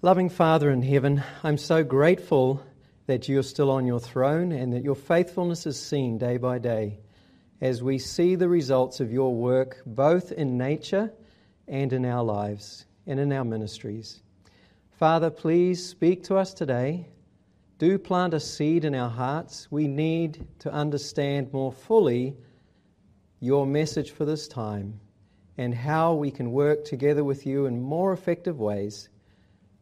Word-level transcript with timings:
Loving 0.00 0.28
Father 0.28 0.70
in 0.70 0.82
heaven, 0.82 1.24
I'm 1.42 1.58
so 1.58 1.82
grateful 1.82 2.62
that 3.06 3.28
you're 3.28 3.42
still 3.42 3.68
on 3.68 3.84
your 3.84 3.98
throne 3.98 4.52
and 4.52 4.72
that 4.72 4.84
your 4.84 4.94
faithfulness 4.94 5.66
is 5.66 5.76
seen 5.76 6.18
day 6.18 6.36
by 6.36 6.58
day 6.58 7.00
as 7.60 7.82
we 7.82 7.98
see 7.98 8.36
the 8.36 8.48
results 8.48 9.00
of 9.00 9.10
your 9.10 9.34
work 9.34 9.82
both 9.84 10.30
in 10.30 10.56
nature 10.56 11.12
and 11.66 11.92
in 11.92 12.04
our 12.04 12.22
lives 12.22 12.86
and 13.08 13.18
in 13.18 13.32
our 13.32 13.44
ministries. 13.44 14.22
Father, 14.92 15.30
please 15.30 15.84
speak 15.84 16.22
to 16.22 16.36
us 16.36 16.54
today. 16.54 17.08
Do 17.78 17.98
plant 17.98 18.34
a 18.34 18.40
seed 18.40 18.84
in 18.84 18.94
our 18.94 19.10
hearts. 19.10 19.66
We 19.68 19.88
need 19.88 20.46
to 20.60 20.72
understand 20.72 21.52
more 21.52 21.72
fully 21.72 22.36
your 23.40 23.66
message 23.66 24.12
for 24.12 24.24
this 24.24 24.46
time 24.46 25.00
and 25.56 25.74
how 25.74 26.14
we 26.14 26.30
can 26.30 26.52
work 26.52 26.84
together 26.84 27.24
with 27.24 27.46
you 27.46 27.66
in 27.66 27.82
more 27.82 28.12
effective 28.12 28.60
ways 28.60 29.08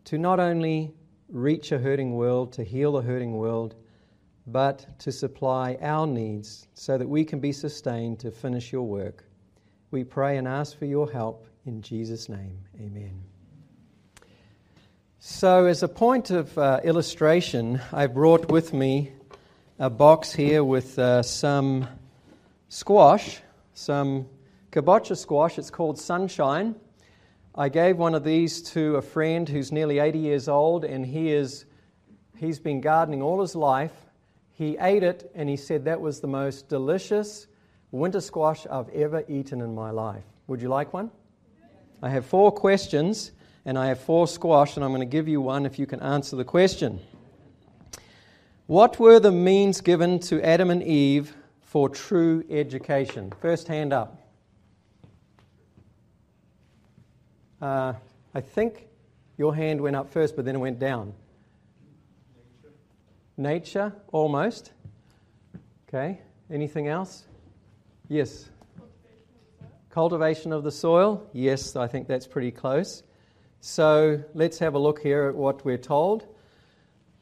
to 0.07 0.18
not 0.18 0.41
only 0.41 0.95
reach 1.29 1.73
a 1.73 1.79
hurting 1.79 2.14
world, 2.14 2.52
to 2.52 2.64
heal 2.64 2.97
a 2.97 3.02
hurting 3.02 3.37
world, 3.37 3.74
but 4.47 4.98
to 5.01 5.10
supply 5.10 5.77
our 5.83 6.06
needs 6.06 6.69
so 6.74 6.97
that 6.97 7.09
we 7.09 7.24
can 7.24 7.41
be 7.41 7.52
sustained 7.52 8.20
to 8.20 8.30
finish 8.30 8.73
your 8.73 8.84
work. 8.84 9.24
We 9.91 10.05
pray 10.05 10.37
and 10.37 10.47
ask 10.47 10.78
for 10.78 10.84
your 10.84 11.11
help 11.11 11.47
in 11.64 11.83
Jesus' 11.83 12.28
name. 12.28 12.59
Amen. 12.77 13.23
So, 15.19 15.64
as 15.64 15.83
a 15.83 15.88
point 15.88 16.30
of 16.30 16.56
uh, 16.56 16.80
illustration, 16.84 17.80
I 17.92 18.06
brought 18.06 18.48
with 18.48 18.73
me 18.73 19.11
a 19.78 19.91
box 19.91 20.33
here 20.33 20.62
with 20.62 20.97
uh, 21.00 21.23
some 21.23 21.88
squash, 22.69 23.41
some 23.75 24.28
kabocha 24.70 25.16
squash. 25.16 25.59
It's 25.59 25.70
called 25.70 25.98
Sunshine. 25.98 26.77
I 27.59 27.70
gave 27.70 27.96
one 27.96 28.15
of 28.15 28.23
these 28.23 28.60
to 28.73 28.96
a 28.96 29.02
friend 29.02 29.48
who's 29.48 29.73
nearly 29.73 29.98
80 29.98 30.19
years 30.19 30.47
old, 30.47 30.84
and 30.84 31.06
he 31.06 31.33
is, 31.33 31.64
he's 32.37 32.59
been 32.59 32.83
gardening 32.83 33.23
all 33.23 33.41
his 33.41 33.55
life. 33.55 33.95
He 34.53 34.77
ate 34.78 35.03
it, 35.03 35.31
and 35.34 35.48
he 35.48 35.56
said 35.56 35.86
that 35.86 35.98
was 35.98 36.20
the 36.20 36.27
most 36.27 36.69
delicious 36.69 37.47
winter 37.92 38.20
squash 38.20 38.66
I've 38.70 38.91
ever 38.91 39.25
eaten 39.27 39.62
in 39.62 39.75
my 39.75 39.91
life. 39.91 40.25
Would 40.48 40.61
you 40.61 40.69
like 40.69 40.92
one? 40.92 41.11
I 42.03 42.11
have 42.11 42.27
four 42.27 42.53
questions, 42.53 43.33
and 43.64 43.78
I 43.78 43.86
have 43.86 44.00
four 44.00 44.28
squash, 44.28 44.77
and 44.77 44.84
I'm 44.84 44.91
going 44.91 45.00
to 45.00 45.06
give 45.06 45.27
you 45.27 45.41
one 45.41 45.64
if 45.64 45.78
you 45.78 45.86
can 45.86 46.00
answer 46.00 46.36
the 46.36 46.44
question. 46.44 47.00
What 48.66 48.98
were 48.98 49.19
the 49.19 49.33
means 49.33 49.81
given 49.81 50.19
to 50.20 50.42
Adam 50.44 50.69
and 50.69 50.83
Eve 50.83 51.34
for 51.62 51.88
true 51.88 52.44
education? 52.50 53.33
First 53.41 53.66
hand 53.66 53.94
up. 53.94 54.25
Uh, 57.61 57.95
I 58.35 58.41
think 58.41 58.89
your 59.39 59.55
hand 59.55 59.81
went 59.81 59.97
up 59.97 60.12
first, 60.12 60.37
but 60.37 60.45
then 60.45 60.57
it 60.57 60.59
went 60.59 60.79
down. 60.79 61.15
Nature, 63.37 63.89
Nature 63.89 63.93
almost. 64.12 64.73
Okay. 65.89 66.21
Anything 66.51 66.89
else? 66.89 67.25
Yes. 68.09 68.49
Cultivation 69.91 70.53
of 70.53 70.62
the 70.62 70.71
soil. 70.71 71.27
Yes, 71.33 71.77
I 71.77 71.87
think 71.87 72.07
that's 72.07 72.27
pretty 72.27 72.51
close. 72.51 73.03
So 73.61 74.23
let's 74.34 74.59
have 74.59 74.75
a 74.75 74.79
look 74.79 75.01
here 75.01 75.25
at 75.25 75.34
what 75.34 75.65
we're 75.65 75.79
told. 75.79 76.27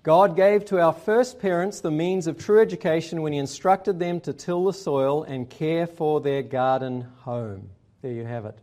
God 0.03 0.37
gave 0.37 0.67
to 0.67 0.81
our 0.81 0.93
first 0.93 1.41
parents 1.41 1.81
the 1.81 1.91
means 1.91 2.27
of 2.27 2.37
true 2.37 2.61
education 2.61 3.23
when 3.23 3.33
He 3.33 3.39
instructed 3.39 3.99
them 3.99 4.21
to 4.21 4.35
till 4.35 4.65
the 4.65 4.73
soil 4.73 5.23
and 5.23 5.49
care 5.49 5.87
for 5.87 6.21
their 6.21 6.43
garden 6.43 7.07
home. 7.21 7.71
There 8.03 8.12
you 8.12 8.25
have 8.25 8.45
it. 8.45 8.59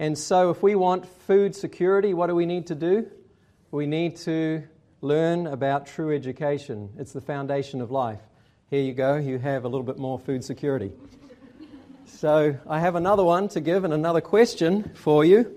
And 0.00 0.16
so, 0.16 0.50
if 0.50 0.62
we 0.62 0.76
want 0.76 1.06
food 1.06 1.56
security, 1.56 2.14
what 2.14 2.28
do 2.28 2.34
we 2.36 2.46
need 2.46 2.68
to 2.68 2.76
do? 2.76 3.10
We 3.72 3.84
need 3.86 4.16
to 4.18 4.62
learn 5.00 5.48
about 5.48 5.86
true 5.86 6.14
education. 6.14 6.90
It's 6.98 7.12
the 7.12 7.20
foundation 7.20 7.80
of 7.80 7.90
life. 7.90 8.20
Here 8.70 8.80
you 8.80 8.92
go, 8.92 9.16
you 9.16 9.38
have 9.38 9.64
a 9.64 9.68
little 9.68 9.82
bit 9.82 9.98
more 9.98 10.16
food 10.16 10.44
security. 10.44 10.92
So, 12.06 12.56
I 12.68 12.78
have 12.78 12.94
another 12.94 13.24
one 13.24 13.48
to 13.48 13.60
give 13.60 13.82
and 13.82 13.92
another 13.92 14.20
question 14.20 14.92
for 14.94 15.24
you. 15.24 15.52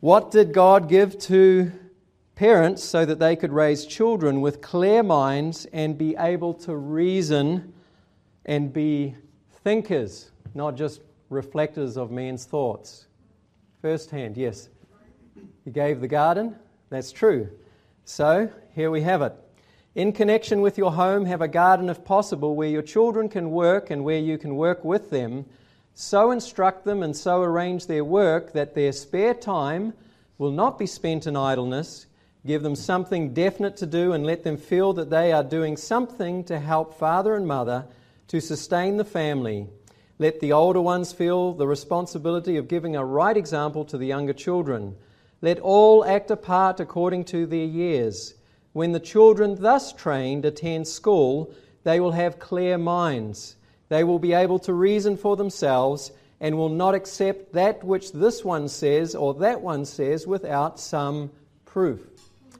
What 0.00 0.30
did 0.30 0.52
God 0.52 0.90
give 0.90 1.18
to 1.20 1.72
parents 2.34 2.84
so 2.84 3.06
that 3.06 3.18
they 3.18 3.36
could 3.36 3.52
raise 3.52 3.86
children 3.86 4.42
with 4.42 4.60
clear 4.60 5.02
minds 5.02 5.66
and 5.72 5.96
be 5.96 6.14
able 6.16 6.52
to 6.54 6.76
reason 6.76 7.72
and 8.44 8.70
be 8.70 9.16
thinkers, 9.64 10.30
not 10.54 10.76
just 10.76 11.00
reflectors 11.30 11.96
of 11.96 12.10
man's 12.10 12.44
thoughts. 12.44 13.06
First 13.82 14.10
hand, 14.10 14.36
yes. 14.36 14.68
He 15.64 15.70
gave 15.70 16.00
the 16.00 16.08
garden. 16.08 16.56
That's 16.90 17.12
true. 17.12 17.48
So, 18.04 18.50
here 18.74 18.90
we 18.90 19.02
have 19.02 19.22
it. 19.22 19.34
In 19.94 20.12
connection 20.12 20.60
with 20.60 20.78
your 20.78 20.92
home, 20.92 21.24
have 21.26 21.42
a 21.42 21.48
garden 21.48 21.88
if 21.88 22.04
possible 22.04 22.54
where 22.54 22.68
your 22.68 22.82
children 22.82 23.28
can 23.28 23.50
work 23.50 23.90
and 23.90 24.04
where 24.04 24.18
you 24.18 24.38
can 24.38 24.56
work 24.56 24.84
with 24.84 25.10
them. 25.10 25.44
So 25.94 26.30
instruct 26.30 26.84
them 26.84 27.02
and 27.02 27.16
so 27.16 27.42
arrange 27.42 27.86
their 27.86 28.04
work 28.04 28.52
that 28.52 28.74
their 28.74 28.92
spare 28.92 29.34
time 29.34 29.94
will 30.38 30.52
not 30.52 30.78
be 30.78 30.86
spent 30.86 31.26
in 31.26 31.36
idleness. 31.36 32.06
Give 32.46 32.62
them 32.62 32.76
something 32.76 33.34
definite 33.34 33.76
to 33.78 33.86
do 33.86 34.12
and 34.12 34.24
let 34.24 34.44
them 34.44 34.56
feel 34.56 34.92
that 34.92 35.10
they 35.10 35.32
are 35.32 35.42
doing 35.42 35.76
something 35.76 36.44
to 36.44 36.60
help 36.60 36.94
father 36.94 37.34
and 37.34 37.46
mother 37.46 37.84
to 38.28 38.40
sustain 38.40 38.96
the 38.96 39.04
family 39.04 39.66
let 40.18 40.40
the 40.40 40.52
older 40.52 40.80
ones 40.80 41.12
feel 41.12 41.52
the 41.52 41.66
responsibility 41.66 42.56
of 42.56 42.66
giving 42.66 42.96
a 42.96 43.04
right 43.04 43.36
example 43.36 43.84
to 43.84 43.96
the 43.96 44.06
younger 44.06 44.32
children. 44.32 44.96
Let 45.40 45.60
all 45.60 46.04
act 46.04 46.30
a 46.30 46.36
part 46.36 46.80
according 46.80 47.24
to 47.26 47.46
their 47.46 47.64
years. 47.64 48.34
When 48.72 48.92
the 48.92 49.00
children 49.00 49.54
thus 49.60 49.92
trained 49.92 50.44
attend 50.44 50.88
school, 50.88 51.54
they 51.84 52.00
will 52.00 52.12
have 52.12 52.40
clear 52.40 52.78
minds. 52.78 53.56
They 53.88 54.02
will 54.02 54.18
be 54.18 54.32
able 54.32 54.58
to 54.60 54.72
reason 54.72 55.16
for 55.16 55.36
themselves 55.36 56.10
and 56.40 56.56
will 56.56 56.68
not 56.68 56.94
accept 56.94 57.52
that 57.52 57.82
which 57.84 58.12
this 58.12 58.44
one 58.44 58.68
says 58.68 59.14
or 59.14 59.34
that 59.34 59.60
one 59.60 59.84
says 59.84 60.26
without 60.26 60.80
some 60.80 61.30
proof. 61.64 62.00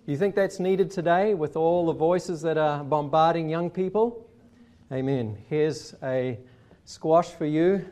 You 0.07 0.17
think 0.17 0.35
that's 0.35 0.59
needed 0.59 0.91
today 0.91 1.35
with 1.35 1.57
all 1.57 1.87
the 1.87 1.93
voices 1.93 2.43
that 2.43 2.57
are 2.57 2.83
bombarding 2.83 3.49
young 3.49 3.69
people? 3.69 4.27
Amen. 4.91 5.37
Here's 5.49 5.95
a 6.03 6.39
squash 6.89 7.29
for 7.29 7.45
you 7.45 7.85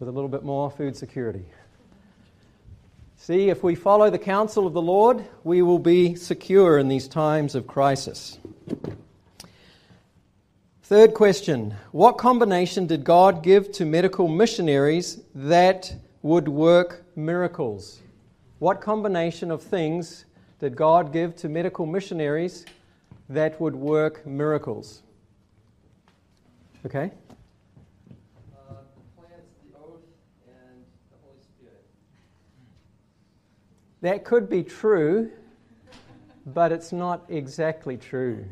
with 0.00 0.08
a 0.08 0.12
little 0.12 0.28
bit 0.28 0.42
more 0.42 0.70
food 0.70 0.96
security. 0.96 1.44
See, 3.18 3.50
if 3.50 3.62
we 3.62 3.74
follow 3.74 4.08
the 4.08 4.18
counsel 4.18 4.66
of 4.66 4.72
the 4.72 4.80
Lord, 4.80 5.22
we 5.44 5.60
will 5.60 5.78
be 5.78 6.14
secure 6.14 6.78
in 6.78 6.88
these 6.88 7.08
times 7.08 7.54
of 7.54 7.66
crisis. 7.66 8.38
Third 10.82 11.12
question 11.12 11.74
What 11.92 12.16
combination 12.16 12.86
did 12.86 13.04
God 13.04 13.42
give 13.42 13.70
to 13.72 13.84
medical 13.84 14.28
missionaries 14.28 15.20
that 15.34 15.94
would 16.22 16.48
work 16.48 17.04
miracles? 17.14 18.00
What 18.60 18.80
combination 18.80 19.50
of 19.50 19.62
things 19.62 20.24
did 20.58 20.74
God 20.74 21.12
give 21.12 21.36
to 21.36 21.50
medical 21.50 21.84
missionaries 21.84 22.64
that 23.28 23.60
would 23.60 23.76
work 23.76 24.26
miracles? 24.26 25.02
Okay? 26.86 27.10
That 34.00 34.24
could 34.24 34.48
be 34.48 34.62
true, 34.62 35.30
but 36.46 36.70
it's 36.70 36.92
not 36.92 37.24
exactly 37.28 37.96
true. 37.96 38.44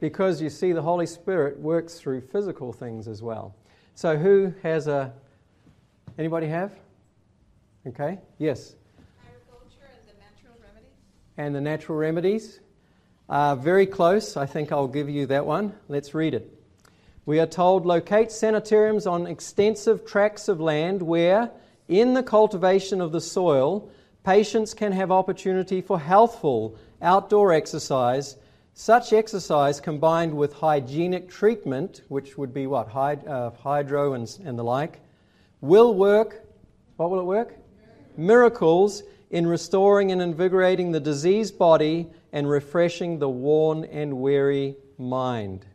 Because 0.00 0.42
you 0.42 0.50
see, 0.50 0.72
the 0.72 0.82
Holy 0.82 1.06
Spirit 1.06 1.58
works 1.58 1.98
through 1.98 2.20
physical 2.20 2.72
things 2.72 3.08
as 3.08 3.22
well. 3.22 3.54
So, 3.94 4.16
who 4.16 4.52
has 4.62 4.86
a. 4.86 5.12
Anybody 6.18 6.48
have? 6.48 6.72
Okay, 7.86 8.18
yes. 8.38 8.74
Agriculture 9.26 9.90
and 9.90 10.08
the 10.08 10.20
natural 10.20 10.54
remedies. 10.60 10.90
And 11.38 11.54
the 11.54 11.60
natural 11.60 11.98
remedies. 11.98 12.60
Uh, 13.28 13.56
very 13.56 13.86
close. 13.86 14.36
I 14.36 14.44
think 14.44 14.70
I'll 14.70 14.86
give 14.86 15.08
you 15.08 15.26
that 15.26 15.46
one. 15.46 15.74
Let's 15.88 16.12
read 16.12 16.34
it. 16.34 16.50
We 17.24 17.40
are 17.40 17.46
told 17.46 17.86
locate 17.86 18.30
sanitariums 18.30 19.06
on 19.06 19.26
extensive 19.26 20.04
tracts 20.04 20.48
of 20.48 20.60
land 20.60 21.00
where, 21.00 21.50
in 21.88 22.12
the 22.12 22.22
cultivation 22.22 23.00
of 23.00 23.12
the 23.12 23.20
soil, 23.20 23.90
Patients 24.24 24.72
can 24.72 24.92
have 24.92 25.12
opportunity 25.12 25.82
for 25.82 26.00
healthful 26.00 26.76
outdoor 27.02 27.52
exercise. 27.52 28.36
Such 28.72 29.12
exercise 29.12 29.80
combined 29.80 30.34
with 30.34 30.54
hygienic 30.54 31.28
treatment, 31.28 32.00
which 32.08 32.38
would 32.38 32.54
be 32.54 32.66
what? 32.66 32.88
Hyd- 32.88 33.28
uh, 33.28 33.50
hydro 33.50 34.14
and, 34.14 34.38
and 34.42 34.58
the 34.58 34.64
like, 34.64 35.00
will 35.60 35.94
work. 35.94 36.42
What 36.96 37.10
will 37.10 37.20
it 37.20 37.24
work? 37.24 37.54
Miracles 38.16 39.02
in 39.30 39.46
restoring 39.46 40.10
and 40.10 40.22
invigorating 40.22 40.90
the 40.90 41.00
diseased 41.00 41.58
body 41.58 42.08
and 42.32 42.48
refreshing 42.48 43.18
the 43.18 43.28
worn 43.28 43.84
and 43.84 44.20
weary 44.20 44.74
mind. 44.96 45.66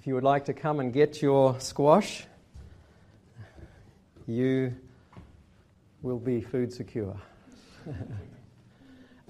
If 0.00 0.08
you 0.08 0.14
would 0.14 0.24
like 0.24 0.46
to 0.46 0.54
come 0.54 0.80
and 0.80 0.92
get 0.92 1.22
your 1.22 1.60
squash, 1.60 2.24
you 4.26 4.74
will 6.02 6.18
be 6.18 6.40
food 6.40 6.72
secure. 6.72 7.20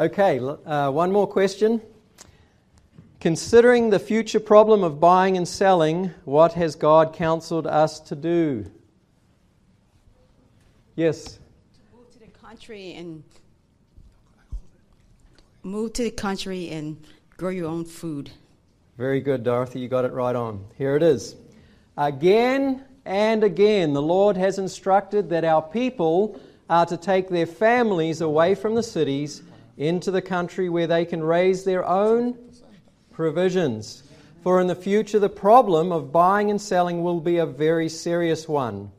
Okay, 0.01 0.39
uh, 0.39 0.91
one 0.91 1.13
more 1.13 1.27
question. 1.27 1.79
Considering 3.21 3.91
the 3.91 3.99
future 3.99 4.41
problem 4.41 4.83
of 4.83 4.99
buying 4.99 5.37
and 5.37 5.47
selling, 5.47 6.11
what 6.25 6.55
has 6.55 6.75
God 6.75 7.13
counseled 7.13 7.67
us 7.67 8.01
to 8.01 8.17
do? 8.17 8.65
Yes. 10.97 11.35
To 11.35 11.41
move 11.95 12.11
to 12.13 12.19
the 12.19 12.29
country 12.29 12.95
and 12.95 13.23
move 15.63 15.93
to 15.93 16.05
the 16.05 16.11
country 16.11 16.71
and 16.71 16.97
grow 17.37 17.51
your 17.51 17.69
own 17.69 17.85
food. 17.85 18.31
Very 18.97 19.21
good, 19.21 19.45
Dorothy. 19.45 19.81
You 19.81 19.89
got 19.89 20.07
it 20.07 20.13
right 20.13 20.35
on. 20.35 20.65
Here 20.79 20.97
it 20.97 21.03
is. 21.03 21.37
Again 21.99 22.85
and 23.05 23.45
again, 23.45 23.93
the 23.93 24.01
Lord 24.01 24.39
has 24.39 24.59
instructed 24.59 25.29
that 25.29 25.45
our 25.45 25.61
people 25.61 26.41
are 26.71 26.87
to 26.87 26.97
take 26.97 27.29
their 27.29 27.47
families 27.47 28.21
away 28.21 28.55
from 28.55 28.77
the 28.77 28.83
cities 28.83 29.43
into 29.77 30.13
the 30.13 30.23
country 30.23 30.69
where 30.69 30.87
they 30.87 31.05
can 31.05 31.21
raise 31.21 31.65
their 31.65 31.85
own 31.85 32.39
provisions. 33.11 34.05
For 34.45 34.61
in 34.61 34.69
the 34.69 34.77
future, 34.77 35.19
the 35.19 35.29
problem 35.29 35.91
of 35.91 36.13
buying 36.13 36.49
and 36.49 36.61
selling 36.61 37.03
will 37.03 37.21
be 37.21 37.39
a 37.39 37.45
very 37.45 37.89
serious 37.89 38.49
one. 38.49 38.93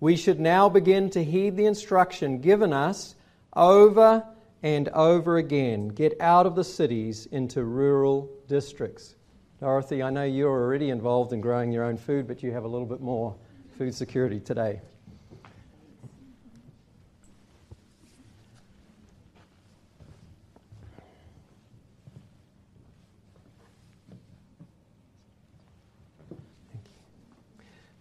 We 0.00 0.16
should 0.16 0.40
now 0.40 0.70
begin 0.70 1.10
to 1.10 1.22
heed 1.22 1.56
the 1.56 1.66
instruction 1.66 2.40
given 2.40 2.72
us 2.72 3.14
over 3.54 4.24
and 4.62 4.88
over 4.88 5.36
again 5.36 5.88
get 5.88 6.18
out 6.20 6.46
of 6.46 6.54
the 6.54 6.64
cities 6.64 7.26
into 7.26 7.62
rural 7.62 8.30
districts. 8.48 9.14
Dorothy, 9.60 10.02
I 10.02 10.08
know 10.08 10.24
you're 10.24 10.48
already 10.48 10.88
involved 10.88 11.34
in 11.34 11.42
growing 11.42 11.70
your 11.70 11.84
own 11.84 11.98
food, 11.98 12.26
but 12.26 12.42
you 12.42 12.50
have 12.52 12.64
a 12.64 12.68
little 12.68 12.86
bit 12.86 13.02
more 13.02 13.36
food 13.76 13.94
security 13.94 14.40
today. 14.40 14.80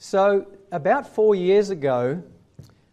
So, 0.09 0.47
about 0.71 1.13
four 1.13 1.35
years 1.35 1.69
ago, 1.69 2.23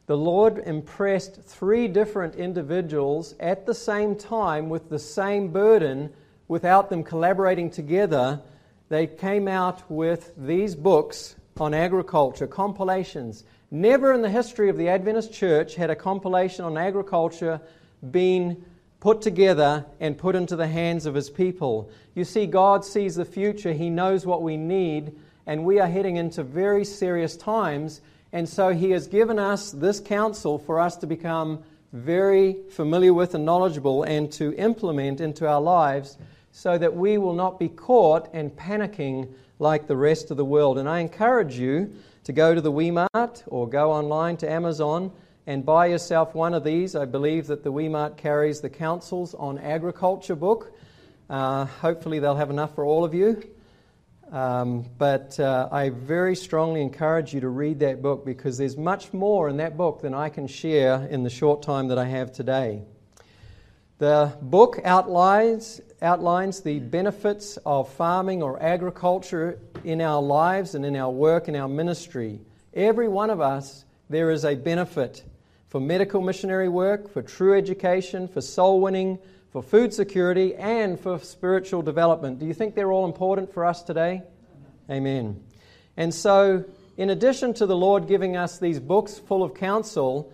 the 0.05 0.19
Lord 0.19 0.59
impressed 0.59 1.41
three 1.41 1.89
different 1.89 2.35
individuals 2.35 3.35
at 3.41 3.65
the 3.65 3.73
same 3.73 4.17
time 4.17 4.69
with 4.69 4.91
the 4.91 4.99
same 4.99 5.49
burden 5.49 6.13
without 6.47 6.91
them 6.91 7.03
collaborating 7.03 7.71
together. 7.71 8.43
They 8.91 9.07
came 9.07 9.49
out 9.49 9.91
with 9.91 10.31
these 10.37 10.75
books 10.75 11.37
on 11.59 11.73
agriculture, 11.73 12.47
compilations. 12.47 13.45
Never 13.71 14.13
in 14.13 14.21
the 14.21 14.29
history 14.29 14.69
of 14.69 14.77
the 14.77 14.91
Adventist 14.91 15.33
church 15.33 15.75
had 15.75 15.89
a 15.89 15.97
compilation 15.97 16.67
on 16.67 16.77
agriculture 16.77 17.63
been 18.11 18.63
put 19.01 19.23
together 19.23 19.87
and 20.01 20.19
put 20.19 20.37
into 20.37 20.55
the 20.55 20.69
hands 20.69 21.07
of 21.07 21.15
his 21.15 21.31
people. 21.31 21.91
You 22.15 22.25
see, 22.25 22.45
God 22.45 22.85
sees 22.85 23.15
the 23.15 23.25
future, 23.25 23.73
He 23.73 23.89
knows 23.89 24.27
what 24.27 24.43
we 24.43 24.59
need 24.59 25.17
and 25.47 25.65
we 25.65 25.79
are 25.79 25.87
heading 25.87 26.17
into 26.17 26.43
very 26.43 26.85
serious 26.85 27.37
times. 27.37 28.01
And 28.33 28.49
so 28.49 28.71
He 28.71 28.91
has 28.91 29.07
given 29.07 29.39
us 29.39 29.71
this 29.71 30.01
counsel 30.01 30.59
for 30.59 30.81
us 30.81 30.97
to 30.99 31.07
become 31.07 31.63
very 31.93 32.57
familiar 32.71 33.15
with 33.15 33.35
and 33.35 33.45
knowledgeable 33.45 34.03
and 34.03 34.31
to 34.33 34.55
implement 34.55 35.21
into 35.21 35.49
our 35.49 35.61
lives 35.61 36.19
so 36.53 36.77
that 36.77 36.95
we 36.95 37.19
will 37.19 37.35
not 37.35 37.59
be 37.59 37.69
caught 37.69 38.29
and 38.33 38.51
panicking 38.57 39.33
like 39.59 39.87
the 39.87 39.97
rest 39.97 40.31
of 40.31 40.37
the 40.37 40.45
world. 40.45 40.79
And 40.79 40.89
I 40.89 41.01
encourage 41.01 41.59
you 41.59 41.93
to 42.25 42.33
go 42.33 42.55
to 42.55 42.61
the 42.61 42.73
WeMart 42.73 43.43
or 43.47 43.69
go 43.69 43.93
online 43.93 44.37
to 44.39 44.51
Amazon 44.51 45.13
and 45.47 45.65
buy 45.65 45.87
yourself 45.87 46.35
one 46.35 46.55
of 46.55 46.65
these. 46.65 46.97
I 46.97 47.05
believe 47.05 47.47
that 47.47 47.63
the 47.63 47.73
WeMart 47.73 48.17
carries 48.17 48.61
the 48.61 48.69
Counsels 48.69 49.33
on 49.35 49.59
Agriculture 49.59 50.35
book. 50.35 50.73
Uh, 51.31 51.67
hopefully, 51.67 52.19
they'll 52.19 52.37
have 52.37 52.51
enough 52.51 52.75
for 52.75 52.85
all 52.85 53.05
of 53.05 53.15
you. 53.15 53.43
Um, 54.33 54.85
but 54.99 55.39
uh, 55.39 55.69
I 55.71 55.91
very 55.91 56.35
strongly 56.35 56.83
encourage 56.83 57.33
you 57.33 57.41
to 57.41 57.49
read 57.49 57.81
that 57.81 58.03
book 58.03 58.25
because 58.25 58.59
there's 58.59 58.77
much 58.77 59.13
more 59.13 59.49
in 59.49 59.59
that 59.59 59.77
book 59.77 60.03
than 60.03 60.15
I 60.15 60.31
can 60.31 60.49
share 60.49 61.07
in 61.07 61.23
the 61.23 61.31
short 61.31 61.63
time 61.63 61.89
that 61.89 61.99
I 61.99 62.07
have 62.07 62.33
today. 62.33 62.83
The 63.99 64.37
book 64.43 64.81
outlines, 64.85 65.81
outlines 66.03 66.61
the 66.61 66.81
benefits 66.81 67.57
of 67.65 67.89
farming 67.93 68.43
or 68.43 68.61
agriculture 68.61 69.61
in 69.85 70.01
our 70.01 70.21
lives 70.21 70.75
and 70.75 70.85
in 70.85 70.97
our 70.97 71.11
work 71.11 71.49
and 71.49 71.57
our 71.57 71.69
ministry. 71.69 72.41
Every 72.75 73.09
one 73.09 73.31
of 73.31 73.41
us, 73.41 73.85
there 74.11 74.31
is 74.31 74.45
a 74.45 74.55
benefit 74.55 75.23
for 75.69 75.81
medical 75.81 76.21
missionary 76.21 76.69
work, 76.69 77.09
for 77.09 77.23
true 77.23 77.57
education, 77.57 78.29
for 78.29 78.41
soul 78.41 78.81
winning, 78.81 79.19
for 79.57 79.63
food 79.63 79.95
security, 79.95 80.55
and 80.55 81.01
for 81.01 81.19
spiritual 81.19 81.81
development. 81.81 82.39
Do 82.39 82.45
you 82.45 82.53
think 82.53 82.75
they're 82.75 82.93
all 82.93 83.07
important 83.07 83.55
for 83.55 83.65
us 83.65 83.83
today? 83.83 84.23
Amen. 84.91 85.43
And 85.97 86.13
so, 86.13 86.67
in 86.99 87.09
addition 87.09 87.55
to 87.55 87.65
the 87.65 87.75
Lord 87.75 88.07
giving 88.07 88.37
us 88.37 88.59
these 88.59 88.79
books 88.79 89.19
full 89.19 89.43
of 89.43 89.55
counsel, 89.55 90.31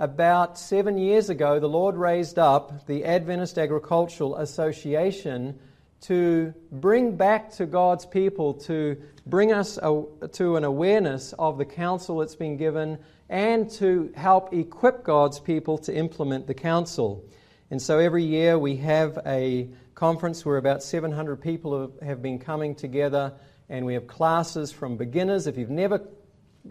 about 0.00 0.58
seven 0.58 0.98
years 0.98 1.30
ago, 1.30 1.60
the 1.60 1.68
Lord 1.68 1.94
raised 1.94 2.40
up 2.40 2.88
the 2.88 3.04
Adventist 3.04 3.56
Agricultural 3.56 4.34
Association 4.34 5.56
to 6.00 6.52
bring 6.72 7.14
back 7.16 7.52
to 7.52 7.66
God's 7.66 8.04
people, 8.04 8.54
to 8.54 9.00
bring 9.26 9.52
us 9.52 9.78
a, 9.80 10.02
to 10.32 10.56
an 10.56 10.64
awareness 10.64 11.32
of 11.38 11.56
the 11.56 11.64
counsel 11.64 12.18
that's 12.18 12.34
been 12.34 12.56
given, 12.56 12.98
and 13.28 13.70
to 13.74 14.12
help 14.16 14.52
equip 14.52 15.04
God's 15.04 15.38
people 15.38 15.78
to 15.78 15.94
implement 15.94 16.48
the 16.48 16.54
counsel. 16.54 17.24
And 17.70 17.82
so 17.82 17.98
every 17.98 18.22
year 18.22 18.58
we 18.58 18.76
have 18.76 19.18
a 19.26 19.68
conference 19.96 20.46
where 20.46 20.56
about 20.56 20.84
700 20.84 21.40
people 21.40 21.92
have 22.00 22.22
been 22.22 22.38
coming 22.38 22.76
together, 22.76 23.32
and 23.68 23.84
we 23.84 23.94
have 23.94 24.06
classes 24.06 24.70
from 24.70 24.96
beginners, 24.96 25.48
if 25.48 25.58
you've 25.58 25.70
never 25.70 26.00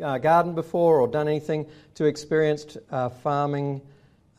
uh, 0.01 0.17
gardened 0.19 0.55
before 0.55 1.01
or 1.01 1.07
done 1.07 1.27
anything, 1.27 1.65
to 1.95 2.05
experienced 2.05 2.77
uh, 2.91 3.09
farming 3.09 3.81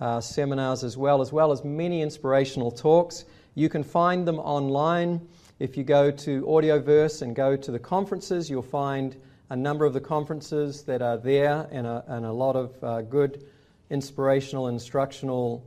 uh, 0.00 0.20
seminars 0.20 0.82
as 0.82 0.96
well, 0.96 1.20
as 1.20 1.30
well 1.30 1.52
as 1.52 1.62
many 1.62 2.00
inspirational 2.00 2.70
talks. 2.70 3.26
You 3.54 3.68
can 3.68 3.82
find 3.82 4.26
them 4.26 4.38
online. 4.38 5.28
If 5.58 5.76
you 5.76 5.84
go 5.84 6.10
to 6.10 6.42
Audioverse 6.42 7.20
and 7.20 7.36
go 7.36 7.56
to 7.56 7.70
the 7.70 7.78
conferences, 7.78 8.48
you'll 8.48 8.62
find 8.62 9.14
a 9.50 9.56
number 9.56 9.84
of 9.84 9.92
the 9.92 10.00
conferences 10.00 10.84
that 10.84 11.02
are 11.02 11.18
there 11.18 11.68
and 11.70 11.86
a, 11.86 12.02
and 12.08 12.24
a 12.24 12.32
lot 12.32 12.56
of 12.56 12.82
uh, 12.82 13.02
good 13.02 13.44
inspirational, 13.90 14.68
instructional 14.68 15.62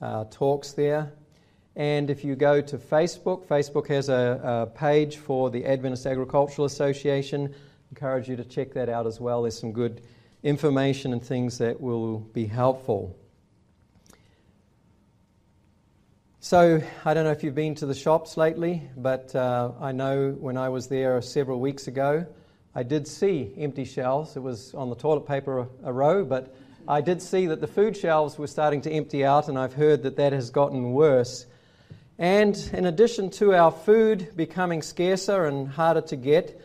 uh, 0.00 0.24
talks 0.30 0.72
there. 0.72 1.12
And 1.76 2.08
if 2.08 2.24
you 2.24 2.36
go 2.36 2.60
to 2.60 2.78
Facebook, 2.78 3.46
Facebook 3.46 3.88
has 3.88 4.08
a, 4.08 4.40
a, 4.42 4.66
page 4.78 5.16
for 5.16 5.50
the 5.50 5.64
Adventist 5.64 6.06
Agricultural 6.06 6.66
Association. 6.66 7.52
Encourage 7.90 8.28
you 8.28 8.36
to 8.36 8.44
check 8.44 8.72
that 8.74 8.88
out 8.88 9.06
as 9.06 9.20
well. 9.20 9.42
There's 9.42 9.58
some 9.58 9.72
good 9.72 10.02
information 10.44 11.12
and 11.12 11.22
things 11.22 11.58
that 11.58 11.80
will 11.80 12.18
be 12.18 12.46
helpful. 12.46 13.16
So, 16.38 16.82
I 17.04 17.14
don't 17.14 17.24
know 17.24 17.30
if 17.30 17.42
you've 17.42 17.54
been 17.54 17.74
to 17.76 17.86
the 17.86 17.94
shops 17.94 18.36
lately, 18.36 18.82
but 18.96 19.34
uh, 19.34 19.72
I 19.80 19.92
know 19.92 20.32
when 20.32 20.56
I 20.58 20.68
was 20.68 20.88
there 20.88 21.20
several 21.22 21.58
weeks 21.58 21.88
ago, 21.88 22.26
I 22.74 22.82
did 22.82 23.08
see 23.08 23.54
empty 23.56 23.84
shelves. 23.84 24.36
It 24.36 24.40
was 24.40 24.74
on 24.74 24.90
the 24.90 24.96
toilet 24.96 25.26
paper 25.26 25.66
row, 25.82 26.24
but 26.24 26.54
I 26.86 27.00
did 27.00 27.22
see 27.22 27.46
that 27.46 27.62
the 27.62 27.66
food 27.66 27.96
shelves 27.96 28.36
were 28.36 28.46
starting 28.46 28.82
to 28.82 28.90
empty 28.90 29.24
out, 29.24 29.48
and 29.48 29.58
I've 29.58 29.72
heard 29.72 30.02
that 30.02 30.16
that 30.16 30.34
has 30.34 30.50
gotten 30.50 30.92
worse. 30.92 31.46
And 32.18 32.56
in 32.74 32.84
addition 32.84 33.30
to 33.30 33.54
our 33.54 33.70
food 33.70 34.36
becoming 34.36 34.82
scarcer 34.82 35.46
and 35.46 35.66
harder 35.66 36.02
to 36.02 36.16
get, 36.16 36.60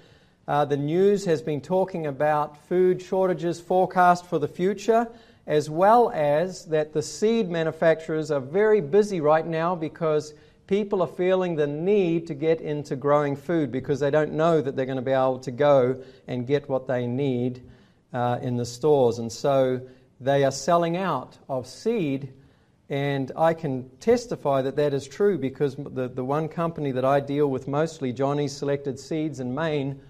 uh, 0.45 0.65
the 0.65 0.75
news 0.75 1.23
has 1.23 1.41
been 1.41 1.61
talking 1.61 2.05
about 2.05 2.61
food 2.67 3.01
shortages 3.01 3.61
forecast 3.61 4.25
for 4.25 4.39
the 4.39 4.47
future, 4.49 5.07
as 5.47 5.69
well 5.69 6.11
as 6.13 6.65
that 6.65 6.91
the 6.91 7.01
seed 7.01 7.49
manufacturers 7.49 8.29
are 8.29 8.41
very 8.41 8.81
busy 8.81 9.21
right 9.21 9.47
now 9.47 9.73
because 9.73 10.33
people 10.67 11.01
are 11.01 11.07
feeling 11.07 11.55
the 11.55 11.65
need 11.65 12.27
to 12.27 12.33
get 12.33 12.59
into 12.59 12.97
growing 12.97 13.37
food 13.37 13.71
because 13.71 14.01
they 14.01 14.11
don't 14.11 14.33
know 14.33 14.59
that 14.59 14.75
they're 14.75 14.85
going 14.85 14.97
to 14.97 15.01
be 15.01 15.11
able 15.11 15.39
to 15.39 15.51
go 15.51 16.03
and 16.27 16.45
get 16.45 16.67
what 16.67 16.87
they 16.87 17.07
need 17.07 17.63
uh, 18.11 18.37
in 18.41 18.57
the 18.57 18.65
stores. 18.65 19.17
And 19.19 19.31
so 19.31 19.81
they 20.19 20.43
are 20.43 20.51
selling 20.51 20.97
out 20.97 21.37
of 21.47 21.67
seed, 21.67 22.33
and 22.89 23.31
I 23.35 23.53
can 23.53 23.89
testify 23.99 24.61
that 24.63 24.75
that 24.75 24.93
is 24.93 25.07
true 25.07 25.37
because 25.37 25.75
the, 25.75 26.09
the 26.09 26.23
one 26.23 26.49
company 26.49 26.91
that 26.91 27.05
I 27.05 27.19
deal 27.19 27.47
with 27.47 27.67
mostly, 27.67 28.11
Johnny's 28.11 28.55
Selected 28.55 28.99
Seeds 28.99 29.39
in 29.39 29.53
Maine, 29.53 30.01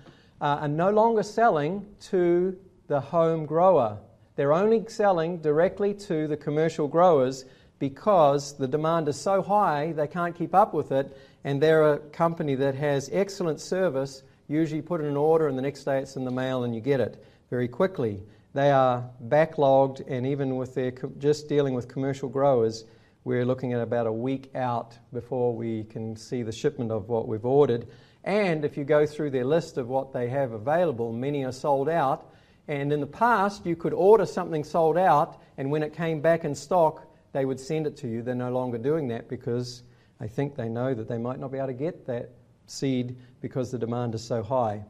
uh, 0.42 0.60
are 0.62 0.68
no 0.68 0.90
longer 0.90 1.24
selling 1.24 1.86
to 2.02 2.58
the 2.88 3.00
home 3.00 3.46
grower. 3.46 3.98
They're 4.36 4.54
only 4.54 4.86
selling 4.88 5.42
directly 5.42 5.94
to 5.96 6.28
the 6.28 6.38
commercial 6.38 6.88
growers 6.88 7.46
because 7.78 8.58
the 8.58 8.68
demand 8.68 9.08
is 9.08 9.20
so 9.20 9.42
high 9.42 9.92
they 9.92 10.08
can't 10.08 10.36
keep 10.36 10.56
up 10.56 10.74
with 10.74 10.92
it, 10.92 11.16
and 11.44 11.62
they're 11.62 11.94
a 11.94 12.00
company 12.00 12.56
that 12.56 12.76
has 12.76 13.10
excellent 13.12 13.60
service. 13.60 14.24
Usually, 14.48 14.82
put 14.82 15.02
in 15.02 15.08
an 15.08 15.18
order, 15.18 15.48
and 15.48 15.58
the 15.58 15.62
next 15.62 15.84
day 15.84 16.00
it's 16.00 16.16
in 16.16 16.26
the 16.26 16.32
mail, 16.32 16.64
and 16.64 16.74
you 16.74 16.82
get 16.82 17.00
it 17.00 17.24
very 17.50 17.68
quickly. 17.68 18.24
They 18.54 18.72
are 18.72 19.10
backlogged, 19.28 20.04
and 20.08 20.26
even 20.26 20.58
with 20.58 20.74
their 20.74 20.92
just 21.20 21.48
dealing 21.48 21.76
with 21.76 21.88
commercial 21.88 22.30
growers, 22.30 22.86
We're 23.26 23.46
looking 23.46 23.74
at 23.74 23.82
about 23.82 24.08
a 24.08 24.12
week 24.14 24.50
out 24.56 24.98
before 25.12 25.54
we 25.54 25.84
can 25.84 26.16
see 26.16 26.42
the 26.42 26.54
shipment 26.54 26.90
of 26.90 27.10
what 27.10 27.28
we've 27.28 27.46
ordered. 27.46 27.86
And 28.24 28.64
if 28.64 28.78
you 28.78 28.86
go 28.86 29.06
through 29.06 29.32
their 29.32 29.44
list 29.44 29.78
of 29.78 29.90
what 29.90 30.14
they 30.14 30.30
have 30.30 30.54
available, 30.54 31.12
many 31.12 31.44
are 31.44 31.52
sold 31.52 31.90
out. 31.90 32.32
And 32.70 32.94
in 32.94 33.02
the 33.02 33.08
past, 33.08 33.66
you 33.66 33.76
could 33.76 33.94
order 33.94 34.26
something 34.26 34.64
sold 34.64 34.98
out, 34.98 35.42
and 35.58 35.70
when 35.70 35.84
it 35.84 35.94
came 35.94 36.22
back 36.22 36.46
in 36.46 36.56
stock, 36.56 37.06
they 37.34 37.44
would 37.44 37.60
send 37.60 37.88
it 37.88 37.98
to 37.98 38.08
you. 38.08 38.22
They're 38.22 38.36
no 38.36 38.52
longer 38.52 38.78
doing 38.78 39.10
that 39.10 39.28
because 39.28 39.84
I 40.22 40.28
think 40.28 40.56
they 40.56 40.70
know 40.70 40.94
that 40.94 41.08
they 41.08 41.18
might 41.18 41.40
not 41.40 41.52
be 41.52 41.58
able 41.58 41.68
to 41.68 41.74
get 41.74 42.08
that 42.08 42.32
seed 42.68 43.18
because 43.42 43.70
the 43.70 43.78
demand 43.78 44.16
is 44.16 44.24
so 44.24 44.42
high. 44.42 44.86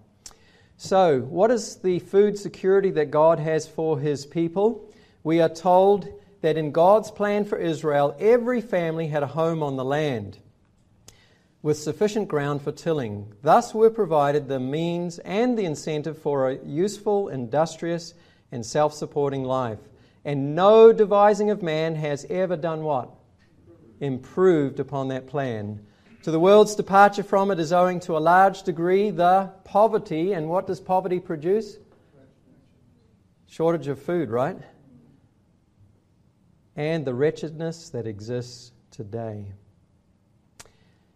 So, 0.82 1.20
what 1.20 1.52
is 1.52 1.76
the 1.76 2.00
food 2.00 2.40
security 2.40 2.90
that 2.92 3.12
God 3.12 3.38
has 3.38 3.68
for 3.68 4.00
his 4.00 4.26
people? 4.26 4.90
We 5.24 5.42
are 5.42 5.50
told 5.50 6.08
that 6.40 6.56
in 6.56 6.72
God's 6.72 7.12
plan 7.12 7.44
for 7.44 7.58
Israel, 7.58 8.16
every 8.18 8.62
family 8.62 9.08
had 9.08 9.22
a 9.22 9.28
home 9.28 9.62
on 9.62 9.76
the 9.76 9.84
land 9.84 10.38
with 11.62 11.78
sufficient 11.78 12.30
ground 12.30 12.62
for 12.62 12.72
tilling. 12.72 13.34
Thus 13.42 13.74
were 13.74 13.90
provided 13.90 14.48
the 14.48 14.62
means 14.62 15.20
and 15.20 15.58
the 15.58 15.66
incentive 15.66 16.18
for 16.18 16.50
a 16.50 16.66
useful, 16.66 17.28
industrious, 17.28 18.14
and 18.50 18.66
self 18.66 18.94
supporting 18.94 19.44
life. 19.44 19.80
And 20.24 20.56
no 20.56 20.94
devising 20.94 21.50
of 21.50 21.62
man 21.62 21.96
has 21.96 22.26
ever 22.30 22.56
done 22.56 22.84
what? 22.84 23.10
Improved 24.00 24.80
upon 24.80 25.10
that 25.10 25.28
plan. 25.28 25.86
To 26.24 26.32
the 26.32 26.40
world's 26.40 26.76
departure 26.76 27.24
from 27.24 27.50
it 27.50 27.60
is 27.60 27.72
owing 27.72 28.02
to 28.02 28.18
a 28.18 28.20
large 28.20 28.64
degree 28.64 29.10
the 29.10 29.52
poverty. 29.64 30.34
And 30.34 30.50
what 30.50 30.68
does 30.68 30.82
poverty 30.82 31.20
produce? 31.20 31.78
Shortage 33.48 33.88
of 33.88 34.02
food, 34.02 34.30
right? 34.30 34.58
And 36.76 37.06
the 37.06 37.14
wretchedness 37.14 37.90
that 37.92 38.06
exists 38.06 38.74
today. 38.92 39.54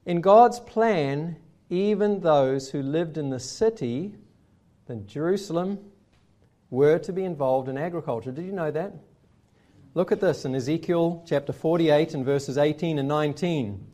In 0.06 0.22
God's 0.22 0.62
plan, 0.62 1.36
even 1.70 2.22
those 2.22 2.70
who 2.70 2.82
lived 2.82 3.18
in 3.18 3.30
the 3.30 3.40
city, 3.40 4.16
in 4.88 5.06
Jerusalem, 5.06 5.80
were 6.70 6.98
to 7.00 7.12
be 7.12 7.26
involved 7.26 7.68
in 7.68 7.78
agriculture. 7.78 8.32
Did 8.32 8.46
you 8.46 8.52
know 8.54 8.72
that? 8.72 8.94
Look 9.96 10.12
at 10.12 10.22
this 10.22 10.46
in 10.46 10.56
Ezekiel 10.56 11.24
chapter 11.28 11.54
48 11.54 12.14
and 12.14 12.26
verses 12.26 12.58
18 12.58 13.00
and 13.00 13.08
19. 13.08 13.88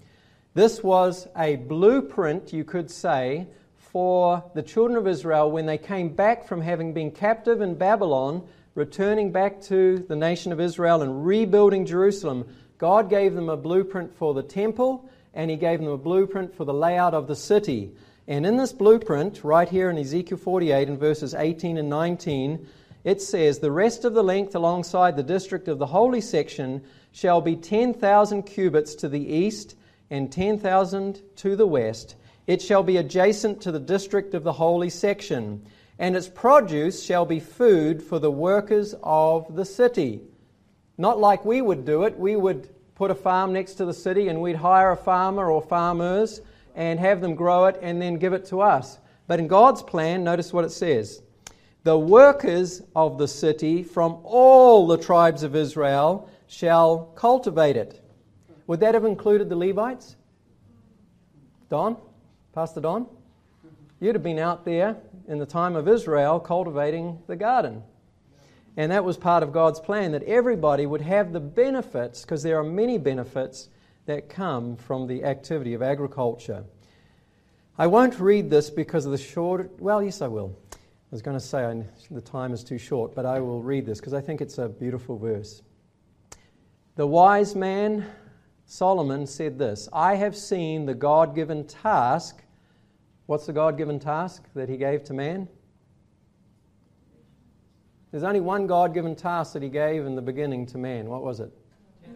This 0.55 0.83
was 0.83 1.27
a 1.37 1.57
blueprint, 1.57 2.53
you 2.53 2.63
could 2.63 2.89
say, 2.89 3.45
for 3.77 4.43
the 4.55 4.63
children 4.63 4.97
of 4.97 5.07
Israel 5.07 5.51
when 5.51 5.67
they 5.67 5.77
came 5.77 6.09
back 6.09 6.47
from 6.47 6.61
having 6.61 6.91
been 6.91 7.11
captive 7.11 7.61
in 7.61 7.75
Babylon, 7.75 8.43
returning 8.73 9.31
back 9.31 9.61
to 9.63 9.99
the 10.07 10.15
nation 10.15 10.51
of 10.51 10.59
Israel 10.59 11.03
and 11.03 11.23
rebuilding 11.23 11.85
Jerusalem. 11.85 12.47
God 12.79 13.11
gave 13.11 13.35
them 13.35 13.47
a 13.49 13.57
blueprint 13.57 14.15
for 14.15 14.33
the 14.33 14.41
temple 14.41 15.07
and 15.35 15.51
He 15.51 15.55
gave 15.55 15.79
them 15.79 15.89
a 15.89 15.97
blueprint 15.97 16.55
for 16.55 16.65
the 16.65 16.73
layout 16.73 17.13
of 17.13 17.27
the 17.27 17.35
city. 17.35 17.91
And 18.27 18.43
in 18.43 18.57
this 18.57 18.73
blueprint, 18.73 19.43
right 19.43 19.69
here 19.69 19.91
in 19.91 19.99
Ezekiel 19.99 20.39
48 20.39 20.87
in 20.87 20.97
verses 20.97 21.35
18 21.35 21.77
and 21.77 21.89
19, 21.89 22.65
it 23.03 23.21
says, 23.21 23.59
The 23.59 23.71
rest 23.71 24.03
of 24.03 24.15
the 24.15 24.23
length 24.23 24.55
alongside 24.55 25.15
the 25.15 25.23
district 25.23 25.67
of 25.67 25.77
the 25.77 25.85
holy 25.85 26.21
section 26.21 26.81
shall 27.11 27.39
be 27.39 27.55
10,000 27.55 28.43
cubits 28.43 28.95
to 28.95 29.07
the 29.07 29.31
east 29.31 29.75
and 30.09 30.31
10,000 30.31 31.21
to 31.37 31.55
the 31.55 31.67
west. 31.67 32.15
It 32.47 32.61
shall 32.61 32.83
be 32.83 32.97
adjacent 32.97 33.61
to 33.61 33.71
the 33.71 33.79
district 33.79 34.33
of 34.33 34.43
the 34.43 34.53
holy 34.53 34.89
section, 34.89 35.65
and 35.99 36.15
its 36.15 36.27
produce 36.27 37.03
shall 37.03 37.25
be 37.25 37.39
food 37.39 38.01
for 38.01 38.19
the 38.19 38.31
workers 38.31 38.95
of 39.03 39.55
the 39.55 39.65
city. 39.65 40.21
Not 40.97 41.19
like 41.19 41.45
we 41.45 41.61
would 41.61 41.85
do 41.85 42.03
it. 42.03 42.17
We 42.17 42.35
would 42.35 42.69
put 42.95 43.11
a 43.11 43.15
farm 43.15 43.53
next 43.53 43.75
to 43.75 43.85
the 43.85 43.93
city 43.93 44.27
and 44.27 44.41
we'd 44.41 44.57
hire 44.57 44.91
a 44.91 44.97
farmer 44.97 45.49
or 45.49 45.61
farmers 45.61 46.41
and 46.75 46.99
have 46.99 47.21
them 47.21 47.33
grow 47.35 47.65
it 47.65 47.79
and 47.81 48.01
then 48.01 48.15
give 48.15 48.33
it 48.33 48.45
to 48.47 48.59
us. 48.59 48.99
But 49.25 49.39
in 49.39 49.47
God's 49.47 49.81
plan, 49.81 50.23
notice 50.23 50.51
what 50.51 50.65
it 50.65 50.71
says 50.71 51.21
the 51.83 51.97
workers 51.97 52.81
of 52.95 53.17
the 53.17 53.27
city 53.27 53.83
from 53.83 54.19
all 54.23 54.85
the 54.85 54.97
tribes 54.97 55.43
of 55.43 55.55
Israel 55.55 56.29
shall 56.47 57.05
cultivate 57.15 57.77
it. 57.77 58.03
Would 58.69 58.81
that 58.81 58.93
have 58.93 59.03
included 59.03 59.49
the 59.49 59.55
Levites? 59.55 60.15
Don? 61.71 61.97
Pastor 62.53 62.79
Don? 62.79 63.07
You'd 63.99 64.13
have 64.13 64.21
been 64.21 64.37
out 64.37 64.63
there 64.63 64.95
in 65.27 65.39
the 65.39 65.45
time 65.47 65.75
of 65.75 65.87
Israel 65.87 66.39
cultivating 66.39 67.17
the 67.25 67.35
garden. 67.35 67.81
And 68.77 68.91
that 68.91 69.03
was 69.03 69.17
part 69.17 69.41
of 69.41 69.51
God's 69.51 69.79
plan 69.79 70.11
that 70.11 70.21
everybody 70.21 70.85
would 70.85 71.01
have 71.01 71.33
the 71.33 71.39
benefits, 71.39 72.21
because 72.21 72.43
there 72.43 72.59
are 72.59 72.63
many 72.63 72.99
benefits 72.99 73.69
that 74.05 74.29
come 74.29 74.75
from 74.75 75.07
the 75.07 75.23
activity 75.23 75.73
of 75.73 75.81
agriculture. 75.81 76.63
I 77.75 77.87
won't 77.87 78.19
read 78.19 78.51
this 78.51 78.69
because 78.69 79.03
of 79.03 79.11
the 79.11 79.17
short. 79.17 79.81
Well, 79.81 80.03
yes, 80.03 80.21
I 80.21 80.27
will. 80.27 80.55
I 80.71 80.77
was 81.09 81.23
going 81.23 81.35
to 81.35 81.43
say 81.43 81.65
I, 81.65 81.83
the 82.11 82.21
time 82.21 82.53
is 82.53 82.63
too 82.63 82.77
short, 82.77 83.15
but 83.15 83.25
I 83.25 83.39
will 83.39 83.63
read 83.63 83.87
this 83.87 83.99
because 83.99 84.13
I 84.13 84.21
think 84.21 84.41
it's 84.41 84.59
a 84.59 84.69
beautiful 84.69 85.17
verse. 85.17 85.63
The 86.97 87.07
wise 87.07 87.55
man 87.55 88.05
Solomon 88.71 89.25
said 89.25 89.57
this 89.57 89.89
I 89.91 90.13
have 90.15 90.35
seen 90.35 90.85
the 90.85 90.93
God 90.93 91.33
given 91.33 91.65
task. 91.65 92.43
What's 93.25 93.47
the 93.47 93.53
God 93.53 93.79
given 93.79 93.99
task 93.99 94.43
that 94.53 94.69
he 94.69 94.77
gave 94.77 95.03
to 95.05 95.13
man? 95.13 95.47
There's 98.11 98.23
only 98.23 98.39
one 98.39 98.67
God 98.67 98.93
given 98.93 99.15
task 99.15 99.53
that 99.53 99.63
he 99.63 99.69
gave 99.69 100.05
in 100.05 100.15
the 100.15 100.21
beginning 100.21 100.67
to 100.67 100.77
man. 100.77 101.09
What 101.09 101.23
was 101.23 101.39
it? 101.39 101.51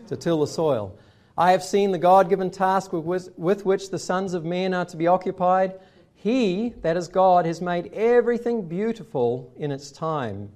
To 0.10 0.16
till 0.16 0.42
the 0.42 0.48
soil. 0.48 0.96
I 1.36 1.52
have 1.52 1.64
seen 1.64 1.92
the 1.92 1.98
God 1.98 2.30
given 2.30 2.52
task 2.52 2.94
with, 2.94 3.30
with 3.36 3.66
which 3.66 3.90
the 3.90 3.98
sons 3.98 4.36
of 4.36 4.46
men 4.46 4.76
are 4.76 4.86
to 4.86 4.96
be 4.96 5.08
occupied. 5.08 5.80
He, 6.14 6.76
that 6.84 6.98
is 6.98 7.08
God, 7.08 7.48
has 7.48 7.62
made 7.62 7.92
everything 7.94 8.68
beautiful 8.68 9.52
in 9.58 9.72
its 9.72 9.92
time. 9.92 10.52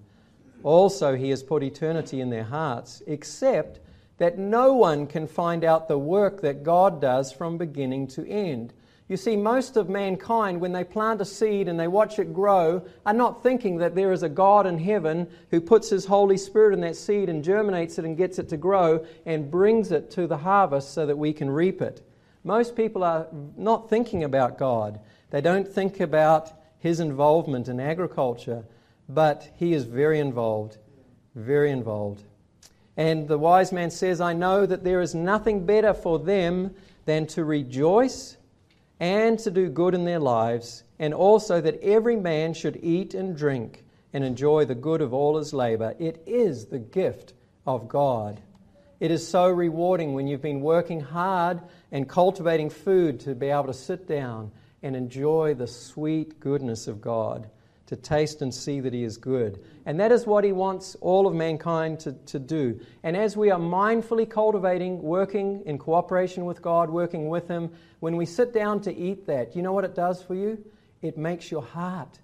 Also, 0.61 1.15
He 1.15 1.31
has 1.31 1.41
put 1.41 1.63
eternity 1.63 2.21
in 2.21 2.29
their 2.29 2.43
hearts, 2.43 3.01
except 3.07 3.79
that 4.17 4.37
no 4.37 4.73
one 4.73 5.07
can 5.07 5.27
find 5.27 5.63
out 5.63 5.87
the 5.87 5.97
work 5.97 6.41
that 6.41 6.63
God 6.63 7.01
does 7.01 7.31
from 7.31 7.57
beginning 7.57 8.07
to 8.07 8.27
end. 8.27 8.73
You 9.07 9.15
see, 9.15 9.37
most 9.37 9.77
of 9.77 9.87
mankind, 9.87 10.59
when 10.59 10.73
they 10.73 10.83
plant 10.83 11.21
a 11.21 11.25
seed 11.25 11.69
and 11.69 11.79
they 11.79 11.87
watch 11.87 12.19
it 12.19 12.33
grow, 12.33 12.85
are 13.05 13.13
not 13.13 13.41
thinking 13.41 13.77
that 13.77 13.95
there 13.95 14.11
is 14.11 14.21
a 14.21 14.29
God 14.29 14.67
in 14.67 14.79
heaven 14.79 15.27
who 15.49 15.61
puts 15.61 15.89
His 15.89 16.05
Holy 16.05 16.37
Spirit 16.37 16.73
in 16.73 16.81
that 16.81 16.97
seed 16.97 17.29
and 17.29 17.43
germinates 17.43 17.97
it 17.97 18.03
and 18.03 18.17
gets 18.17 18.37
it 18.37 18.49
to 18.49 18.57
grow 18.57 19.05
and 19.25 19.49
brings 19.49 19.93
it 19.93 20.11
to 20.11 20.27
the 20.27 20.37
harvest 20.37 20.93
so 20.93 21.05
that 21.05 21.17
we 21.17 21.31
can 21.31 21.49
reap 21.49 21.81
it. 21.81 22.05
Most 22.43 22.75
people 22.75 23.03
are 23.03 23.27
not 23.55 23.89
thinking 23.89 24.25
about 24.25 24.57
God. 24.57 24.99
They 25.29 25.41
don't 25.41 25.67
think 25.67 26.01
about 26.01 26.51
His 26.79 26.99
involvement 26.99 27.69
in 27.69 27.79
agriculture, 27.79 28.65
but 29.07 29.49
He 29.55 29.73
is 29.73 29.85
very 29.85 30.19
involved, 30.19 30.77
very 31.33 31.71
involved. 31.71 32.23
And 32.97 33.27
the 33.27 33.37
wise 33.37 33.71
man 33.71 33.91
says, 33.91 34.19
I 34.19 34.33
know 34.33 34.65
that 34.65 34.83
there 34.83 35.01
is 35.01 35.13
nothing 35.13 35.67
better 35.67 35.93
for 35.93 36.17
them 36.17 36.73
than 37.05 37.27
to 37.27 37.45
rejoice 37.45 38.37
and 38.99 39.37
to 39.39 39.51
do 39.51 39.69
good 39.69 39.93
in 39.93 40.03
their 40.03 40.19
lives, 40.19 40.83
and 40.97 41.13
also 41.13 41.61
that 41.61 41.79
every 41.81 42.15
man 42.15 42.55
should 42.55 42.79
eat 42.81 43.13
and 43.13 43.37
drink 43.37 43.85
and 44.11 44.23
enjoy 44.23 44.65
the 44.65 44.73
good 44.73 45.01
of 45.01 45.13
all 45.13 45.37
his 45.37 45.53
labor. 45.53 45.93
It 45.99 46.23
is 46.25 46.65
the 46.65 46.79
gift 46.79 47.33
of 47.67 47.87
God. 47.87 48.41
It 48.99 49.11
is 49.11 49.27
so 49.27 49.47
rewarding 49.47 50.15
when 50.15 50.25
you've 50.25 50.41
been 50.41 50.61
working 50.61 51.01
hard 51.01 51.61
and 51.91 52.09
cultivating 52.09 52.71
food 52.71 53.19
to 53.21 53.35
be 53.35 53.49
able 53.49 53.67
to 53.67 53.73
sit 53.75 54.07
down 54.07 54.51
and 54.81 54.95
enjoy 54.95 55.53
the 55.53 55.67
sweet 55.67 56.39
goodness 56.39 56.87
of 56.87 56.99
God 56.99 57.47
to 57.87 57.95
taste 57.95 58.41
and 58.41 58.53
see 58.53 58.79
that 58.79 58.93
He 58.93 59.03
is 59.03 59.17
good. 59.17 59.63
And 59.85 59.99
that 59.99 60.11
is 60.11 60.25
what 60.25 60.43
He 60.43 60.51
wants 60.51 60.95
all 61.01 61.27
of 61.27 61.33
mankind 61.33 61.99
to, 62.01 62.13
to 62.13 62.39
do. 62.39 62.79
And 63.03 63.17
as 63.17 63.35
we 63.35 63.49
are 63.49 63.59
mindfully 63.59 64.29
cultivating, 64.29 65.01
working 65.01 65.63
in 65.65 65.77
cooperation 65.77 66.45
with 66.45 66.61
God, 66.61 66.89
working 66.89 67.27
with 67.29 67.47
Him, 67.47 67.71
when 67.99 68.15
we 68.15 68.25
sit 68.25 68.53
down 68.53 68.81
to 68.81 68.95
eat 68.95 69.25
that, 69.27 69.55
you 69.55 69.61
know 69.61 69.73
what 69.73 69.85
it 69.85 69.95
does 69.95 70.21
for 70.21 70.35
you? 70.35 70.63
It 71.01 71.17
makes 71.17 71.49
your 71.49 71.63
heart 71.63 72.19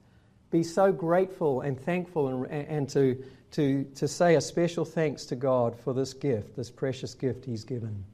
be 0.52 0.64
so 0.64 0.92
grateful 0.92 1.62
and 1.62 1.80
thankful 1.80 2.46
and, 2.46 2.68
and 2.70 2.90
to, 2.90 3.24
to, 3.52 3.84
to 3.96 4.08
say 4.08 4.36
a 4.36 4.42
special 4.42 4.86
thanks 4.86 5.26
to 5.26 5.36
God 5.36 5.76
for 5.80 5.94
this 5.94 6.14
gift, 6.14 6.56
this 6.56 6.70
precious 6.70 7.16
gift 7.16 7.46
He's 7.46 7.64
given. 7.64 8.06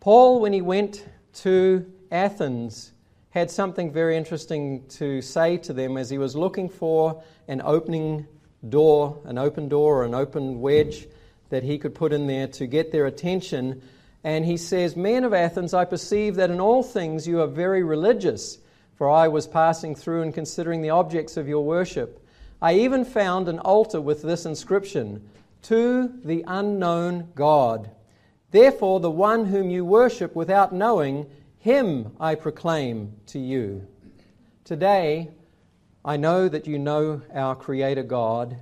Paul, 0.00 0.40
when 0.40 0.52
he 0.52 0.62
went 0.62 1.04
to 1.34 1.84
Athens, 2.10 2.92
had 3.38 3.50
something 3.50 3.92
very 3.92 4.16
interesting 4.16 4.84
to 4.88 5.22
say 5.22 5.56
to 5.58 5.72
them 5.72 5.96
as 5.96 6.10
he 6.10 6.18
was 6.18 6.36
looking 6.36 6.68
for 6.68 7.22
an 7.46 7.62
opening 7.64 8.26
door, 8.68 9.20
an 9.24 9.38
open 9.38 9.68
door 9.68 10.02
or 10.02 10.04
an 10.04 10.14
open 10.14 10.60
wedge 10.60 11.06
that 11.50 11.62
he 11.62 11.78
could 11.78 11.94
put 11.94 12.12
in 12.12 12.26
there 12.26 12.48
to 12.48 12.66
get 12.66 12.92
their 12.92 13.06
attention. 13.06 13.82
And 14.24 14.44
he 14.44 14.56
says, 14.56 14.96
Men 14.96 15.24
of 15.24 15.32
Athens, 15.32 15.72
I 15.72 15.84
perceive 15.84 16.34
that 16.36 16.50
in 16.50 16.60
all 16.60 16.82
things 16.82 17.26
you 17.26 17.40
are 17.40 17.46
very 17.46 17.82
religious, 17.82 18.58
for 18.96 19.08
I 19.08 19.28
was 19.28 19.46
passing 19.46 19.94
through 19.94 20.22
and 20.22 20.34
considering 20.34 20.82
the 20.82 20.90
objects 20.90 21.36
of 21.36 21.48
your 21.48 21.64
worship. 21.64 22.24
I 22.60 22.74
even 22.74 23.04
found 23.04 23.48
an 23.48 23.60
altar 23.60 24.00
with 24.00 24.22
this 24.22 24.44
inscription 24.44 25.28
To 25.62 26.12
the 26.24 26.44
unknown 26.46 27.28
God. 27.34 27.90
Therefore, 28.50 29.00
the 29.00 29.10
one 29.10 29.46
whom 29.46 29.70
you 29.70 29.84
worship 29.84 30.34
without 30.34 30.72
knowing, 30.72 31.26
him 31.58 32.12
I 32.20 32.36
proclaim 32.36 33.14
to 33.26 33.38
you. 33.38 33.86
Today, 34.64 35.30
I 36.04 36.16
know 36.16 36.48
that 36.48 36.68
you 36.68 36.78
know 36.78 37.20
our 37.34 37.56
Creator 37.56 38.04
God, 38.04 38.56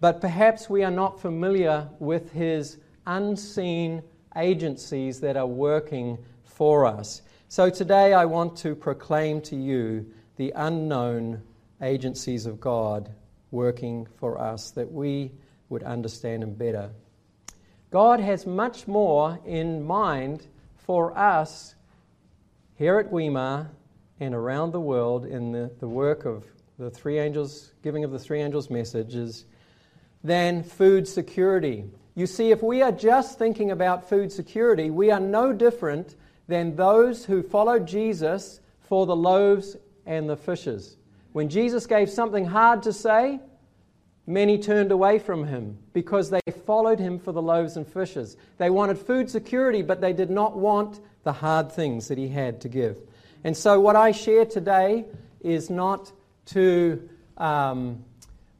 but 0.00 0.20
perhaps 0.22 0.70
we 0.70 0.82
are 0.82 0.90
not 0.90 1.20
familiar 1.20 1.88
with 1.98 2.32
His 2.32 2.78
unseen 3.06 4.02
agencies 4.34 5.20
that 5.20 5.36
are 5.36 5.46
working 5.46 6.18
for 6.44 6.86
us. 6.86 7.20
So 7.48 7.68
today 7.68 8.14
I 8.14 8.24
want 8.24 8.56
to 8.58 8.74
proclaim 8.74 9.42
to 9.42 9.56
you 9.56 10.10
the 10.36 10.54
unknown 10.56 11.42
agencies 11.82 12.46
of 12.46 12.60
God 12.60 13.12
working 13.50 14.06
for 14.18 14.40
us 14.40 14.70
that 14.70 14.90
we 14.90 15.32
would 15.68 15.82
understand 15.82 16.42
them 16.42 16.54
better. 16.54 16.90
God 17.90 18.20
has 18.20 18.46
much 18.46 18.88
more 18.88 19.38
in 19.44 19.84
mind 19.84 20.46
for 20.78 21.16
us 21.16 21.74
here 22.82 22.98
at 22.98 23.12
Weimar 23.12 23.70
and 24.18 24.34
around 24.34 24.72
the 24.72 24.80
world 24.80 25.24
in 25.24 25.52
the, 25.52 25.70
the 25.78 25.86
work 25.86 26.24
of 26.24 26.44
the 26.80 26.90
three 26.90 27.20
angels, 27.20 27.74
giving 27.84 28.02
of 28.02 28.10
the 28.10 28.18
three 28.18 28.42
angels' 28.42 28.70
messages, 28.70 29.44
than 30.24 30.64
food 30.64 31.06
security. 31.06 31.84
You 32.16 32.26
see, 32.26 32.50
if 32.50 32.60
we 32.60 32.82
are 32.82 32.90
just 32.90 33.38
thinking 33.38 33.70
about 33.70 34.08
food 34.08 34.32
security, 34.32 34.90
we 34.90 35.12
are 35.12 35.20
no 35.20 35.52
different 35.52 36.16
than 36.48 36.74
those 36.74 37.24
who 37.24 37.40
followed 37.40 37.86
Jesus 37.86 38.58
for 38.80 39.06
the 39.06 39.14
loaves 39.14 39.76
and 40.04 40.28
the 40.28 40.36
fishes. 40.36 40.96
When 41.34 41.48
Jesus 41.48 41.86
gave 41.86 42.10
something 42.10 42.46
hard 42.46 42.82
to 42.82 42.92
say, 42.92 43.38
many 44.26 44.58
turned 44.58 44.90
away 44.90 45.20
from 45.20 45.46
him 45.46 45.78
because 45.92 46.30
they 46.30 46.40
followed 46.66 46.98
him 46.98 47.20
for 47.20 47.30
the 47.30 47.42
loaves 47.42 47.76
and 47.76 47.86
fishes. 47.86 48.36
They 48.58 48.70
wanted 48.70 48.98
food 48.98 49.30
security, 49.30 49.82
but 49.82 50.00
they 50.00 50.12
did 50.12 50.30
not 50.30 50.56
want 50.56 50.98
the 51.24 51.32
hard 51.32 51.72
things 51.72 52.08
that 52.08 52.18
he 52.18 52.28
had 52.28 52.60
to 52.62 52.68
give. 52.68 52.98
And 53.44 53.56
so, 53.56 53.80
what 53.80 53.96
I 53.96 54.12
share 54.12 54.46
today 54.46 55.04
is 55.40 55.70
not 55.70 56.12
to 56.46 57.08
um, 57.36 58.04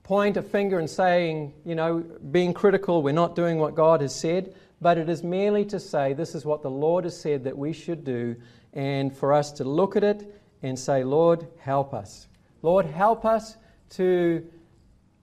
point 0.03 0.37
a 0.37 0.43
finger 0.43 0.79
and 0.79 0.91
saying, 0.91 1.55
you 1.65 1.75
know, 1.75 2.01
being 2.31 2.53
critical, 2.53 3.03
we're 3.03 3.13
not 3.13 3.37
doing 3.37 3.59
what 3.59 3.75
God 3.75 4.01
has 4.01 4.15
said, 4.15 4.55
but 4.81 4.99
it 4.99 5.09
is 5.09 5.23
merely 5.23 5.65
to 5.67 5.79
say, 5.79 6.13
this 6.13 6.35
is 6.35 6.45
what 6.45 6.63
the 6.63 6.71
Lord 6.71 7.05
has 7.05 7.19
said 7.19 7.45
that 7.45 7.57
we 7.57 7.73
should 7.73 8.05
do, 8.05 8.37
and 8.73 9.17
for 9.17 9.33
us 9.33 9.53
to 9.53 9.65
look 9.65 9.97
at 9.97 10.05
it 10.05 10.35
and 10.63 10.79
say, 10.79 11.05
Lord, 11.05 11.47
help 11.59 11.95
us. 11.95 12.27
Lord, 12.63 12.87
help 12.87 13.25
us 13.25 13.57
to 13.91 14.47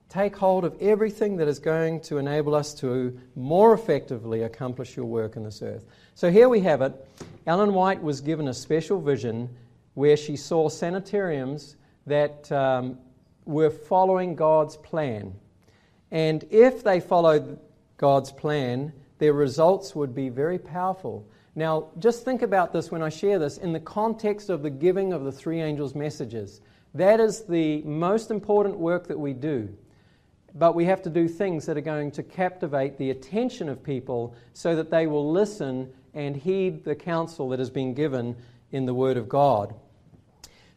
take 0.08 0.36
hold 0.36 0.64
of 0.64 0.76
everything 0.80 1.36
that 1.36 1.48
is 1.48 1.58
going 1.58 2.00
to 2.00 2.18
enable 2.18 2.54
us 2.54 2.74
to 2.74 3.18
more 3.36 3.72
effectively 3.72 4.42
accomplish 4.42 4.96
your 4.96 5.06
work 5.06 5.36
in 5.36 5.44
this 5.44 5.62
earth. 5.62 5.84
So 6.14 6.30
here 6.30 6.48
we 6.48 6.60
have 6.60 6.82
it. 6.82 7.08
Ellen 7.46 7.74
White 7.74 8.02
was 8.02 8.20
given 8.20 8.48
a 8.48 8.54
special 8.54 9.00
vision 9.00 9.48
where 9.94 10.16
she 10.16 10.36
saw 10.36 10.68
sanitariums 10.68 11.76
that 12.06 12.50
um, 12.52 12.98
were 13.44 13.70
following 13.70 14.34
God's 14.34 14.76
plan. 14.76 15.34
And 16.10 16.44
if 16.50 16.82
they 16.82 17.00
followed 17.00 17.58
God's 17.96 18.32
plan, 18.32 18.92
their 19.18 19.32
results 19.32 19.94
would 19.94 20.14
be 20.14 20.28
very 20.28 20.58
powerful. 20.58 21.26
Now, 21.54 21.88
just 21.98 22.24
think 22.24 22.42
about 22.42 22.72
this 22.72 22.90
when 22.90 23.02
I 23.02 23.08
share 23.08 23.38
this 23.38 23.58
in 23.58 23.72
the 23.72 23.80
context 23.80 24.50
of 24.50 24.62
the 24.62 24.70
giving 24.70 25.12
of 25.12 25.24
the 25.24 25.32
three 25.32 25.60
angels' 25.60 25.94
messages. 25.94 26.60
That 26.94 27.20
is 27.20 27.42
the 27.42 27.82
most 27.82 28.30
important 28.30 28.78
work 28.78 29.06
that 29.08 29.18
we 29.18 29.32
do. 29.32 29.68
But 30.54 30.74
we 30.74 30.84
have 30.86 31.02
to 31.02 31.10
do 31.10 31.28
things 31.28 31.66
that 31.66 31.76
are 31.76 31.82
going 31.82 32.10
to 32.12 32.22
captivate 32.22 32.98
the 32.98 33.10
attention 33.10 33.68
of 33.68 33.82
people 33.82 34.34
so 34.52 34.74
that 34.74 34.90
they 34.90 35.06
will 35.06 35.30
listen 35.30 35.92
and 36.14 36.36
heed 36.36 36.84
the 36.84 36.94
counsel 36.94 37.48
that 37.50 37.58
has 37.58 37.70
been 37.70 37.94
given 37.94 38.36
in 38.72 38.86
the 38.86 38.94
Word 38.94 39.16
of 39.16 39.28
God. 39.28 39.74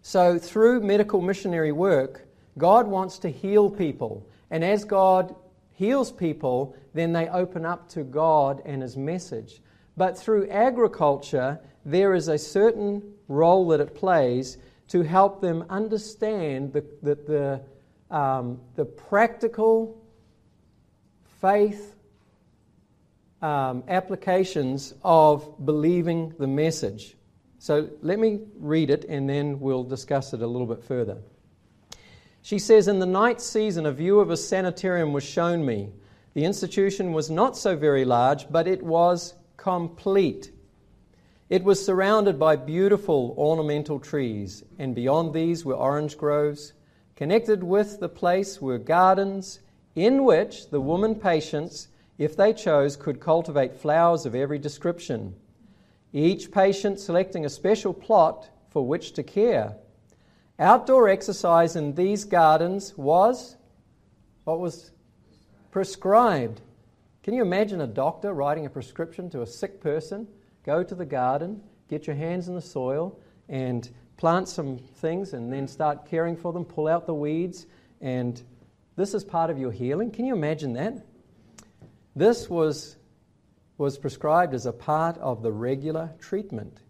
So, 0.02 0.38
through 0.38 0.82
medical 0.82 1.22
missionary 1.22 1.72
work, 1.72 2.28
God 2.58 2.88
wants 2.88 3.20
to 3.20 3.30
heal 3.30 3.70
people. 3.70 4.28
And 4.52 4.64
as 4.64 4.84
God 4.84 5.36
heals 5.72 6.12
people, 6.12 6.76
then 6.94 7.14
they 7.14 7.28
open 7.30 7.66
up 7.66 7.90
to 7.90 8.04
God 8.04 8.62
and 8.66 8.82
His 8.82 8.98
message. 8.98 9.62
But 9.96 10.18
through 10.18 10.50
agriculture, 10.50 11.60
there 11.86 12.14
is 12.14 12.28
a 12.28 12.38
certain 12.38 13.02
role 13.28 13.68
that 13.70 13.80
it 13.80 13.96
plays 13.96 14.58
to 14.90 15.02
help 15.02 15.42
them 15.42 15.66
understand 15.70 16.74
the, 16.74 16.86
the, 17.02 17.16
the, 17.16 18.16
um, 18.16 18.60
the 18.76 18.86
practical 18.86 20.00
faith 21.42 21.96
um, 23.44 23.84
applications 23.90 24.94
of 25.04 25.66
believing 25.66 26.34
the 26.40 26.48
message. 26.48 27.18
So 27.60 27.90
let 28.02 28.18
me 28.18 28.40
read 28.56 28.90
it 28.90 29.04
and 29.04 29.30
then 29.30 29.60
we'll 29.60 29.84
discuss 29.84 30.34
it 30.34 30.42
a 30.42 30.48
little 30.48 30.66
bit 30.66 30.82
further. 30.82 31.18
She 32.42 32.58
says, 32.58 32.88
In 32.88 33.00
the 33.00 33.06
night 33.06 33.42
season, 33.42 33.86
a 33.86 33.92
view 33.92 34.22
of 34.22 34.32
a 34.32 34.38
sanitarium 34.38 35.12
was 35.12 35.26
shown 35.26 35.66
me. 35.66 35.90
The 36.34 36.46
institution 36.46 37.12
was 37.12 37.30
not 37.30 37.58
so 37.58 37.76
very 37.76 38.06
large, 38.06 38.50
but 38.50 38.68
it 38.68 38.82
was 38.82 39.34
complete. 39.58 40.52
It 41.50 41.66
was 41.66 41.86
surrounded 41.86 42.40
by 42.40 42.56
beautiful 42.56 43.36
ornamental 43.38 44.00
trees, 44.00 44.64
and 44.80 44.96
beyond 44.96 45.34
these 45.34 45.66
were 45.66 45.76
orange 45.76 46.18
groves. 46.18 46.74
Connected 47.18 47.62
with 47.64 48.00
the 48.00 48.10
place 48.10 48.62
were 48.62 48.78
gardens 48.78 49.60
in 49.96 50.24
which 50.24 50.70
the 50.70 50.82
woman 50.82 51.16
patients, 51.16 51.90
if 52.18 52.38
they 52.38 52.54
chose, 52.54 52.96
could 52.96 53.20
cultivate 53.20 53.76
flowers 53.76 54.26
of 54.26 54.36
every 54.36 54.60
description. 54.60 55.36
Each 56.12 56.52
patient 56.52 57.00
selecting 57.00 57.46
a 57.46 57.50
special 57.50 57.94
plot 57.94 58.50
for 58.70 58.86
which 58.86 59.14
to 59.14 59.24
care. 59.24 59.76
Outdoor 60.60 61.10
exercise 61.10 61.76
in 61.76 61.96
these 61.96 62.24
gardens 62.26 62.96
was 62.96 63.58
what 64.44 64.60
was 64.60 64.92
prescribed. 65.72 66.62
Can 67.24 67.34
you 67.34 67.42
imagine 67.42 67.82
a 67.82 67.88
doctor 67.88 68.34
writing 68.34 68.66
a 68.66 68.70
prescription 68.70 69.30
to 69.32 69.42
a 69.42 69.48
sick 69.48 69.82
person? 69.82 70.28
Go 70.64 70.84
to 70.84 70.94
the 70.94 71.06
garden, 71.06 71.62
get 71.90 72.06
your 72.06 72.16
hands 72.16 72.48
in 72.48 72.56
the 72.56 72.62
soil, 72.62 73.20
and 73.50 73.90
plant 74.18 74.48
some 74.48 74.78
things, 74.78 75.34
and 75.34 75.52
then 75.52 75.68
start 75.68 76.06
caring 76.06 76.38
for 76.38 76.54
them, 76.54 76.64
pull 76.64 76.88
out 76.88 77.08
the 77.08 77.14
weeds, 77.14 77.66
and 78.02 78.44
this 78.96 79.14
is 79.14 79.24
part 79.24 79.50
of 79.50 79.58
your 79.58 79.72
healing. 79.72 80.12
Can 80.12 80.26
you 80.26 80.36
imagine 80.36 80.74
that? 80.74 81.06
This 82.16 82.50
was, 82.50 82.96
was 83.78 83.98
prescribed 83.98 84.54
as 84.54 84.66
a 84.66 84.74
part 84.74 85.18
of 85.18 85.42
the 85.42 85.52
regular 85.52 86.12
treatment. 86.20 86.82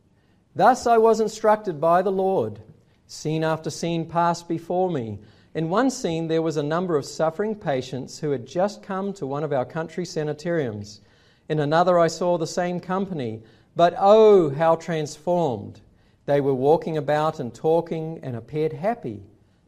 Thus 0.55 0.85
I 0.85 0.97
was 0.97 1.19
instructed 1.19 1.79
by 1.79 2.01
the 2.01 2.11
Lord. 2.11 2.61
Scene 3.07 3.43
after 3.43 3.69
scene 3.69 4.05
passed 4.05 4.47
before 4.47 4.91
me. 4.91 5.19
In 5.55 5.69
one 5.69 5.89
scene, 5.89 6.27
there 6.27 6.41
was 6.41 6.57
a 6.57 6.63
number 6.63 6.97
of 6.97 7.05
suffering 7.05 7.55
patients 7.55 8.19
who 8.19 8.31
had 8.31 8.45
just 8.45 8.83
come 8.83 9.13
to 9.13 9.27
one 9.27 9.43
of 9.43 9.53
our 9.53 9.65
country 9.65 10.03
sanitariums. 10.03 11.01
In 11.47 11.59
another, 11.59 11.99
I 11.99 12.07
saw 12.07 12.37
the 12.37 12.47
same 12.47 12.79
company, 12.79 13.43
but 13.75 13.95
oh, 13.97 14.49
how 14.49 14.75
transformed! 14.75 15.81
They 16.25 16.41
were 16.41 16.53
walking 16.53 16.97
about 16.97 17.39
and 17.39 17.53
talking 17.53 18.19
and 18.23 18.35
appeared 18.35 18.73
happy. 18.73 19.23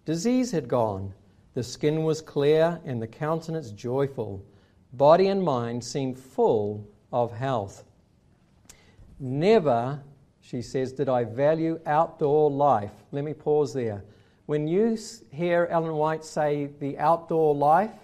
Disease 0.06 0.52
had 0.52 0.68
gone. 0.68 1.14
The 1.54 1.64
skin 1.64 2.04
was 2.04 2.22
clear 2.22 2.80
and 2.86 3.02
the 3.02 3.08
countenance 3.08 3.72
joyful. 3.72 4.44
Body 4.98 5.28
and 5.28 5.44
mind 5.44 5.84
seemed 5.84 6.18
full 6.18 6.88
of 7.12 7.32
health. 7.32 7.84
Never 9.20 10.02
she 10.46 10.62
says, 10.62 10.94
Did 10.94 11.10
I 11.10 11.24
value 11.24 11.80
outdoor 11.88 12.52
life? 12.52 12.92
Let 13.12 13.24
me 13.24 13.34
pause 13.34 13.74
there. 13.74 14.04
When 14.46 14.68
you 14.68 14.96
hear 15.32 15.68
Ellen 15.72 15.94
White 15.94 16.24
say 16.24 16.70
the 16.80 17.00
outdoor 17.00 17.56
life, 17.56 17.96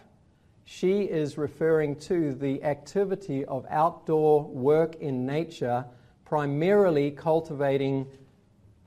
she 0.65 1.01
is 1.03 1.37
referring 1.37 1.97
to 1.97 2.33
the 2.33 2.63
activity 2.63 3.45
of 3.45 3.67
outdoor 3.69 4.43
work 4.43 4.95
in 4.95 5.23
nature, 5.23 5.85
primarily 6.25 7.11
cultivating 7.11 8.07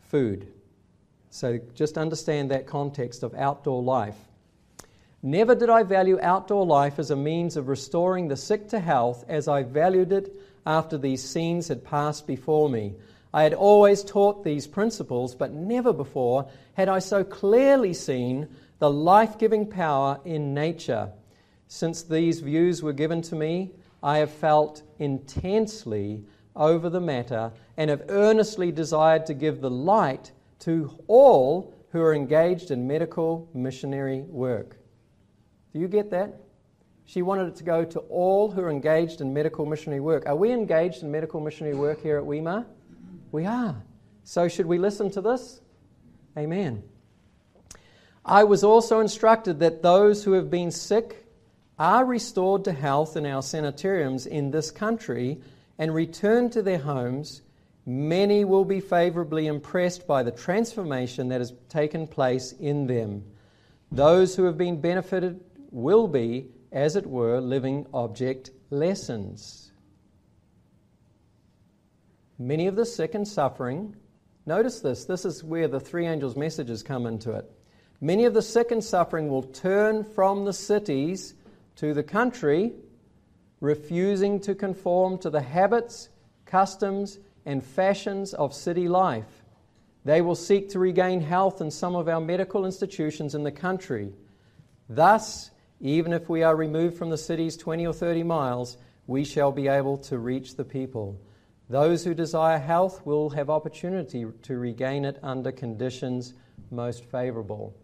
food. 0.00 0.48
So 1.30 1.60
just 1.74 1.96
understand 1.96 2.50
that 2.50 2.66
context 2.66 3.22
of 3.22 3.34
outdoor 3.34 3.82
life. 3.82 4.16
Never 5.26 5.54
did 5.54 5.70
I 5.70 5.84
value 5.84 6.18
outdoor 6.20 6.66
life 6.66 6.98
as 6.98 7.10
a 7.10 7.16
means 7.16 7.56
of 7.56 7.68
restoring 7.68 8.28
the 8.28 8.36
sick 8.36 8.68
to 8.68 8.78
health 8.78 9.24
as 9.26 9.48
I 9.48 9.62
valued 9.62 10.12
it 10.12 10.36
after 10.66 10.98
these 10.98 11.26
scenes 11.26 11.68
had 11.68 11.82
passed 11.82 12.26
before 12.26 12.68
me. 12.68 12.96
I 13.32 13.44
had 13.44 13.54
always 13.54 14.04
taught 14.04 14.44
these 14.44 14.66
principles, 14.66 15.34
but 15.34 15.50
never 15.50 15.94
before 15.94 16.50
had 16.74 16.90
I 16.90 16.98
so 16.98 17.24
clearly 17.24 17.94
seen 17.94 18.48
the 18.80 18.90
life 18.90 19.38
giving 19.38 19.66
power 19.66 20.20
in 20.26 20.52
nature. 20.52 21.10
Since 21.68 22.02
these 22.02 22.40
views 22.40 22.82
were 22.82 22.92
given 22.92 23.22
to 23.22 23.34
me, 23.34 23.70
I 24.02 24.18
have 24.18 24.30
felt 24.30 24.82
intensely 24.98 26.22
over 26.54 26.90
the 26.90 27.00
matter 27.00 27.50
and 27.78 27.88
have 27.88 28.04
earnestly 28.10 28.70
desired 28.70 29.24
to 29.24 29.32
give 29.32 29.62
the 29.62 29.70
light 29.70 30.32
to 30.60 30.90
all 31.06 31.72
who 31.92 32.02
are 32.02 32.12
engaged 32.12 32.70
in 32.70 32.86
medical 32.86 33.48
missionary 33.54 34.20
work. 34.20 34.76
Do 35.74 35.80
you 35.80 35.88
get 35.88 36.10
that? 36.12 36.40
She 37.04 37.20
wanted 37.20 37.48
it 37.48 37.56
to 37.56 37.64
go 37.64 37.84
to 37.84 37.98
all 37.98 38.48
who 38.48 38.60
are 38.62 38.70
engaged 38.70 39.20
in 39.20 39.34
medical 39.34 39.66
missionary 39.66 40.00
work. 40.00 40.24
Are 40.24 40.36
we 40.36 40.52
engaged 40.52 41.02
in 41.02 41.10
medical 41.10 41.40
missionary 41.40 41.74
work 41.74 42.00
here 42.00 42.16
at 42.16 42.24
Weimar? 42.24 42.64
We 43.32 43.44
are. 43.44 43.82
So, 44.22 44.46
should 44.46 44.66
we 44.66 44.78
listen 44.78 45.10
to 45.10 45.20
this? 45.20 45.60
Amen. 46.38 46.84
I 48.24 48.44
was 48.44 48.62
also 48.62 49.00
instructed 49.00 49.58
that 49.58 49.82
those 49.82 50.22
who 50.22 50.32
have 50.32 50.48
been 50.48 50.70
sick 50.70 51.26
are 51.76 52.04
restored 52.04 52.64
to 52.66 52.72
health 52.72 53.16
in 53.16 53.26
our 53.26 53.42
sanitariums 53.42 54.26
in 54.26 54.52
this 54.52 54.70
country 54.70 55.40
and 55.76 55.92
return 55.92 56.50
to 56.50 56.62
their 56.62 56.78
homes. 56.78 57.42
Many 57.84 58.44
will 58.44 58.64
be 58.64 58.78
favorably 58.78 59.48
impressed 59.48 60.06
by 60.06 60.22
the 60.22 60.30
transformation 60.30 61.30
that 61.30 61.40
has 61.40 61.52
taken 61.68 62.06
place 62.06 62.52
in 62.52 62.86
them. 62.86 63.24
Those 63.90 64.36
who 64.36 64.44
have 64.44 64.56
been 64.56 64.80
benefited 64.80 65.40
will 65.74 66.06
be, 66.06 66.46
as 66.72 66.94
it 66.94 67.06
were, 67.06 67.40
living 67.40 67.86
object 67.92 68.50
lessons. 68.70 69.72
Many 72.38 72.68
of 72.68 72.76
the 72.76 72.86
sick 72.86 73.14
and 73.14 73.26
suffering, 73.26 73.96
notice 74.46 74.80
this, 74.80 75.04
this 75.04 75.24
is 75.24 75.42
where 75.42 75.68
the 75.68 75.80
three 75.80 76.06
angels' 76.06 76.36
messages 76.36 76.82
come 76.82 77.06
into 77.06 77.32
it. 77.32 77.50
Many 78.00 78.24
of 78.24 78.34
the 78.34 78.42
sick 78.42 78.70
and 78.70 78.82
suffering 78.82 79.28
will 79.28 79.42
turn 79.42 80.04
from 80.04 80.44
the 80.44 80.52
cities 80.52 81.34
to 81.76 81.92
the 81.92 82.02
country, 82.02 82.72
refusing 83.60 84.40
to 84.40 84.54
conform 84.54 85.18
to 85.18 85.30
the 85.30 85.42
habits, 85.42 86.08
customs, 86.44 87.18
and 87.46 87.64
fashions 87.64 88.32
of 88.32 88.54
city 88.54 88.88
life. 88.88 89.42
They 90.04 90.20
will 90.20 90.34
seek 90.34 90.68
to 90.70 90.78
regain 90.78 91.20
health 91.20 91.60
in 91.60 91.70
some 91.70 91.96
of 91.96 92.08
our 92.08 92.20
medical 92.20 92.64
institutions 92.64 93.34
in 93.34 93.42
the 93.42 93.52
country. 93.52 94.12
Thus, 94.88 95.50
even 95.84 96.14
if 96.14 96.30
we 96.30 96.42
are 96.42 96.56
removed 96.56 96.96
from 96.96 97.10
the 97.10 97.18
cities 97.18 97.58
20 97.58 97.86
or 97.86 97.92
30 97.92 98.22
miles, 98.22 98.78
we 99.06 99.22
shall 99.22 99.52
be 99.52 99.68
able 99.68 99.98
to 99.98 100.18
reach 100.18 100.56
the 100.56 100.64
people. 100.64 101.20
Those 101.68 102.02
who 102.02 102.14
desire 102.14 102.58
health 102.58 103.04
will 103.04 103.28
have 103.30 103.50
opportunity 103.50 104.24
to 104.42 104.56
regain 104.56 105.04
it 105.04 105.18
under 105.22 105.52
conditions 105.52 106.32
most 106.70 107.04
favorable. 107.04 107.76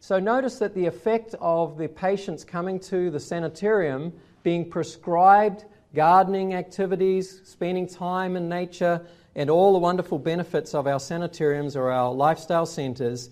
So 0.00 0.18
notice 0.18 0.58
that 0.58 0.74
the 0.74 0.86
effect 0.86 1.36
of 1.40 1.78
the 1.78 1.86
patients 1.86 2.42
coming 2.42 2.80
to 2.80 3.08
the 3.08 3.20
sanitarium 3.20 4.12
being 4.42 4.68
prescribed 4.68 5.64
gardening 5.94 6.54
activities, 6.54 7.40
spending 7.44 7.86
time 7.86 8.34
in 8.34 8.48
nature, 8.48 9.00
and 9.36 9.48
all 9.48 9.72
the 9.72 9.78
wonderful 9.78 10.18
benefits 10.18 10.74
of 10.74 10.88
our 10.88 10.98
sanitariums 10.98 11.76
or 11.76 11.92
our 11.92 12.12
lifestyle 12.12 12.66
centers, 12.66 13.30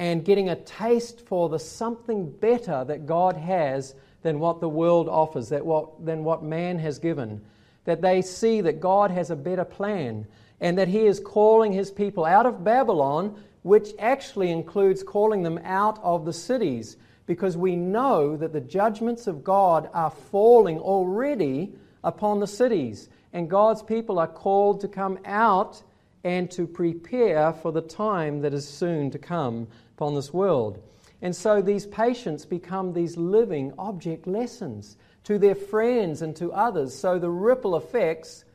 and 0.00 0.24
getting 0.24 0.48
a 0.48 0.56
taste 0.56 1.20
for 1.26 1.50
the 1.50 1.58
something 1.58 2.30
better 2.30 2.82
that 2.84 3.04
God 3.06 3.36
has 3.36 3.94
than 4.22 4.40
what 4.40 4.60
the 4.60 4.68
world 4.68 5.10
offers, 5.10 5.50
that 5.50 5.64
what, 5.64 6.04
than 6.04 6.24
what 6.24 6.42
man 6.42 6.78
has 6.78 6.98
given. 6.98 7.42
That 7.84 8.00
they 8.00 8.22
see 8.22 8.62
that 8.62 8.80
God 8.80 9.10
has 9.10 9.30
a 9.30 9.36
better 9.36 9.64
plan 9.64 10.26
and 10.58 10.78
that 10.78 10.88
He 10.88 11.00
is 11.00 11.20
calling 11.20 11.72
His 11.72 11.90
people 11.90 12.24
out 12.24 12.46
of 12.46 12.64
Babylon 12.64 13.40
which 13.62 13.90
actually 13.98 14.50
includes 14.50 15.02
calling 15.02 15.42
them 15.42 15.60
out 15.64 15.98
of 16.02 16.24
the 16.24 16.32
cities, 16.32 16.96
because 17.26 17.58
we 17.58 17.76
know 17.76 18.34
that 18.36 18.54
the 18.54 18.60
judgments 18.60 19.26
of 19.26 19.44
God 19.44 19.90
are 19.92 20.10
falling 20.10 20.78
already 20.78 21.74
upon 22.02 22.40
the 22.40 22.46
cities, 22.46 23.10
and 23.34 23.50
God's 23.50 23.82
people 23.82 24.18
are 24.18 24.26
called 24.26 24.80
to 24.80 24.88
come 24.88 25.18
out 25.26 25.82
and 26.24 26.50
to 26.50 26.66
prepare 26.66 27.52
for 27.52 27.70
the 27.70 27.82
time 27.82 28.40
that 28.40 28.54
is 28.54 28.66
soon 28.66 29.10
to 29.10 29.18
come 29.18 29.68
upon 30.00 30.14
this 30.14 30.32
world. 30.32 30.82
And 31.20 31.36
so 31.36 31.60
these 31.60 31.84
patients 31.84 32.46
become 32.46 32.94
these 32.94 33.18
living 33.18 33.74
object 33.78 34.26
lessons 34.26 34.96
to 35.24 35.38
their 35.38 35.54
friends 35.54 36.22
and 36.22 36.34
to 36.36 36.50
others. 36.54 36.98
So 36.98 37.18
the 37.18 37.28
ripple 37.28 37.76
effects 37.76 38.46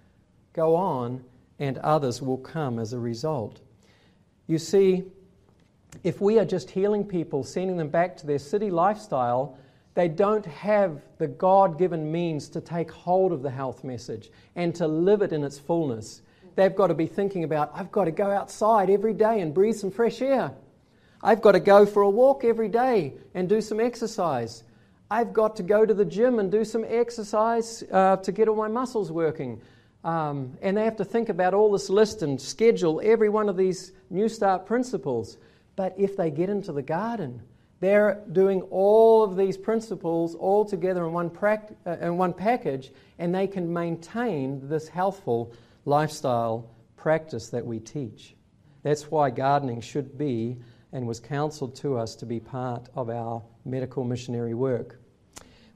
go 0.53 0.75
on, 0.75 1.23
and 1.59 1.77
others 1.77 2.19
will 2.19 2.39
come 2.39 2.79
as 2.79 2.93
a 2.93 2.99
result. 2.99 3.61
You 4.47 4.57
see, 4.57 5.03
if 6.03 6.19
we 6.19 6.39
are 6.39 6.45
just 6.45 6.71
healing 6.71 7.05
people, 7.05 7.43
sending 7.43 7.77
them 7.77 7.89
back 7.89 8.17
to 8.17 8.25
their 8.25 8.39
city 8.39 8.71
lifestyle, 8.71 9.55
they 9.93 10.07
don't 10.07 10.47
have 10.47 10.99
the 11.19 11.27
God 11.27 11.77
given 11.77 12.11
means 12.11 12.49
to 12.49 12.59
take 12.59 12.89
hold 12.89 13.31
of 13.31 13.43
the 13.43 13.51
health 13.51 13.83
message 13.83 14.31
and 14.55 14.73
to 14.75 14.87
live 14.87 15.21
it 15.21 15.31
in 15.31 15.43
its 15.43 15.59
fullness. 15.59 16.23
They've 16.55 16.75
got 16.75 16.87
to 16.87 16.95
be 16.95 17.05
thinking 17.05 17.43
about, 17.43 17.69
I've 17.75 17.91
got 17.91 18.05
to 18.05 18.11
go 18.11 18.31
outside 18.31 18.89
every 18.89 19.13
day 19.13 19.41
and 19.41 19.53
breathe 19.53 19.75
some 19.75 19.91
fresh 19.91 20.23
air. 20.23 20.51
I've 21.25 21.41
got 21.41 21.53
to 21.53 21.59
go 21.59 21.87
for 21.87 22.03
a 22.03 22.09
walk 22.09 22.43
every 22.43 22.69
day 22.69 23.15
and 23.33 23.49
do 23.49 23.59
some 23.59 23.79
exercise. 23.79 24.63
I've 25.09 25.33
got 25.33 25.55
to 25.55 25.63
go 25.63 25.83
to 25.83 25.91
the 25.91 26.05
gym 26.05 26.37
and 26.37 26.51
do 26.51 26.63
some 26.63 26.85
exercise 26.87 27.83
uh, 27.91 28.17
to 28.17 28.31
get 28.31 28.47
all 28.47 28.55
my 28.55 28.67
muscles 28.67 29.11
working. 29.11 29.59
Um, 30.03 30.55
and 30.61 30.77
they 30.77 30.83
have 30.85 30.97
to 30.97 31.03
think 31.03 31.29
about 31.29 31.55
all 31.55 31.71
this 31.71 31.89
list 31.89 32.21
and 32.21 32.39
schedule 32.39 33.01
every 33.03 33.29
one 33.29 33.49
of 33.49 33.57
these 33.57 33.91
NEWSTART 34.13 34.67
principles. 34.67 35.39
But 35.75 35.95
if 35.97 36.15
they 36.15 36.29
get 36.29 36.51
into 36.51 36.71
the 36.71 36.83
garden, 36.83 37.41
they're 37.79 38.21
doing 38.31 38.61
all 38.69 39.23
of 39.23 39.35
these 39.35 39.57
principles 39.57 40.35
all 40.35 40.63
together 40.63 41.07
in 41.07 41.11
one, 41.11 41.31
pract- 41.31 41.73
uh, 41.87 41.97
in 42.01 42.17
one 42.17 42.33
package, 42.33 42.91
and 43.17 43.33
they 43.33 43.47
can 43.47 43.73
maintain 43.73 44.69
this 44.69 44.87
healthful 44.87 45.51
lifestyle 45.85 46.69
practice 46.97 47.49
that 47.49 47.65
we 47.65 47.79
teach. 47.79 48.35
That's 48.83 49.09
why 49.09 49.31
gardening 49.31 49.81
should 49.81 50.19
be 50.19 50.57
and 50.95 51.05
was 51.05 51.19
counseled 51.19 51.75
to 51.75 51.97
us 51.97 52.15
to 52.15 52.25
be 52.25 52.39
part 52.39 52.87
of 52.95 53.09
our 53.09 53.43
medical 53.65 54.05
missionary 54.05 54.53
work. 54.53 54.97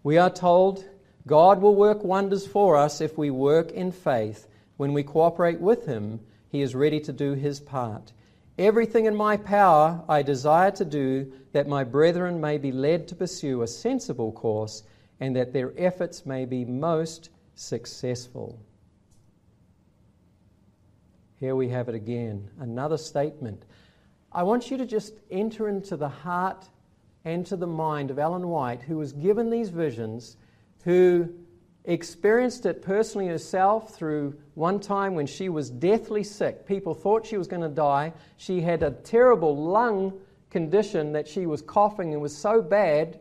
We 0.02 0.18
are 0.18 0.30
told 0.30 0.86
God 1.28 1.62
will 1.62 1.76
work 1.76 2.06
wonders 2.06 2.48
for 2.48 2.78
us 2.78 3.02
if 3.02 3.18
we 3.18 3.30
work 3.30 3.72
in 3.72 3.92
faith. 3.92 4.48
When 4.78 4.94
we 4.94 5.04
cooperate 5.04 5.60
with 5.60 5.86
Him, 5.86 6.22
He 6.48 6.62
is 6.62 6.74
ready 6.74 7.02
to 7.02 7.12
do 7.12 7.34
His 7.34 7.60
part. 7.60 8.14
Everything 8.58 9.08
in 9.08 9.16
my 9.16 9.36
power 9.36 10.02
I 10.08 10.22
desire 10.22 10.72
to 10.72 10.86
do 10.86 11.34
that 11.52 11.68
my 11.68 11.84
brethren 11.84 12.40
may 12.40 12.58
be 12.58 12.72
led 12.72 13.10
to 13.10 13.16
pursue 13.16 13.62
a 13.62 13.68
sensible 13.68 14.32
course 14.32 14.84
and 15.20 15.36
that 15.36 15.52
their 15.52 15.74
efforts 15.78 16.26
may 16.26 16.46
be 16.46 16.64
most 16.64 17.30
successful. 17.56 18.58
Here 21.42 21.58
we 21.58 21.68
have 21.68 21.90
it 21.90 21.96
again, 21.96 22.50
another 22.58 22.98
statement. 22.98 23.66
I 24.32 24.44
want 24.44 24.70
you 24.70 24.78
to 24.78 24.86
just 24.86 25.14
enter 25.32 25.68
into 25.68 25.98
the 25.98 26.10
heart 26.10 26.66
and 27.26 27.46
to 27.48 27.56
the 27.56 27.68
mind 27.68 28.12
of 28.12 28.20
Ellen 28.20 28.48
White, 28.48 28.82
who 28.82 28.98
was 28.98 29.12
given 29.12 29.50
these 29.50 29.70
visions 29.70 30.38
who 30.84 31.30
experienced 31.86 32.66
it 32.66 32.82
personally 32.82 33.28
herself 33.28 33.96
through 33.96 34.38
one 34.54 34.80
time 34.80 35.16
when 35.16 35.26
she 35.26 35.50
was 35.50 35.70
deathly 35.70 36.24
sick. 36.24 36.66
People 36.68 36.94
thought 36.94 37.26
she 37.26 37.38
was 37.38 37.48
going 37.48 37.62
to 37.62 37.70
die. 37.70 38.14
She 38.38 38.62
had 38.62 38.84
a 38.84 38.92
terrible 38.92 39.58
lung 39.58 40.14
condition 40.52 41.14
that 41.14 41.28
she 41.28 41.46
was 41.46 41.62
coughing 41.62 42.14
and 42.14 42.22
was 42.22 42.36
so 42.36 42.62
bad. 42.62 43.20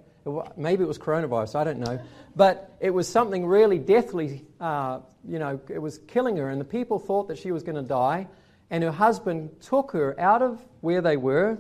Maybe 0.57 0.85
it 0.85 0.87
was 0.87 0.99
coronavirus, 0.99 1.55
I 1.55 1.65
don't 1.65 1.79
know. 1.79 1.99
But 2.37 2.77
it 2.81 2.91
was 2.91 3.09
something 3.09 3.47
really 3.47 3.79
deathly, 3.79 4.45
uh, 4.61 5.01
you 5.27 5.39
know, 5.39 5.59
it 5.69 5.79
was 5.79 5.99
killing 6.07 6.37
her. 6.37 6.51
And 6.51 6.61
the 6.61 6.67
people 6.67 6.99
thought 6.99 7.29
that 7.29 7.39
she 7.39 7.51
was 7.51 7.63
going 7.63 7.77
to 7.77 7.89
die. 7.89 8.29
And 8.71 8.85
her 8.85 8.93
husband 8.93 9.61
took 9.61 9.93
her 9.93 10.19
out 10.21 10.43
of 10.43 10.65
where 10.81 11.01
they 11.01 11.17
were. 11.17 11.59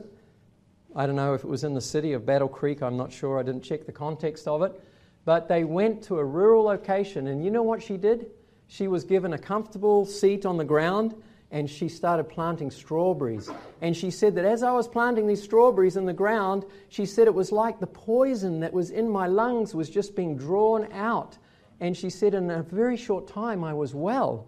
I 0.95 1.07
don't 1.07 1.17
know 1.17 1.35
if 1.35 1.45
it 1.45 1.49
was 1.49 1.65
in 1.65 1.75
the 1.75 1.81
city 1.81 2.13
of 2.13 2.27
Battle 2.27 2.49
Creek, 2.49 2.83
I'm 2.83 2.97
not 2.97 3.13
sure. 3.13 3.39
I 3.39 3.43
didn't 3.43 3.63
check 3.63 3.87
the 3.87 3.93
context 3.93 4.47
of 4.47 4.63
it. 4.63 4.81
But 5.25 5.49
they 5.49 5.65
went 5.65 6.03
to 6.05 6.19
a 6.19 6.25
rural 6.25 6.65
location, 6.65 7.27
and 7.27 7.45
you 7.45 7.51
know 7.51 7.63
what 7.63 7.83
she 7.83 7.97
did? 7.97 8.31
She 8.67 8.89
was 8.89 9.05
given 9.05 9.33
a 9.33 9.39
comfortable 9.39 10.05
seat 10.05 10.45
on 10.45 10.57
the 10.57 10.65
ground 10.65 11.15
and 11.51 11.69
she 11.69 11.89
started 11.89 12.25
planting 12.25 12.71
strawberries. 12.71 13.49
And 13.81 13.97
she 13.97 14.11
said 14.11 14.35
that 14.35 14.45
as 14.45 14.63
I 14.63 14.73
was 14.73 14.87
planting 14.87 15.27
these 15.27 15.43
strawberries 15.43 15.97
in 15.97 16.05
the 16.05 16.13
ground, 16.13 16.65
she 16.89 17.07
said 17.07 17.27
it 17.27 17.35
was 17.35 17.53
like 17.53 17.81
the 17.81 17.87
poison 17.87 18.61
that 18.61 18.73
was 18.73 18.91
in 18.91 19.09
my 19.09 19.27
lungs 19.27 19.75
was 19.75 19.89
just 19.89 20.15
being 20.15 20.37
drawn 20.37 20.93
out. 20.93 21.39
And 21.81 21.97
she 21.97 22.11
said, 22.11 22.35
in 22.35 22.51
a 22.51 22.63
very 22.63 22.97
short 22.97 23.29
time, 23.29 23.65
I 23.65 23.73
was 23.73 23.95
well. 23.95 24.47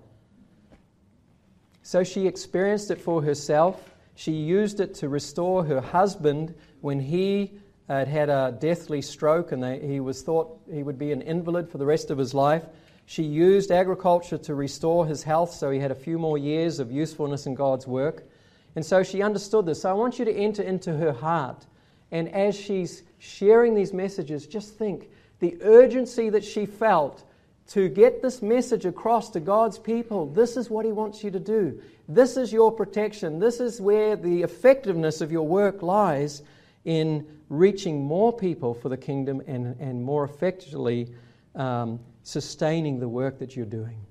So 1.83 2.05
she 2.05 2.27
experienced 2.27 2.91
it 2.91 3.01
for 3.01 3.23
herself. 3.23 3.91
She 4.15 4.33
used 4.33 4.81
it 4.81 4.95
to 4.97 5.09
restore 5.09 5.65
her 5.65 5.81
husband 5.81 6.55
when 6.81 7.01
he 7.01 7.53
uh, 7.89 8.05
had 8.05 8.09
had 8.09 8.29
a 8.29 8.57
deathly 8.59 9.03
stroke 9.03 9.53
and 9.53 9.63
they, 9.63 9.81
he 9.81 10.01
was 10.01 10.23
thought 10.23 10.61
he 10.73 10.83
would 10.83 10.99
be 10.99 11.13
an 11.13 11.23
invalid 11.23 11.69
for 11.69 11.79
the 11.79 11.87
rest 11.87 12.11
of 12.11 12.19
his 12.19 12.35
life. 12.35 12.65
She 13.07 13.25
used 13.25 13.73
agriculture 13.73 14.39
to 14.39 14.55
restore 14.55 15.07
his 15.07 15.23
health 15.23 15.53
so 15.53 15.71
he 15.71 15.81
had 15.81 15.91
a 15.91 15.97
few 15.97 16.19
more 16.19 16.39
years 16.39 16.79
of 16.79 16.93
usefulness 16.93 17.47
in 17.47 17.55
God's 17.55 17.87
work. 17.87 18.29
And 18.77 18.87
so 18.87 19.03
she 19.03 19.23
understood 19.23 19.67
this. 19.67 19.83
So 19.83 19.91
I 19.91 19.95
want 19.95 20.19
you 20.19 20.25
to 20.25 20.33
enter 20.33 20.63
into 20.63 20.97
her 20.97 21.13
heart. 21.13 21.67
And 22.13 22.29
as 22.29 22.55
she's 22.55 23.03
sharing 23.19 23.75
these 23.75 23.93
messages, 23.93 24.47
just 24.47 24.75
think 24.77 25.11
the 25.41 25.57
urgency 25.63 26.31
that 26.31 26.45
she 26.45 26.67
felt 26.67 27.25
to 27.71 27.89
get 27.89 28.23
this 28.23 28.43
message 28.43 28.85
across 28.85 29.31
to 29.31 29.41
God's 29.41 29.79
people. 29.79 30.27
This 30.27 30.57
is 30.57 30.71
what 30.71 30.85
He 30.85 30.93
wants 30.93 31.25
you 31.25 31.31
to 31.31 31.41
do. 31.41 31.81
This 32.09 32.37
is 32.37 32.53
your 32.53 32.73
protection. 32.73 33.39
This 33.39 33.61
is 33.61 33.81
where 33.81 34.17
the 34.17 34.43
effectiveness 34.43 35.21
of 35.21 35.33
your 35.33 35.47
work 35.47 35.83
lies. 35.83 36.43
in 36.85 37.27
reaching 37.51 38.05
more 38.05 38.33
people 38.33 38.75
for 38.75 38.89
the 38.89 38.97
kingdom 38.97 39.43
and, 39.47 39.79
and 39.81 40.03
more 40.03 40.25
effectively 40.25 41.13
um, 41.55 42.01
sustaining 42.23 43.01
the 43.01 43.09
work 43.09 43.39
that 43.41 43.57
you're 43.57 43.67
doing. 43.67 44.07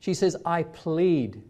She 0.00 0.14
says, 0.14 0.36
I 0.44 0.64
plead. 0.64 1.42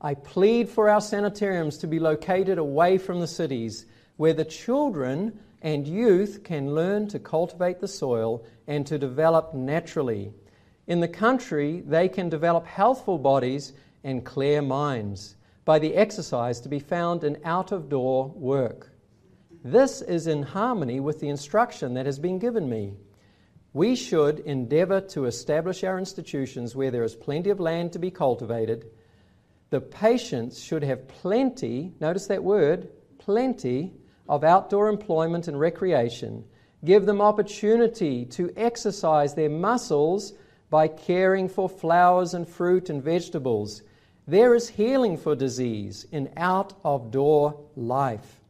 I 0.00 0.14
plead 0.14 0.68
for 0.68 0.88
our 0.88 1.00
sanitariums 1.00 1.78
to 1.78 1.88
be 1.88 1.98
located 1.98 2.58
away 2.58 2.98
from 2.98 3.18
the 3.20 3.26
cities 3.26 3.84
where 4.16 4.32
the 4.32 4.44
children 4.44 5.38
and 5.60 5.88
youth 5.88 6.44
can 6.44 6.72
learn 6.72 7.08
to 7.08 7.18
cultivate 7.18 7.80
the 7.80 7.88
soil 7.88 8.46
and 8.68 8.86
to 8.86 8.96
develop 8.96 9.54
naturally. 9.54 10.32
In 10.88 11.00
the 11.00 11.06
country, 11.06 11.82
they 11.86 12.08
can 12.08 12.30
develop 12.30 12.66
healthful 12.66 13.18
bodies 13.18 13.74
and 14.04 14.24
clear 14.24 14.62
minds 14.62 15.36
by 15.66 15.78
the 15.78 15.94
exercise 15.94 16.60
to 16.60 16.70
be 16.70 16.78
found 16.78 17.24
in 17.24 17.36
out 17.44 17.72
of 17.72 17.90
door 17.90 18.28
work. 18.34 18.90
This 19.62 20.00
is 20.00 20.26
in 20.26 20.42
harmony 20.42 20.98
with 20.98 21.20
the 21.20 21.28
instruction 21.28 21.92
that 21.92 22.06
has 22.06 22.18
been 22.18 22.38
given 22.38 22.70
me. 22.70 22.94
We 23.74 23.94
should 23.94 24.38
endeavor 24.40 25.02
to 25.12 25.26
establish 25.26 25.84
our 25.84 25.98
institutions 25.98 26.74
where 26.74 26.90
there 26.90 27.04
is 27.04 27.14
plenty 27.14 27.50
of 27.50 27.60
land 27.60 27.92
to 27.92 27.98
be 27.98 28.10
cultivated. 28.10 28.86
The 29.68 29.82
patients 29.82 30.58
should 30.58 30.82
have 30.84 31.06
plenty, 31.06 31.92
notice 32.00 32.28
that 32.28 32.42
word, 32.42 32.88
plenty 33.18 33.92
of 34.26 34.42
outdoor 34.42 34.88
employment 34.88 35.48
and 35.48 35.60
recreation. 35.60 36.44
Give 36.82 37.04
them 37.04 37.20
opportunity 37.20 38.24
to 38.24 38.50
exercise 38.56 39.34
their 39.34 39.50
muscles 39.50 40.32
by 40.70 40.88
caring 40.88 41.48
for 41.48 41.68
flowers 41.68 42.34
and 42.34 42.48
fruit 42.48 42.90
and 42.90 43.02
vegetables. 43.02 43.82
There 44.26 44.54
is 44.54 44.68
healing 44.68 45.16
for 45.16 45.34
disease 45.34 46.06
in 46.12 46.30
out 46.36 46.74
of 46.84 47.10
door 47.10 47.58
life. 47.76 48.40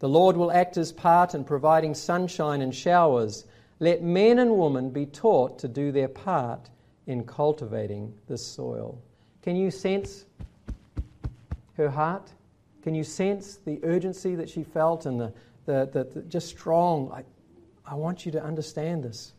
The 0.00 0.08
Lord 0.08 0.36
will 0.36 0.50
act 0.50 0.74
his 0.74 0.92
part 0.92 1.34
in 1.34 1.44
providing 1.44 1.94
sunshine 1.94 2.60
and 2.60 2.74
showers. 2.74 3.44
Let 3.78 4.02
men 4.02 4.38
and 4.38 4.58
women 4.58 4.90
be 4.90 5.06
taught 5.06 5.58
to 5.60 5.68
do 5.68 5.92
their 5.92 6.08
part 6.08 6.68
in 7.06 7.24
cultivating 7.24 8.14
the 8.26 8.36
soil. 8.38 9.00
Can 9.42 9.56
you 9.56 9.70
sense 9.70 10.24
her 11.76 11.90
heart? 11.90 12.32
Can 12.82 12.94
you 12.94 13.04
sense 13.04 13.58
the 13.64 13.78
urgency 13.82 14.34
that 14.34 14.48
she 14.48 14.64
felt 14.64 15.06
and 15.06 15.20
the, 15.20 15.32
the, 15.64 15.88
the, 15.92 16.04
the 16.04 16.22
just 16.22 16.48
strong? 16.48 17.10
I, 17.12 17.22
I 17.86 17.94
want 17.94 18.26
you 18.26 18.32
to 18.32 18.42
understand 18.42 19.04
this. 19.04 19.33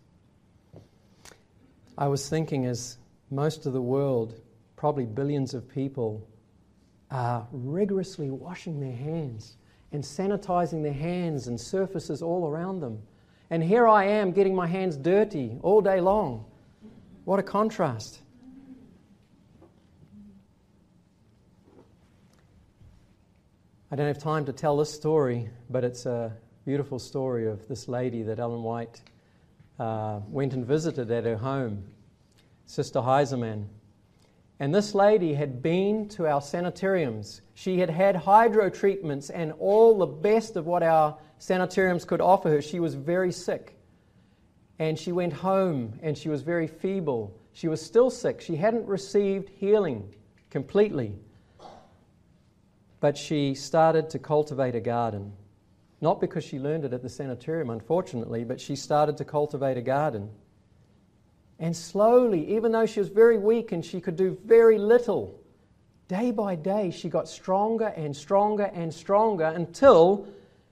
I 1.98 2.08
was 2.08 2.28
thinking 2.28 2.66
as 2.66 2.98
most 3.32 3.66
of 3.66 3.74
the 3.74 3.82
world, 3.82 4.42
probably 4.76 5.06
billions 5.06 5.54
of 5.54 5.68
people, 5.70 6.28
are 7.10 7.48
rigorously 7.52 8.30
washing 8.30 8.80
their 8.80 8.96
hands 8.96 9.56
and 9.92 10.04
sanitizing 10.04 10.84
their 10.84 10.94
hands 10.94 11.48
and 11.48 11.60
surfaces 11.60 12.22
all 12.22 12.48
around 12.48 12.82
them. 12.82 13.02
And 13.50 13.64
here 13.64 13.88
I 13.88 14.06
am 14.06 14.32
getting 14.32 14.56
my 14.56 14.68
hands 14.68 14.98
dirty 14.98 15.58
all 15.62 15.80
day 15.80 16.02
long. 16.02 16.46
What 17.24 17.40
a 17.40 17.44
contrast. 17.44 18.20
I 23.90 23.96
don't 23.96 24.08
have 24.08 24.18
time 24.18 24.46
to 24.46 24.54
tell 24.54 24.76
this 24.76 24.92
story, 24.94 25.50
but 25.70 25.86
it's 25.86 26.06
a 26.06 26.36
beautiful 26.66 27.00
story 27.00 27.48
of 27.48 27.66
this 27.70 27.88
lady 27.88 28.24
that 28.24 28.40
Ellen 28.40 28.64
White 28.64 29.02
uh, 29.80 30.20
went 30.28 30.54
and 30.54 30.66
visited 30.66 31.12
at 31.12 31.26
her 31.26 31.38
home, 31.38 31.84
Sister 32.66 33.00
Heiserman. 33.00 33.66
And 34.60 34.74
this 34.74 34.96
lady 34.96 35.34
had 35.34 35.62
been 35.62 36.08
to 36.10 36.28
our 36.28 36.42
sanitariums. 36.42 37.42
She 37.56 37.80
had 37.80 37.90
had 37.90 38.16
hydro 38.16 38.70
treatments 38.70 39.30
and 39.30 39.52
all 39.60 39.98
the 39.98 40.06
best 40.06 40.56
of 40.56 40.66
what 40.66 40.82
our 40.82 41.18
sanitariums 41.40 42.06
could 42.06 42.22
offer 42.22 42.50
her. 42.50 42.62
She 42.62 42.80
was 42.80 42.96
very 42.96 43.32
sick. 43.32 43.76
And 44.80 44.98
she 44.98 45.12
went 45.12 45.34
home 45.34 46.00
and 46.02 46.18
she 46.18 46.30
was 46.30 46.42
very 46.42 46.68
feeble. 46.68 47.38
She 47.52 47.68
was 47.68 47.82
still 47.82 48.10
sick. 48.10 48.40
She 48.40 48.56
hadn't 48.56 48.86
received 48.88 49.50
healing 49.50 50.14
completely. 50.50 51.16
But 53.02 53.18
she 53.18 53.56
started 53.56 54.10
to 54.12 54.20
cultivate 54.20 54.76
a 54.76 54.80
garden. 54.80 55.34
Not 56.02 56.20
because 56.20 56.44
she 56.44 56.60
learned 56.60 56.86
it 56.86 56.94
at 56.94 57.02
the 57.02 57.10
sanitarium, 57.10 57.70
unfortunately, 57.70 58.44
but 58.44 58.60
she 58.60 58.76
started 58.76 59.18
to 59.18 59.26
cultivate 59.26 59.78
a 59.78 59.82
garden. 59.82 60.30
And 61.58 61.76
slowly, 61.76 62.56
even 62.56 62.72
though 62.72 62.86
she 62.86 63.00
was 63.00 63.10
very 63.10 63.38
weak 63.38 63.72
and 63.72 63.84
she 63.84 64.02
could 64.02 64.18
do 64.18 64.38
very 64.46 64.78
little, 64.78 65.40
day 66.08 66.32
by 66.32 66.56
day 66.56 66.92
she 66.92 67.10
got 67.10 67.30
stronger 67.30 67.88
and 67.88 68.16
stronger 68.16 68.66
and 68.74 68.94
stronger 68.94 69.46
until 69.46 70.28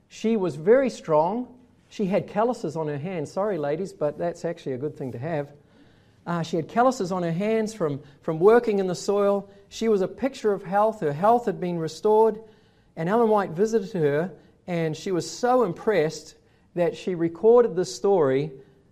she 0.10 0.36
was 0.36 0.56
very 0.56 0.90
strong. 0.90 1.48
She 1.90 2.06
had 2.06 2.28
calluses 2.28 2.76
on 2.76 2.88
her 2.88 2.98
hands. 2.98 3.32
Sorry, 3.32 3.58
ladies, 3.58 3.94
but 3.94 4.18
that's 4.18 4.46
actually 4.46 4.74
a 4.74 4.78
good 4.78 4.98
thing 4.98 5.14
to 5.14 5.18
have. 5.18 5.52
Uh, 6.26 6.42
she 6.42 6.56
had 6.58 6.68
calluses 6.68 7.12
on 7.12 7.24
her 7.24 7.32
hands 7.32 7.74
from, 7.74 8.02
from 8.22 8.40
working 8.40 8.80
in 8.80 8.88
the 8.88 8.96
soil. 8.96 9.50
She 9.70 9.90
was 9.90 10.02
a 10.02 10.08
picture 10.08 10.54
of 10.54 10.64
health. 10.64 11.02
Her 11.02 11.14
health 11.14 11.46
had 11.46 11.60
been 11.60 11.80
restored. 11.80 12.40
And 12.96 13.10
Ellen 13.10 13.30
White 13.30 13.52
visited 13.52 13.92
her, 13.94 14.32
and 14.68 14.96
she 14.96 15.12
was 15.12 15.30
so 15.30 15.64
impressed 15.64 16.36
that 16.76 16.96
she 16.96 17.16
recorded 17.16 17.76
this 17.76 17.94
story 17.94 18.52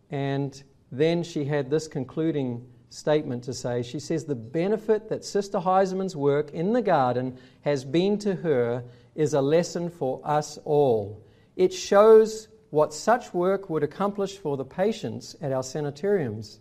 and 0.10 0.64
then 0.92 1.24
she 1.24 1.46
had 1.46 1.70
this 1.70 1.88
concluding 1.88 2.68
statement 2.90 3.44
to 3.46 3.54
say. 3.54 3.82
She 3.82 4.00
says, 4.00 4.26
The 4.26 4.36
benefit 4.36 5.10
that 5.10 5.24
Sister 5.24 5.60
Heiserman's 5.60 6.16
work 6.16 6.52
in 6.52 6.74
the 6.74 6.82
garden 6.82 7.38
has 7.62 7.86
been 7.86 8.18
to 8.20 8.36
her 8.36 8.84
is 9.16 9.34
a 9.34 9.42
lesson 9.42 9.90
for 9.90 10.22
us 10.24 10.60
all. 10.66 11.24
It 11.56 11.74
shows 11.74 12.50
what 12.70 12.94
such 12.94 13.34
work 13.34 13.70
would 13.70 13.84
accomplish 13.84 14.38
for 14.38 14.58
the 14.58 14.66
patients 14.66 15.36
at 15.42 15.52
our 15.52 15.64
sanitariums. 15.64 16.60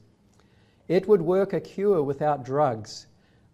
It 0.89 1.07
would 1.07 1.23
work 1.23 1.53
a 1.53 1.61
cure 1.61 2.03
without 2.03 2.45
drugs. 2.45 3.07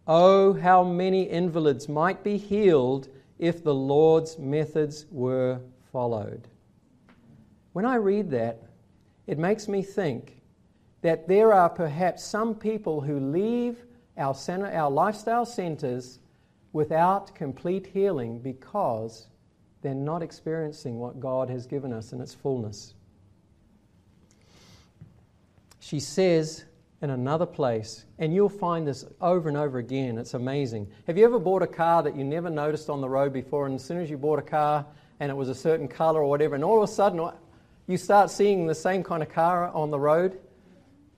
Oh, 0.06 0.54
how 0.54 0.84
many 0.84 1.24
invalids 1.24 1.88
might 1.88 2.22
be 2.22 2.36
healed 2.36 3.08
if 3.38 3.62
the 3.62 3.74
Lord's 3.74 4.38
methods 4.38 5.06
were 5.10 5.60
followed. 5.92 6.48
When 7.72 7.84
I 7.84 7.96
read 7.96 8.30
that, 8.30 8.62
it 9.26 9.38
makes 9.38 9.68
me 9.68 9.82
think 9.82 10.40
that 11.02 11.28
there 11.28 11.52
are 11.52 11.68
perhaps 11.68 12.24
some 12.24 12.54
people 12.54 13.00
who 13.00 13.20
leave 13.20 13.84
our, 14.16 14.34
center, 14.34 14.66
our 14.66 14.90
lifestyle 14.90 15.44
centers 15.44 16.20
without 16.72 17.34
complete 17.34 17.86
healing 17.86 18.38
because 18.38 19.26
they're 19.82 19.94
not 19.94 20.22
experiencing 20.22 20.98
what 20.98 21.20
God 21.20 21.48
has 21.48 21.66
given 21.66 21.92
us 21.92 22.12
in 22.12 22.20
its 22.20 22.34
fullness. 22.34 22.94
She 25.80 26.00
says 26.00 26.65
in 27.02 27.10
another 27.10 27.46
place, 27.46 28.04
and 28.18 28.32
you'll 28.32 28.48
find 28.48 28.86
this 28.86 29.04
over 29.20 29.48
and 29.48 29.58
over 29.58 29.78
again, 29.78 30.16
it's 30.16 30.34
amazing. 30.34 30.88
Have 31.06 31.18
you 31.18 31.24
ever 31.26 31.38
bought 31.38 31.62
a 31.62 31.66
car 31.66 32.02
that 32.02 32.16
you 32.16 32.24
never 32.24 32.48
noticed 32.48 32.88
on 32.88 33.00
the 33.00 33.08
road 33.08 33.32
before, 33.32 33.66
and 33.66 33.74
as 33.74 33.84
soon 33.84 34.00
as 34.00 34.08
you 34.08 34.16
bought 34.16 34.38
a 34.38 34.42
car 34.42 34.86
and 35.20 35.30
it 35.30 35.34
was 35.34 35.48
a 35.48 35.54
certain 35.54 35.88
color 35.88 36.22
or 36.22 36.30
whatever, 36.30 36.54
and 36.54 36.64
all 36.64 36.82
of 36.82 36.88
a 36.88 36.92
sudden 36.92 37.30
you 37.86 37.96
start 37.96 38.30
seeing 38.30 38.66
the 38.66 38.74
same 38.74 39.02
kind 39.04 39.22
of 39.22 39.28
car 39.28 39.68
on 39.68 39.90
the 39.90 40.00
road? 40.00 40.38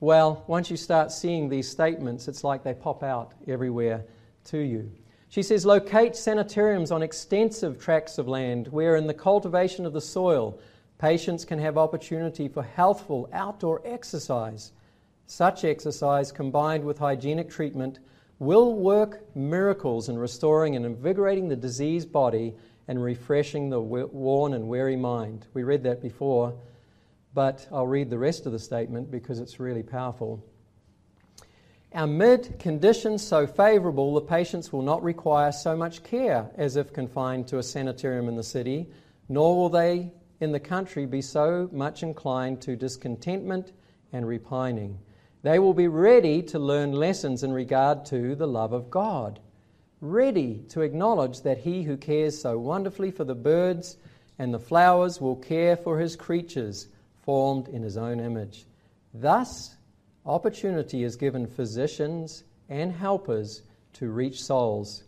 Well, 0.00 0.44
once 0.46 0.70
you 0.70 0.76
start 0.76 1.12
seeing 1.12 1.48
these 1.48 1.68
statements, 1.68 2.28
it's 2.28 2.44
like 2.44 2.62
they 2.64 2.74
pop 2.74 3.02
out 3.02 3.34
everywhere 3.46 4.04
to 4.46 4.58
you. 4.58 4.90
She 5.28 5.42
says, 5.42 5.66
locate 5.66 6.16
sanitariums 6.16 6.90
on 6.90 7.02
extensive 7.02 7.78
tracts 7.78 8.16
of 8.18 8.28
land 8.28 8.68
where, 8.68 8.96
in 8.96 9.06
the 9.06 9.14
cultivation 9.14 9.86
of 9.86 9.92
the 9.92 10.00
soil, 10.00 10.58
patients 10.98 11.44
can 11.44 11.58
have 11.58 11.76
opportunity 11.76 12.48
for 12.48 12.62
healthful 12.62 13.28
outdoor 13.32 13.82
exercise. 13.84 14.72
Such 15.28 15.64
exercise, 15.64 16.32
combined 16.32 16.82
with 16.82 16.98
hygienic 16.98 17.48
treatment, 17.48 18.00
will 18.40 18.74
work 18.74 19.24
miracles 19.36 20.08
in 20.08 20.18
restoring 20.18 20.74
and 20.74 20.84
invigorating 20.84 21.48
the 21.48 21.54
diseased 21.54 22.10
body 22.10 22.56
and 22.88 23.00
refreshing 23.00 23.70
the 23.70 23.80
worn 23.80 24.54
and 24.54 24.66
weary 24.66 24.96
mind. 24.96 25.46
We 25.54 25.62
read 25.62 25.84
that 25.84 26.02
before 26.02 26.58
but 27.38 27.68
I'll 27.70 27.86
read 27.86 28.10
the 28.10 28.18
rest 28.18 28.46
of 28.46 28.52
the 28.52 28.58
statement 28.58 29.12
because 29.12 29.38
it's 29.38 29.60
really 29.60 29.84
powerful. 29.84 30.44
Amid 31.92 32.58
conditions 32.58 33.24
so 33.24 33.46
favourable, 33.46 34.14
the 34.14 34.22
patients 34.22 34.72
will 34.72 34.82
not 34.82 35.02
require 35.04 35.52
so 35.52 35.76
much 35.76 36.02
care 36.02 36.50
as 36.56 36.74
if 36.74 36.92
confined 36.92 37.46
to 37.48 37.58
a 37.58 37.62
sanitarium 37.62 38.28
in 38.28 38.34
the 38.34 38.42
city, 38.42 38.90
nor 39.28 39.56
will 39.56 39.68
they 39.68 40.10
in 40.40 40.50
the 40.50 40.58
country 40.58 41.06
be 41.06 41.22
so 41.22 41.68
much 41.72 42.02
inclined 42.02 42.60
to 42.62 42.74
discontentment 42.74 43.72
and 44.12 44.26
repining. 44.26 44.98
They 45.42 45.58
will 45.58 45.74
be 45.74 45.88
ready 45.88 46.42
to 46.42 46.58
learn 46.58 46.92
lessons 46.92 47.42
in 47.42 47.52
regard 47.52 48.04
to 48.06 48.34
the 48.34 48.48
love 48.48 48.72
of 48.72 48.90
God, 48.90 49.40
ready 50.00 50.64
to 50.70 50.82
acknowledge 50.82 51.42
that 51.42 51.58
He 51.58 51.82
who 51.82 51.96
cares 51.96 52.40
so 52.40 52.58
wonderfully 52.58 53.10
for 53.10 53.24
the 53.24 53.34
birds 53.34 53.96
and 54.38 54.52
the 54.52 54.58
flowers 54.58 55.20
will 55.20 55.36
care 55.36 55.76
for 55.76 55.98
His 55.98 56.16
creatures 56.16 56.88
formed 57.28 57.68
in 57.68 57.82
his 57.82 57.98
own 57.98 58.20
image. 58.20 58.64
Thus, 59.12 59.76
opportunity 60.24 61.04
is 61.04 61.14
given 61.14 61.46
physicians 61.46 62.42
and 62.70 62.90
helpers 62.90 63.64
to 63.92 64.08
reach 64.08 64.42
souls, 64.42 65.04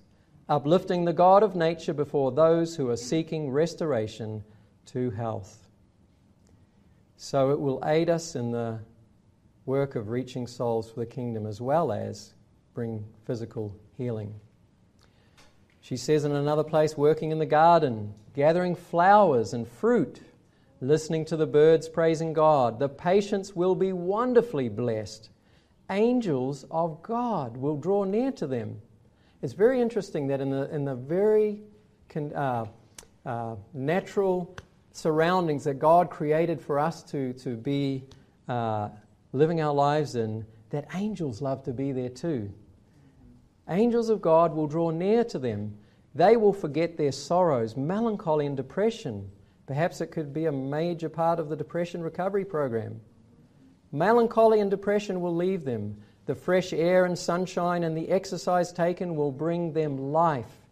uplifting 0.46 1.06
the 1.06 1.14
God 1.14 1.42
of 1.42 1.56
nature 1.56 1.94
before 1.94 2.30
those 2.30 2.76
who 2.76 2.90
are 2.90 2.96
seeking 2.98 3.50
restoration 3.50 4.44
to 4.92 5.08
health. 5.12 5.66
So 7.16 7.52
it 7.52 7.58
will 7.58 7.82
aid 7.86 8.10
us 8.10 8.36
in 8.36 8.50
the 8.50 8.80
work 9.66 9.94
of 9.94 10.08
reaching 10.08 10.46
souls 10.46 10.90
for 10.90 11.00
the 11.00 11.06
kingdom 11.06 11.46
as 11.46 11.60
well 11.60 11.92
as 11.92 12.34
bring 12.74 13.04
physical 13.24 13.74
healing. 13.96 14.34
She 15.80 15.96
says 15.96 16.24
in 16.24 16.32
another 16.32 16.64
place, 16.64 16.96
working 16.96 17.30
in 17.30 17.38
the 17.38 17.46
garden, 17.46 18.14
gathering 18.34 18.74
flowers 18.74 19.52
and 19.54 19.66
fruit, 19.66 20.20
listening 20.80 21.24
to 21.26 21.36
the 21.36 21.46
birds 21.46 21.88
praising 21.88 22.32
God. 22.32 22.78
The 22.78 22.88
patients 22.88 23.54
will 23.54 23.74
be 23.74 23.92
wonderfully 23.92 24.68
blessed. 24.68 25.30
Angels 25.90 26.64
of 26.70 27.02
God 27.02 27.56
will 27.56 27.76
draw 27.76 28.04
near 28.04 28.30
to 28.32 28.46
them. 28.46 28.80
It's 29.42 29.54
very 29.54 29.80
interesting 29.80 30.28
that 30.28 30.40
in 30.40 30.50
the, 30.50 30.72
in 30.74 30.84
the 30.84 30.94
very 30.94 31.62
uh, 32.34 32.66
uh, 33.26 33.56
natural 33.72 34.56
surroundings 34.92 35.64
that 35.64 35.78
God 35.78 36.10
created 36.10 36.60
for 36.60 36.78
us 36.78 37.02
to, 37.04 37.32
to 37.34 37.56
be 37.56 38.04
uh, 38.48 38.90
living 39.32 39.60
our 39.60 39.74
lives 39.74 40.16
in, 40.16 40.46
that 40.70 40.88
angels 40.94 41.42
love 41.42 41.62
to 41.64 41.72
be 41.72 41.92
there 41.92 42.08
too. 42.08 42.52
Angels 43.68 44.08
of 44.08 44.20
God 44.20 44.54
will 44.54 44.66
draw 44.66 44.90
near 44.90 45.24
to 45.24 45.38
them. 45.38 45.76
They 46.14 46.36
will 46.36 46.52
forget 46.52 46.96
their 46.96 47.12
sorrows, 47.12 47.76
melancholy, 47.76 48.46
and 48.46 48.56
depression. 48.56 49.30
Perhaps 49.66 50.00
it 50.00 50.08
could 50.08 50.32
be 50.32 50.46
a 50.46 50.52
major 50.52 51.08
part 51.08 51.38
of 51.38 51.48
the 51.48 51.56
depression 51.56 52.02
recovery 52.02 52.44
program. 52.44 53.00
Melancholy 53.92 54.60
and 54.60 54.70
depression 54.70 55.20
will 55.20 55.34
leave 55.34 55.64
them. 55.64 55.96
The 56.26 56.34
fresh 56.34 56.72
air 56.72 57.04
and 57.04 57.18
sunshine 57.18 57.84
and 57.84 57.96
the 57.96 58.08
exercise 58.08 58.72
taken 58.72 59.14
will 59.14 59.32
bring 59.32 59.72
them 59.72 60.12
life 60.12 60.66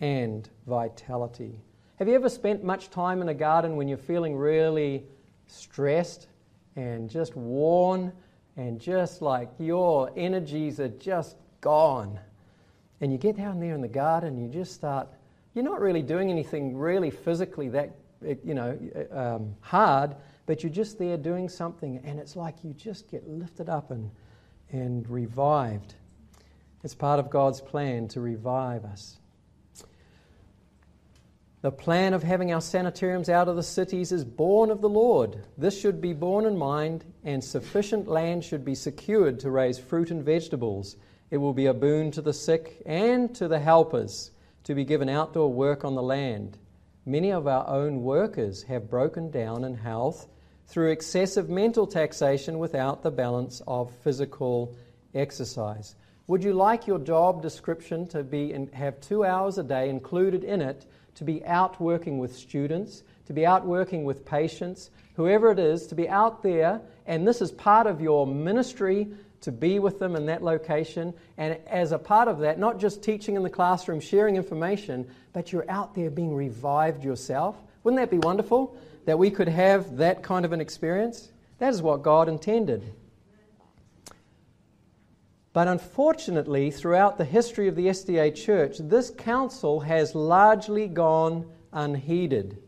and 0.00 0.48
vitality. 0.66 1.60
Have 1.96 2.08
you 2.08 2.14
ever 2.14 2.28
spent 2.28 2.64
much 2.64 2.90
time 2.90 3.22
in 3.22 3.28
a 3.28 3.34
garden 3.34 3.76
when 3.76 3.86
you're 3.86 3.96
feeling 3.96 4.36
really 4.36 5.04
stressed 5.46 6.26
and 6.76 7.08
just 7.08 7.36
worn 7.36 8.12
and 8.56 8.80
just 8.80 9.22
like 9.22 9.50
your 9.58 10.10
energies 10.16 10.80
are 10.80 10.88
just 10.88 11.36
gone? 11.60 12.18
And 13.00 13.12
you 13.12 13.18
get 13.18 13.36
down 13.36 13.60
there 13.60 13.74
in 13.74 13.80
the 13.80 13.88
garden, 13.88 14.38
you 14.38 14.48
just 14.48 14.72
start, 14.72 15.08
you're 15.54 15.64
not 15.64 15.80
really 15.80 16.02
doing 16.02 16.30
anything 16.30 16.76
really 16.76 17.10
physically 17.10 17.68
that, 17.70 17.94
you 18.44 18.54
know, 18.54 18.78
um, 19.10 19.54
hard, 19.60 20.16
but 20.46 20.62
you're 20.62 20.72
just 20.72 20.98
there 20.98 21.16
doing 21.16 21.48
something, 21.48 22.00
and 22.04 22.18
it's 22.18 22.36
like 22.36 22.62
you 22.62 22.72
just 22.74 23.10
get 23.10 23.28
lifted 23.28 23.68
up 23.68 23.90
and, 23.90 24.10
and 24.70 25.08
revived. 25.08 25.94
It's 26.82 26.94
part 26.94 27.18
of 27.18 27.30
God's 27.30 27.60
plan 27.60 28.08
to 28.08 28.20
revive 28.20 28.84
us. 28.84 29.18
The 31.64 31.72
plan 31.72 32.12
of 32.12 32.22
having 32.22 32.52
our 32.52 32.60
sanitariums 32.60 33.30
out 33.30 33.48
of 33.48 33.56
the 33.56 33.62
cities 33.62 34.12
is 34.12 34.22
born 34.22 34.70
of 34.70 34.82
the 34.82 34.88
Lord. 34.90 35.46
This 35.56 35.80
should 35.80 35.98
be 35.98 36.12
borne 36.12 36.44
in 36.44 36.58
mind, 36.58 37.06
and 37.24 37.42
sufficient 37.42 38.06
land 38.06 38.44
should 38.44 38.66
be 38.66 38.74
secured 38.74 39.40
to 39.40 39.50
raise 39.50 39.78
fruit 39.78 40.10
and 40.10 40.22
vegetables. 40.22 40.96
It 41.30 41.38
will 41.38 41.54
be 41.54 41.64
a 41.64 41.72
boon 41.72 42.10
to 42.10 42.20
the 42.20 42.34
sick 42.34 42.82
and 42.84 43.34
to 43.36 43.48
the 43.48 43.60
helpers 43.60 44.30
to 44.64 44.74
be 44.74 44.84
given 44.84 45.08
outdoor 45.08 45.50
work 45.50 45.86
on 45.86 45.94
the 45.94 46.02
land. 46.02 46.58
Many 47.06 47.32
of 47.32 47.46
our 47.46 47.66
own 47.66 48.02
workers 48.02 48.64
have 48.64 48.90
broken 48.90 49.30
down 49.30 49.64
in 49.64 49.74
health 49.74 50.28
through 50.66 50.90
excessive 50.90 51.48
mental 51.48 51.86
taxation 51.86 52.58
without 52.58 53.02
the 53.02 53.10
balance 53.10 53.62
of 53.66 53.90
physical 54.02 54.76
exercise. 55.14 55.94
Would 56.26 56.44
you 56.44 56.52
like 56.52 56.86
your 56.86 56.98
job 56.98 57.40
description 57.40 58.06
to 58.08 58.22
be 58.22 58.52
in, 58.52 58.66
have 58.74 59.00
two 59.00 59.24
hours 59.24 59.56
a 59.56 59.62
day 59.62 59.88
included 59.88 60.44
in 60.44 60.60
it 60.60 60.84
to 61.16 61.24
be 61.24 61.44
out 61.44 61.80
working 61.80 62.18
with 62.18 62.34
students, 62.36 63.02
to 63.26 63.32
be 63.32 63.46
out 63.46 63.66
working 63.66 64.04
with 64.04 64.24
patients, 64.24 64.90
whoever 65.16 65.50
it 65.50 65.58
is, 65.58 65.86
to 65.86 65.94
be 65.94 66.08
out 66.08 66.42
there, 66.42 66.80
and 67.06 67.26
this 67.26 67.40
is 67.40 67.52
part 67.52 67.86
of 67.86 68.00
your 68.00 68.26
ministry 68.26 69.08
to 69.44 69.52
be 69.52 69.78
with 69.78 69.98
them 69.98 70.16
in 70.16 70.26
that 70.26 70.42
location. 70.42 71.12
And 71.36 71.58
as 71.66 71.92
a 71.92 71.98
part 71.98 72.28
of 72.28 72.38
that, 72.38 72.58
not 72.58 72.80
just 72.80 73.02
teaching 73.02 73.36
in 73.36 73.42
the 73.42 73.50
classroom, 73.50 74.00
sharing 74.00 74.36
information, 74.36 75.06
but 75.34 75.52
you're 75.52 75.70
out 75.70 75.94
there 75.94 76.10
being 76.10 76.34
revived 76.34 77.04
yourself. 77.04 77.54
Wouldn't 77.82 78.00
that 78.00 78.10
be 78.10 78.18
wonderful 78.18 78.74
that 79.04 79.18
we 79.18 79.30
could 79.30 79.48
have 79.48 79.98
that 79.98 80.22
kind 80.22 80.46
of 80.46 80.52
an 80.52 80.62
experience? 80.62 81.28
That 81.58 81.74
is 81.74 81.82
what 81.82 82.02
God 82.02 82.28
intended. 82.28 82.94
But 85.54 85.68
unfortunately, 85.68 86.72
throughout 86.72 87.16
the 87.16 87.24
history 87.24 87.68
of 87.68 87.76
the 87.76 87.86
SDA 87.86 88.34
Church, 88.34 88.76
this 88.80 89.10
counsel 89.10 89.80
has 89.80 90.12
largely 90.12 90.88
gone 90.88 91.46
unheeded. 91.72 92.60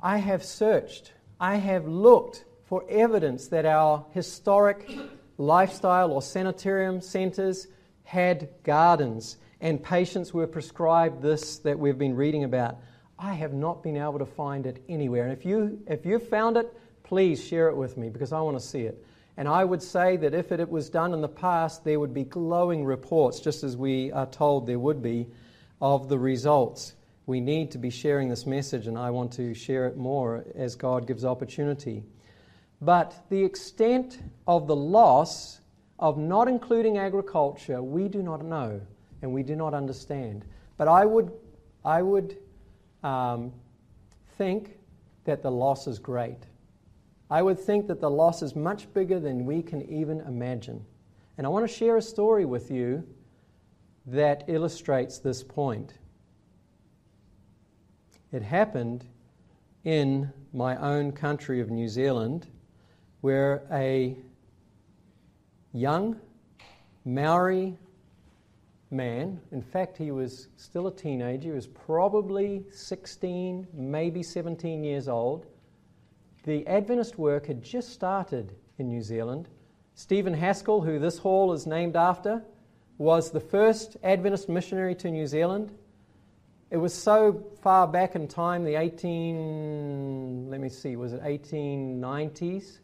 I 0.00 0.18
have 0.18 0.44
searched, 0.44 1.12
I 1.40 1.56
have 1.56 1.88
looked 1.88 2.44
for 2.62 2.84
evidence 2.88 3.48
that 3.48 3.66
our 3.66 4.06
historic 4.12 4.88
lifestyle 5.36 6.12
or 6.12 6.22
sanitarium 6.22 7.00
centres 7.00 7.66
had 8.04 8.48
gardens, 8.62 9.38
and 9.60 9.82
patients 9.82 10.32
were 10.32 10.46
prescribed 10.46 11.22
this 11.22 11.58
that 11.58 11.76
we've 11.76 11.98
been 11.98 12.14
reading 12.14 12.44
about. 12.44 12.78
I 13.18 13.34
have 13.34 13.52
not 13.52 13.82
been 13.82 13.96
able 13.96 14.20
to 14.20 14.26
find 14.26 14.66
it 14.66 14.80
anywhere. 14.88 15.24
And 15.24 15.32
if, 15.32 15.44
you, 15.44 15.82
if 15.88 16.06
you've 16.06 16.28
found 16.28 16.56
it, 16.56 16.72
please 17.02 17.44
share 17.44 17.68
it 17.68 17.76
with 17.76 17.96
me 17.96 18.10
because 18.10 18.32
I 18.32 18.40
want 18.42 18.56
to 18.56 18.64
see 18.64 18.82
it. 18.82 19.04
And 19.36 19.48
I 19.48 19.64
would 19.64 19.82
say 19.82 20.16
that 20.18 20.34
if 20.34 20.52
it 20.52 20.68
was 20.68 20.88
done 20.88 21.12
in 21.12 21.20
the 21.20 21.28
past, 21.28 21.84
there 21.84 21.98
would 21.98 22.14
be 22.14 22.24
glowing 22.24 22.84
reports, 22.84 23.40
just 23.40 23.64
as 23.64 23.76
we 23.76 24.12
are 24.12 24.26
told 24.26 24.66
there 24.66 24.78
would 24.78 25.02
be, 25.02 25.26
of 25.80 26.08
the 26.08 26.18
results. 26.18 26.94
We 27.26 27.40
need 27.40 27.70
to 27.72 27.78
be 27.78 27.90
sharing 27.90 28.28
this 28.28 28.46
message, 28.46 28.86
and 28.86 28.96
I 28.96 29.10
want 29.10 29.32
to 29.32 29.54
share 29.54 29.86
it 29.86 29.96
more 29.96 30.44
as 30.54 30.76
God 30.76 31.06
gives 31.06 31.24
opportunity. 31.24 32.04
But 32.80 33.14
the 33.30 33.42
extent 33.42 34.18
of 34.46 34.66
the 34.66 34.76
loss 34.76 35.60
of 35.98 36.18
not 36.18 36.48
including 36.48 36.98
agriculture, 36.98 37.82
we 37.82 38.08
do 38.08 38.22
not 38.22 38.44
know 38.44 38.80
and 39.22 39.32
we 39.32 39.42
do 39.42 39.56
not 39.56 39.72
understand. 39.72 40.44
But 40.76 40.86
I 40.86 41.06
would, 41.06 41.32
I 41.84 42.02
would 42.02 42.36
um, 43.02 43.52
think 44.36 44.76
that 45.24 45.42
the 45.42 45.50
loss 45.50 45.86
is 45.86 45.98
great. 45.98 46.38
I 47.30 47.42
would 47.42 47.58
think 47.58 47.86
that 47.86 48.00
the 48.00 48.10
loss 48.10 48.42
is 48.42 48.54
much 48.54 48.92
bigger 48.92 49.18
than 49.18 49.46
we 49.46 49.62
can 49.62 49.82
even 49.90 50.20
imagine. 50.20 50.84
And 51.36 51.46
I 51.46 51.50
want 51.50 51.68
to 51.68 51.74
share 51.74 51.96
a 51.96 52.02
story 52.02 52.44
with 52.44 52.70
you 52.70 53.06
that 54.06 54.44
illustrates 54.46 55.18
this 55.18 55.42
point. 55.42 55.94
It 58.32 58.42
happened 58.42 59.06
in 59.84 60.32
my 60.52 60.76
own 60.76 61.12
country 61.12 61.60
of 61.60 61.70
New 61.70 61.88
Zealand 61.88 62.46
where 63.20 63.62
a 63.72 64.16
young 65.72 66.20
Maori 67.04 67.78
man, 68.90 69.40
in 69.50 69.62
fact, 69.62 69.96
he 69.96 70.10
was 70.10 70.48
still 70.56 70.86
a 70.86 70.94
teenager, 70.94 71.48
he 71.48 71.54
was 71.54 71.66
probably 71.66 72.64
16, 72.70 73.66
maybe 73.72 74.22
17 74.22 74.84
years 74.84 75.08
old. 75.08 75.46
The 76.44 76.66
Adventist 76.66 77.18
work 77.18 77.46
had 77.46 77.62
just 77.62 77.90
started 77.90 78.54
in 78.78 78.88
New 78.88 79.02
Zealand. 79.02 79.48
Stephen 79.94 80.34
Haskell, 80.34 80.80
who 80.82 80.98
this 80.98 81.18
hall 81.18 81.52
is 81.52 81.66
named 81.66 81.96
after, 81.96 82.42
was 82.98 83.30
the 83.30 83.40
first 83.40 83.96
Adventist 84.02 84.48
missionary 84.48 84.94
to 84.96 85.10
New 85.10 85.26
Zealand. 85.26 85.72
It 86.70 86.76
was 86.76 86.94
so 86.94 87.44
far 87.62 87.86
back 87.86 88.14
in 88.14 88.28
time, 88.28 88.64
the 88.64 88.76
18, 88.76 90.48
let 90.50 90.60
me 90.60 90.68
see, 90.68 90.96
was 90.96 91.12
it 91.12 91.22
1890s? 91.22 92.78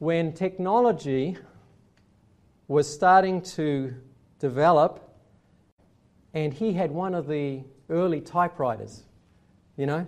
when 0.00 0.32
technology 0.32 1.36
was 2.68 2.92
starting 2.92 3.42
to 3.42 3.94
develop, 4.38 5.14
and 6.32 6.54
he 6.54 6.72
had 6.72 6.90
one 6.90 7.14
of 7.14 7.28
the 7.28 7.62
early 7.90 8.22
typewriters, 8.22 9.02
you 9.76 9.84
know. 9.84 10.06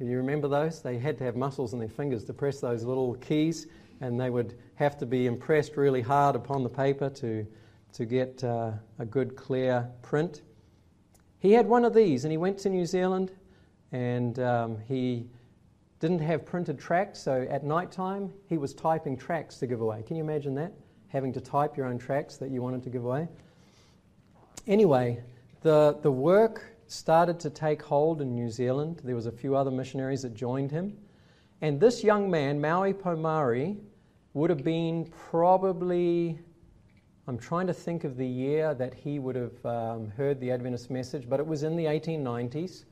You 0.00 0.16
remember 0.16 0.46
those? 0.46 0.80
They 0.80 0.96
had 0.96 1.18
to 1.18 1.24
have 1.24 1.34
muscles 1.34 1.72
in 1.72 1.80
their 1.80 1.88
fingers 1.88 2.22
to 2.24 2.32
press 2.32 2.60
those 2.60 2.84
little 2.84 3.14
keys, 3.14 3.66
and 4.00 4.20
they 4.20 4.30
would 4.30 4.54
have 4.76 4.96
to 4.98 5.06
be 5.06 5.26
impressed 5.26 5.76
really 5.76 6.02
hard 6.02 6.36
upon 6.36 6.62
the 6.62 6.68
paper 6.68 7.10
to, 7.10 7.44
to 7.94 8.06
get 8.06 8.44
uh, 8.44 8.72
a 9.00 9.04
good, 9.04 9.34
clear 9.34 9.88
print. 10.02 10.42
He 11.40 11.52
had 11.52 11.66
one 11.66 11.84
of 11.84 11.94
these, 11.94 12.24
and 12.24 12.30
he 12.30 12.38
went 12.38 12.58
to 12.58 12.68
New 12.68 12.86
Zealand, 12.86 13.32
and 13.90 14.38
um, 14.38 14.78
he 14.86 15.26
didn't 15.98 16.20
have 16.20 16.46
printed 16.46 16.78
tracts, 16.78 17.20
so 17.20 17.44
at 17.50 17.64
night 17.64 17.90
time 17.90 18.32
he 18.48 18.56
was 18.56 18.74
typing 18.74 19.16
tracts 19.16 19.58
to 19.58 19.66
give 19.66 19.80
away. 19.80 20.04
Can 20.06 20.16
you 20.16 20.22
imagine 20.22 20.54
that? 20.54 20.72
Having 21.08 21.32
to 21.32 21.40
type 21.40 21.76
your 21.76 21.86
own 21.86 21.98
tracts 21.98 22.36
that 22.36 22.50
you 22.50 22.62
wanted 22.62 22.84
to 22.84 22.90
give 22.90 23.04
away? 23.04 23.26
Anyway, 24.68 25.20
the, 25.62 25.98
the 26.02 26.10
work 26.10 26.77
started 26.88 27.38
to 27.40 27.50
take 27.50 27.82
hold 27.82 28.20
in 28.22 28.34
New 28.34 28.50
Zealand. 28.50 29.00
There 29.04 29.14
was 29.14 29.26
a 29.26 29.32
few 29.32 29.54
other 29.54 29.70
missionaries 29.70 30.22
that 30.22 30.34
joined 30.34 30.70
him. 30.70 30.96
And 31.60 31.78
this 31.78 32.02
young 32.02 32.30
man, 32.30 32.60
Maui 32.60 32.94
Pomare, 32.94 33.76
would 34.32 34.50
have 34.50 34.64
been 34.64 35.04
probably, 35.30 36.38
I'm 37.26 37.38
trying 37.38 37.66
to 37.66 37.74
think 37.74 38.04
of 38.04 38.16
the 38.16 38.26
year 38.26 38.74
that 38.74 38.94
he 38.94 39.18
would 39.18 39.36
have 39.36 39.66
um, 39.66 40.10
heard 40.16 40.40
the 40.40 40.50
Adventist 40.50 40.90
message, 40.90 41.28
but 41.28 41.40
it 41.40 41.46
was 41.46 41.62
in 41.62 41.76
the 41.76 41.84
1890s. 41.84 42.84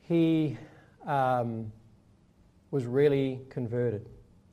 he 0.00 0.56
um, 1.06 1.72
was 2.70 2.84
really 2.84 3.40
converted. 3.48 4.08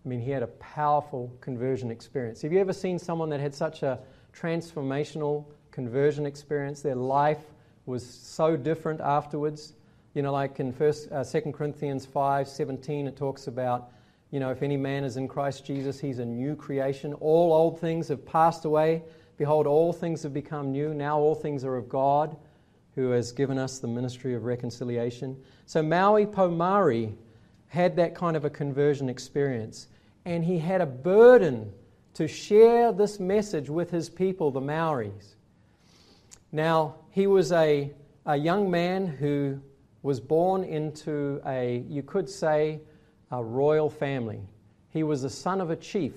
I 0.06 0.08
mean, 0.08 0.22
he 0.22 0.32
had 0.32 0.44
a 0.44 0.48
powerful 0.48 1.32
conversion 1.42 1.92
experience. 1.92 2.42
Have 2.42 2.54
you 2.54 2.60
ever 2.60 2.74
seen 2.74 2.98
someone 2.98 3.30
that 3.30 3.40
had 3.40 3.54
such 3.54 3.84
a 3.84 4.00
transformational 4.34 5.46
conversion 5.72 6.26
experience? 6.26 6.82
Their 6.82 6.96
life 6.96 7.44
was 7.86 8.06
so 8.06 8.56
different 8.58 9.02
afterwards. 9.02 9.74
You 10.14 10.22
know, 10.22 10.32
like 10.32 10.60
in 10.60 10.72
First, 10.72 11.12
uh, 11.12 11.24
Second 11.24 11.54
Corinthians 11.54 12.06
five 12.06 12.48
seventeen, 12.48 13.08
it 13.08 13.18
talks 13.18 13.48
about, 13.48 13.92
you 14.32 14.40
know, 14.40 14.50
if 14.50 14.64
any 14.64 14.78
man 14.78 15.04
is 15.04 15.18
in 15.18 15.28
Christ 15.28 15.66
Jesus, 15.66 16.00
he's 16.00 16.20
a 16.20 16.26
new 16.26 16.56
creation. 16.56 17.14
All 17.16 17.54
old 17.54 17.80
things 17.80 18.08
have 18.08 18.26
passed 18.26 18.66
away. 18.66 19.04
Behold, 19.38 19.68
all 19.68 19.92
things 19.92 20.24
have 20.24 20.34
become 20.34 20.72
new. 20.72 20.94
Now 20.94 21.20
all 21.20 21.36
things 21.36 21.66
are 21.66 21.76
of 21.76 21.90
God, 21.90 22.38
who 22.96 23.12
has 23.12 23.34
given 23.34 23.58
us 23.58 23.80
the 23.80 23.88
ministry 23.88 24.34
of 24.34 24.46
reconciliation. 24.46 25.36
So 25.66 25.84
Maui 25.84 26.26
Pomare 26.26 27.14
had 27.68 27.98
that 27.98 28.16
kind 28.16 28.38
of 28.38 28.46
a 28.46 28.50
conversion 28.50 29.10
experience, 29.10 29.88
and 30.24 30.46
he 30.46 30.58
had 30.58 30.80
a 30.80 30.86
burden 30.86 31.74
to 32.14 32.26
share 32.30 32.94
this 32.94 33.20
message 33.20 33.70
with 33.70 33.92
his 33.92 34.10
people, 34.10 34.50
the 34.50 34.62
Maoris. 34.62 35.35
Now, 36.56 36.96
he 37.12 37.28
was 37.28 37.52
a, 37.52 37.92
a 38.26 38.38
young 38.38 38.72
man 38.72 39.08
who 39.08 39.60
was 40.04 40.22
born 40.22 40.64
into 40.64 41.42
a, 41.46 41.84
you 41.90 42.02
could 42.02 42.30
say, 42.30 42.80
a 43.30 43.44
royal 43.44 43.90
family. 43.90 44.40
He 44.88 45.04
was 45.04 45.24
the 45.24 45.30
son 45.30 45.60
of 45.60 45.70
a 45.70 45.76
chief. 45.76 46.14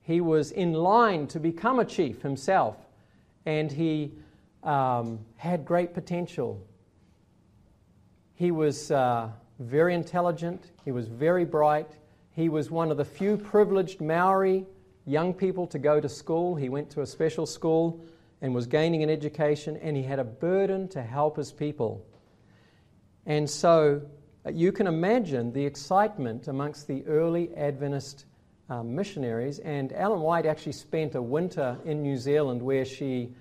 He 0.00 0.22
was 0.22 0.50
in 0.50 0.72
line 0.72 1.26
to 1.26 1.40
become 1.40 1.78
a 1.78 1.84
chief 1.84 2.22
himself, 2.22 2.78
and 3.44 3.70
he 3.70 4.12
um, 4.62 5.18
had 5.36 5.66
great 5.66 5.92
potential. 5.92 6.66
He 8.36 8.50
was 8.50 8.90
uh, 8.90 9.28
very 9.58 9.94
intelligent, 9.94 10.70
he 10.86 10.90
was 10.90 11.06
very 11.06 11.44
bright. 11.44 11.98
He 12.30 12.48
was 12.48 12.70
one 12.70 12.90
of 12.90 12.96
the 12.96 13.04
few 13.04 13.36
privileged 13.36 14.00
Maori 14.00 14.64
young 15.04 15.34
people 15.34 15.66
to 15.66 15.78
go 15.78 16.00
to 16.00 16.08
school. 16.08 16.56
He 16.56 16.70
went 16.70 16.88
to 16.92 17.02
a 17.02 17.06
special 17.06 17.44
school 17.44 18.02
and 18.44 18.54
was 18.54 18.66
gaining 18.66 19.02
an 19.02 19.08
education, 19.08 19.78
and 19.78 19.96
he 19.96 20.02
had 20.02 20.18
a 20.18 20.24
burden 20.24 20.86
to 20.86 21.00
help 21.02 21.38
his 21.38 21.50
people. 21.50 22.04
And 23.24 23.48
so 23.48 24.02
uh, 24.44 24.50
you 24.50 24.70
can 24.70 24.86
imagine 24.86 25.50
the 25.50 25.64
excitement 25.64 26.46
amongst 26.46 26.86
the 26.86 27.02
early 27.06 27.56
Adventist 27.56 28.26
uh, 28.68 28.82
missionaries. 28.82 29.60
And 29.60 29.94
Ellen 29.94 30.20
White 30.20 30.44
actually 30.44 30.72
spent 30.72 31.14
a 31.14 31.22
winter 31.22 31.78
in 31.86 32.02
New 32.02 32.18
Zealand 32.18 32.60
where 32.60 32.84
she 32.84 33.32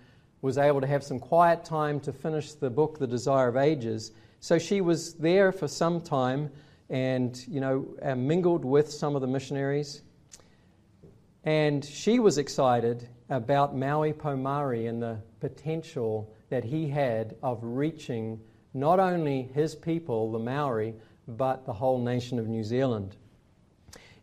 was 0.42 0.58
able 0.58 0.80
to 0.80 0.88
have 0.88 1.04
some 1.04 1.20
quiet 1.20 1.66
time 1.66 2.00
to 2.00 2.14
finish 2.14 2.54
the 2.54 2.70
book, 2.70 2.98
The 2.98 3.08
Desire 3.08 3.50
of 3.50 3.58
Ages. 3.58 4.14
So 4.40 4.58
she 4.58 4.80
was 4.80 5.16
there 5.16 5.52
for 5.52 5.68
some 5.68 6.00
time 6.00 6.50
and, 6.90 7.38
you 7.50 7.60
know, 7.60 7.94
uh, 8.02 8.16
mingled 8.16 8.64
with 8.64 8.90
some 8.90 9.18
of 9.18 9.22
the 9.22 9.28
missionaries. 9.28 10.02
And 11.44 11.84
she 11.84 12.20
was 12.20 12.38
excited 12.38 13.10
about 13.34 13.76
Maui 13.76 14.14
Pomare 14.14 14.88
and 14.88 15.02
the 15.02 15.18
potential 15.40 16.32
that 16.50 16.64
he 16.64 16.88
had 16.88 17.36
of 17.42 17.60
reaching 17.64 18.40
not 18.76 19.00
only 19.00 19.50
his 19.54 19.76
people, 19.76 20.32
the 20.32 20.40
Maori, 20.40 20.94
but 21.28 21.66
the 21.66 21.74
whole 21.74 22.00
nation 22.00 22.38
of 22.38 22.48
New 22.48 22.64
Zealand. 22.64 23.16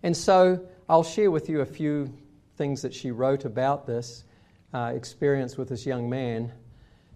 And 0.02 0.16
so 0.16 0.64
I'll 0.88 1.02
share 1.02 1.30
with 1.30 1.48
you 1.48 1.60
a 1.60 1.66
few 1.66 2.12
things 2.56 2.82
that 2.82 2.94
she 2.94 3.10
wrote 3.10 3.44
about 3.44 3.86
this 3.86 4.24
uh, 4.72 4.92
experience 4.94 5.56
with 5.56 5.68
this 5.68 5.84
young 5.84 6.08
man. 6.08 6.52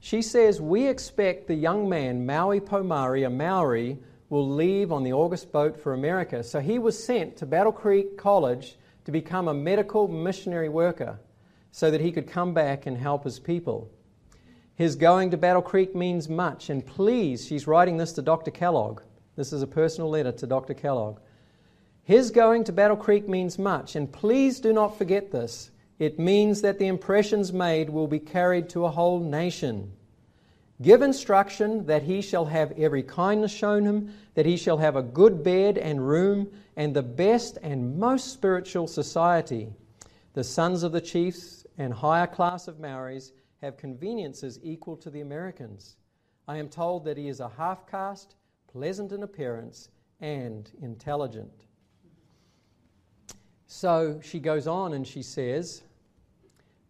She 0.00 0.20
says, 0.20 0.60
We 0.60 0.88
expect 0.88 1.46
the 1.46 1.54
young 1.54 1.88
man, 1.88 2.26
Maui 2.26 2.60
Pomare, 2.60 3.26
a 3.26 3.30
Maori, 3.30 3.98
will 4.30 4.48
leave 4.48 4.90
on 4.90 5.04
the 5.04 5.12
August 5.12 5.52
boat 5.52 5.76
for 5.76 5.94
America. 5.94 6.42
So 6.42 6.58
he 6.58 6.78
was 6.78 7.02
sent 7.02 7.36
to 7.36 7.46
Battle 7.46 7.72
Creek 7.72 8.18
College 8.18 8.76
to 9.04 9.12
become 9.12 9.48
a 9.48 9.54
medical 9.54 10.08
missionary 10.08 10.68
worker 10.68 11.18
so 11.74 11.90
that 11.90 12.00
he 12.00 12.12
could 12.12 12.28
come 12.28 12.54
back 12.54 12.86
and 12.86 12.96
help 12.96 13.24
his 13.24 13.40
people. 13.40 13.90
His 14.76 14.94
going 14.94 15.32
to 15.32 15.36
Battle 15.36 15.60
Creek 15.60 15.92
means 15.92 16.28
much, 16.28 16.70
and 16.70 16.86
please, 16.86 17.44
she's 17.44 17.66
writing 17.66 17.96
this 17.96 18.12
to 18.12 18.22
Dr. 18.22 18.52
Kellogg. 18.52 19.02
This 19.34 19.52
is 19.52 19.60
a 19.60 19.66
personal 19.66 20.08
letter 20.08 20.30
to 20.30 20.46
Dr. 20.46 20.72
Kellogg. 20.72 21.18
His 22.04 22.30
going 22.30 22.62
to 22.62 22.72
Battle 22.72 22.96
Creek 22.96 23.28
means 23.28 23.58
much, 23.58 23.96
and 23.96 24.12
please 24.12 24.60
do 24.60 24.72
not 24.72 24.96
forget 24.96 25.32
this. 25.32 25.72
It 25.98 26.16
means 26.16 26.62
that 26.62 26.78
the 26.78 26.86
impressions 26.86 27.52
made 27.52 27.90
will 27.90 28.06
be 28.06 28.20
carried 28.20 28.68
to 28.68 28.84
a 28.84 28.90
whole 28.92 29.18
nation. 29.18 29.90
Give 30.80 31.02
instruction 31.02 31.86
that 31.86 32.04
he 32.04 32.22
shall 32.22 32.44
have 32.44 32.78
every 32.78 33.02
kindness 33.02 33.50
shown 33.50 33.84
him, 33.84 34.14
that 34.34 34.46
he 34.46 34.56
shall 34.56 34.78
have 34.78 34.94
a 34.94 35.02
good 35.02 35.42
bed 35.42 35.76
and 35.78 36.06
room, 36.06 36.52
and 36.76 36.94
the 36.94 37.02
best 37.02 37.58
and 37.64 37.98
most 37.98 38.32
spiritual 38.32 38.86
society. 38.86 39.72
The 40.34 40.44
sons 40.44 40.82
of 40.82 40.90
the 40.90 41.00
chiefs 41.00 41.63
and 41.78 41.92
higher 41.92 42.26
class 42.26 42.68
of 42.68 42.78
Maoris 42.78 43.32
have 43.60 43.76
conveniences 43.76 44.58
equal 44.62 44.96
to 44.98 45.10
the 45.10 45.20
Americans. 45.20 45.96
I 46.46 46.58
am 46.58 46.68
told 46.68 47.04
that 47.04 47.16
he 47.16 47.28
is 47.28 47.40
a 47.40 47.48
half 47.48 47.86
caste, 47.86 48.36
pleasant 48.70 49.12
in 49.12 49.22
appearance, 49.22 49.88
and 50.20 50.70
intelligent. 50.82 51.64
So 53.66 54.20
she 54.22 54.38
goes 54.38 54.66
on 54.66 54.92
and 54.92 55.06
she 55.06 55.22
says, 55.22 55.82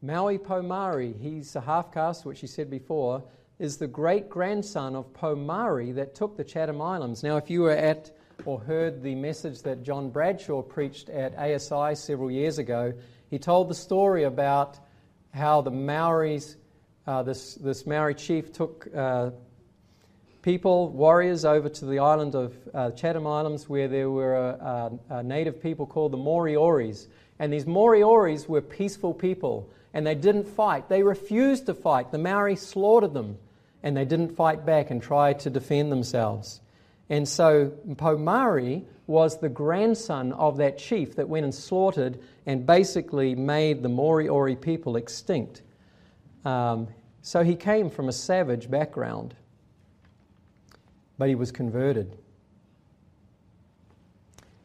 Maui 0.03 0.37
Pomare, 0.39 1.19
he's 1.19 1.57
a 1.57 1.61
half 1.61 1.93
caste, 1.93 2.27
which 2.27 2.39
she 2.39 2.47
said 2.47 2.69
before, 2.69 3.23
is 3.59 3.77
the 3.77 3.87
great 3.87 4.29
grandson 4.29 4.97
of 4.97 5.13
Pomare 5.15 5.95
that 5.95 6.15
took 6.15 6.37
the 6.37 6.45
Chatham 6.45 6.83
Islands. 6.83 7.23
Now, 7.23 7.37
if 7.37 7.49
you 7.49 7.63
were 7.63 7.71
at 7.71 8.11
or 8.45 8.61
heard 8.61 9.03
the 9.03 9.15
message 9.15 9.63
that 9.63 9.83
John 9.83 10.11
Bradshaw 10.11 10.63
preached 10.63 11.09
at 11.09 11.37
ASI 11.37 11.95
several 11.95 12.31
years 12.31 12.59
ago, 12.59 12.93
he 13.31 13.39
told 13.39 13.69
the 13.69 13.75
story 13.75 14.25
about 14.25 14.79
how 15.33 15.61
the 15.61 15.71
Maoris, 15.71 16.57
uh, 17.07 17.23
this, 17.23 17.55
this 17.55 17.87
Maori 17.87 18.15
chief 18.15 18.53
took 18.53 18.89
uh, 18.95 19.31
people, 20.43 20.91
warriors, 20.91 21.45
over 21.45 21.69
to 21.69 21.85
the 21.87 21.99
island 21.99 22.35
of 22.35 22.55
uh, 22.73 22.91
Chatham 22.93 23.27
Islands 23.27 23.69
where 23.69 23.89
there 23.89 24.11
were 24.11 24.91
native 25.25 25.63
people 25.63 25.87
called 25.87 26.13
the 26.13 26.19
Morioris. 26.19 27.09
And 27.39 27.53
these 27.53 27.65
Morioris 27.65 28.49
were 28.49 28.61
peaceful 28.61 29.15
people 29.15 29.69
and 29.93 30.07
they 30.07 30.15
didn't 30.15 30.49
fight. 30.49 30.89
They 30.89 31.03
refused 31.03 31.67
to 31.67 31.75
fight. 31.75 32.11
The 32.11 32.19
Maori 32.19 32.57
slaughtered 32.57 33.15
them 33.15 33.39
and 33.83 33.97
they 33.97 34.05
didn't 34.05 34.37
fight 34.37 34.67
back 34.67 34.91
and 34.91 35.01
try 35.01 35.35
to 35.35 35.51
defend 35.51 35.93
themselves. 35.93 36.61
And 37.11 37.29
so 37.29 37.73
Pomare 37.97 38.85
was 39.07 39.39
the 39.39 39.49
grandson 39.49 40.33
of 40.33 40.57
that 40.57 40.79
chief 40.79 41.17
that 41.17 41.29
went 41.29 41.45
and 41.45 41.55
slaughtered 41.55 42.19
and 42.47 42.67
basically 42.67 43.35
made 43.35 43.83
the 43.83 43.91
Moriori 43.91 44.61
people 44.61 44.97
extinct. 44.97 45.63
Um, 46.45 46.89
so 47.23 47.43
he 47.43 47.57
came 47.57 47.91
from 47.91 48.09
a 48.09 48.13
savage 48.13 48.71
background 48.71 49.35
but 51.19 51.29
he 51.29 51.35
was 51.35 51.53
converted. 51.53 52.17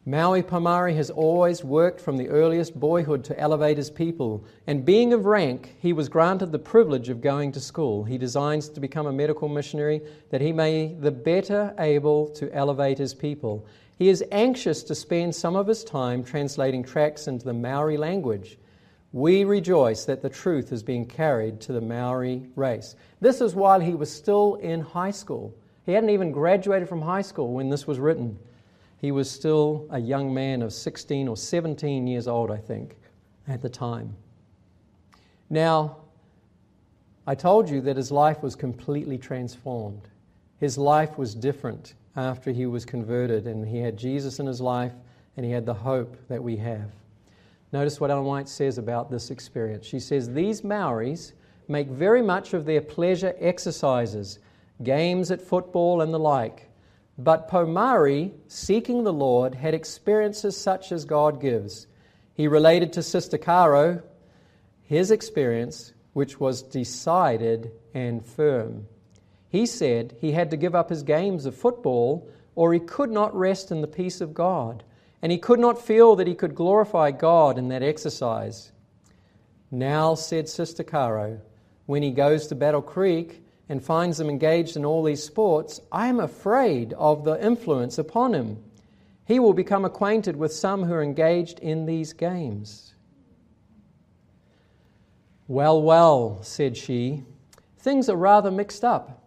Maui 0.06 0.42
Pomare 0.42 0.94
has 0.94 1.10
always 1.10 1.62
worked 1.62 2.00
from 2.00 2.16
the 2.16 2.30
earliest 2.30 2.74
boyhood 2.80 3.22
to 3.22 3.38
elevate 3.38 3.76
his 3.76 3.90
people, 3.90 4.42
and 4.66 4.82
being 4.82 5.12
of 5.12 5.26
rank, 5.26 5.76
he 5.78 5.92
was 5.92 6.08
granted 6.08 6.50
the 6.52 6.58
privilege 6.58 7.10
of 7.10 7.20
going 7.20 7.52
to 7.52 7.60
school. 7.60 8.04
He 8.04 8.16
designs 8.16 8.70
to 8.70 8.80
become 8.80 9.06
a 9.06 9.12
medical 9.12 9.46
missionary 9.46 10.00
that 10.30 10.40
he 10.40 10.52
may 10.52 10.94
the 10.94 11.10
better 11.10 11.74
able 11.78 12.28
to 12.30 12.50
elevate 12.54 12.96
his 12.96 13.12
people. 13.12 13.66
He 13.98 14.08
is 14.08 14.24
anxious 14.32 14.82
to 14.84 14.94
spend 14.94 15.34
some 15.34 15.54
of 15.54 15.66
his 15.66 15.84
time 15.84 16.24
translating 16.24 16.82
tracts 16.82 17.28
into 17.28 17.44
the 17.44 17.52
Maori 17.52 17.98
language. 17.98 18.56
We 19.12 19.44
rejoice 19.44 20.06
that 20.06 20.22
the 20.22 20.30
truth 20.30 20.72
is 20.72 20.82
being 20.82 21.04
carried 21.04 21.60
to 21.62 21.74
the 21.74 21.82
Maori 21.82 22.48
race. 22.56 22.96
This 23.20 23.42
is 23.42 23.54
while 23.54 23.80
he 23.80 23.94
was 23.94 24.10
still 24.10 24.54
in 24.54 24.80
high 24.80 25.10
school. 25.10 25.54
He 25.84 25.92
hadn't 25.92 26.08
even 26.08 26.32
graduated 26.32 26.88
from 26.88 27.02
high 27.02 27.20
school 27.20 27.52
when 27.52 27.68
this 27.68 27.86
was 27.86 27.98
written. 27.98 28.38
He 29.00 29.12
was 29.12 29.30
still 29.30 29.86
a 29.90 29.98
young 29.98 30.32
man 30.32 30.62
of 30.62 30.72
16 30.72 31.26
or 31.26 31.36
17 31.36 32.06
years 32.06 32.28
old, 32.28 32.50
I 32.50 32.58
think, 32.58 32.96
at 33.48 33.62
the 33.62 33.68
time. 33.68 34.14
Now, 35.48 35.96
I 37.26 37.34
told 37.34 37.68
you 37.68 37.80
that 37.82 37.96
his 37.96 38.10
life 38.10 38.42
was 38.42 38.54
completely 38.54 39.16
transformed. 39.16 40.08
His 40.58 40.76
life 40.76 41.16
was 41.16 41.34
different 41.34 41.94
after 42.16 42.50
he 42.50 42.66
was 42.66 42.84
converted, 42.84 43.46
and 43.46 43.66
he 43.66 43.78
had 43.78 43.96
Jesus 43.96 44.38
in 44.38 44.46
his 44.46 44.60
life, 44.60 44.92
and 45.36 45.46
he 45.46 45.52
had 45.52 45.64
the 45.64 45.74
hope 45.74 46.16
that 46.28 46.42
we 46.42 46.56
have. 46.56 46.90
Notice 47.72 48.00
what 48.00 48.10
Ellen 48.10 48.24
White 48.24 48.48
says 48.48 48.78
about 48.78 49.10
this 49.10 49.30
experience. 49.30 49.86
She 49.86 50.00
says, 50.00 50.32
These 50.32 50.62
Maoris 50.62 51.32
make 51.68 51.88
very 51.88 52.20
much 52.20 52.52
of 52.52 52.64
their 52.64 52.80
pleasure 52.80 53.34
exercises 53.38 54.40
games 54.82 55.30
at 55.30 55.40
football, 55.40 56.00
and 56.00 56.12
the 56.12 56.18
like. 56.18 56.69
But 57.22 57.48
Pomare, 57.48 58.32
seeking 58.48 59.04
the 59.04 59.12
Lord, 59.12 59.54
had 59.54 59.74
experiences 59.74 60.56
such 60.56 60.90
as 60.90 61.04
God 61.04 61.38
gives. 61.40 61.86
He 62.32 62.48
related 62.48 62.94
to 62.94 63.02
Sister 63.02 63.36
Caro 63.36 64.02
his 64.90 65.12
experience, 65.12 65.92
which 66.14 66.40
was 66.40 66.62
decided 66.62 67.70
and 67.94 68.26
firm. 68.26 68.88
He 69.48 69.66
said 69.66 70.16
he 70.18 70.32
had 70.32 70.50
to 70.50 70.56
give 70.56 70.74
up 70.74 70.88
his 70.88 71.04
games 71.04 71.46
of 71.46 71.54
football 71.54 72.28
or 72.56 72.72
he 72.72 72.80
could 72.80 73.10
not 73.10 73.32
rest 73.36 73.70
in 73.70 73.82
the 73.82 73.86
peace 73.86 74.20
of 74.20 74.34
God, 74.34 74.82
and 75.22 75.30
he 75.30 75.38
could 75.38 75.60
not 75.60 75.80
feel 75.80 76.16
that 76.16 76.26
he 76.26 76.34
could 76.34 76.56
glorify 76.56 77.10
God 77.10 77.56
in 77.56 77.68
that 77.68 77.84
exercise. 77.84 78.72
Now, 79.70 80.16
said 80.16 80.48
Sister 80.48 80.82
Caro, 80.82 81.40
when 81.86 82.02
he 82.02 82.10
goes 82.10 82.46
to 82.48 82.54
Battle 82.54 82.82
Creek 82.82 83.44
and 83.70 83.84
finds 83.84 84.18
them 84.18 84.28
engaged 84.28 84.76
in 84.76 84.84
all 84.84 85.04
these 85.04 85.22
sports, 85.22 85.80
I 85.92 86.08
am 86.08 86.18
afraid 86.18 86.92
of 86.94 87.22
the 87.22 87.42
influence 87.42 87.98
upon 87.98 88.34
him. 88.34 88.58
He 89.26 89.38
will 89.38 89.52
become 89.52 89.84
acquainted 89.84 90.34
with 90.34 90.52
some 90.52 90.82
who 90.82 90.92
are 90.92 91.04
engaged 91.04 91.60
in 91.60 91.86
these 91.86 92.12
games. 92.12 92.94
Well, 95.46 95.80
well, 95.80 96.40
said 96.42 96.76
she, 96.76 97.22
things 97.78 98.08
are 98.08 98.16
rather 98.16 98.50
mixed 98.50 98.82
up. 98.82 99.22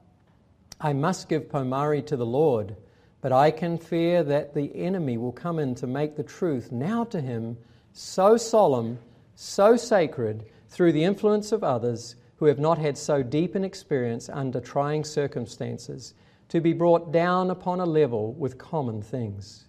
I 0.80 0.92
must 0.92 1.30
give 1.30 1.48
Pomare 1.50 2.02
to 2.02 2.18
the 2.18 2.26
Lord, 2.26 2.76
but 3.22 3.32
I 3.32 3.50
can 3.50 3.78
fear 3.78 4.24
that 4.24 4.54
the 4.54 4.76
enemy 4.76 5.18
will 5.18 5.32
come 5.32 5.58
in 5.58 5.74
to 5.76 5.88
make 5.88 6.18
the 6.18 6.24
truth 6.24 6.70
now 6.70 7.06
to 7.06 7.22
him 7.22 7.58
so 7.94 8.36
solemn, 8.36 9.00
so 9.36 9.78
sacred, 9.78 10.44
through 10.68 10.92
the 10.92 11.06
influence 11.06 11.54
of 11.54 11.64
others 11.64 12.18
who 12.44 12.50
have 12.50 12.60
not 12.60 12.78
had 12.78 12.98
so 12.98 13.24
deep 13.24 13.56
an 13.56 13.64
experience 13.64 14.28
under 14.28 14.60
trying 14.60 15.06
circumstances, 15.06 16.14
to 16.50 16.60
be 16.60 16.74
brought 16.74 17.10
down 17.14 17.50
upon 17.50 17.80
a 17.80 17.86
level 17.86 18.34
with 18.34 18.58
common 18.58 19.02
things. 19.02 19.64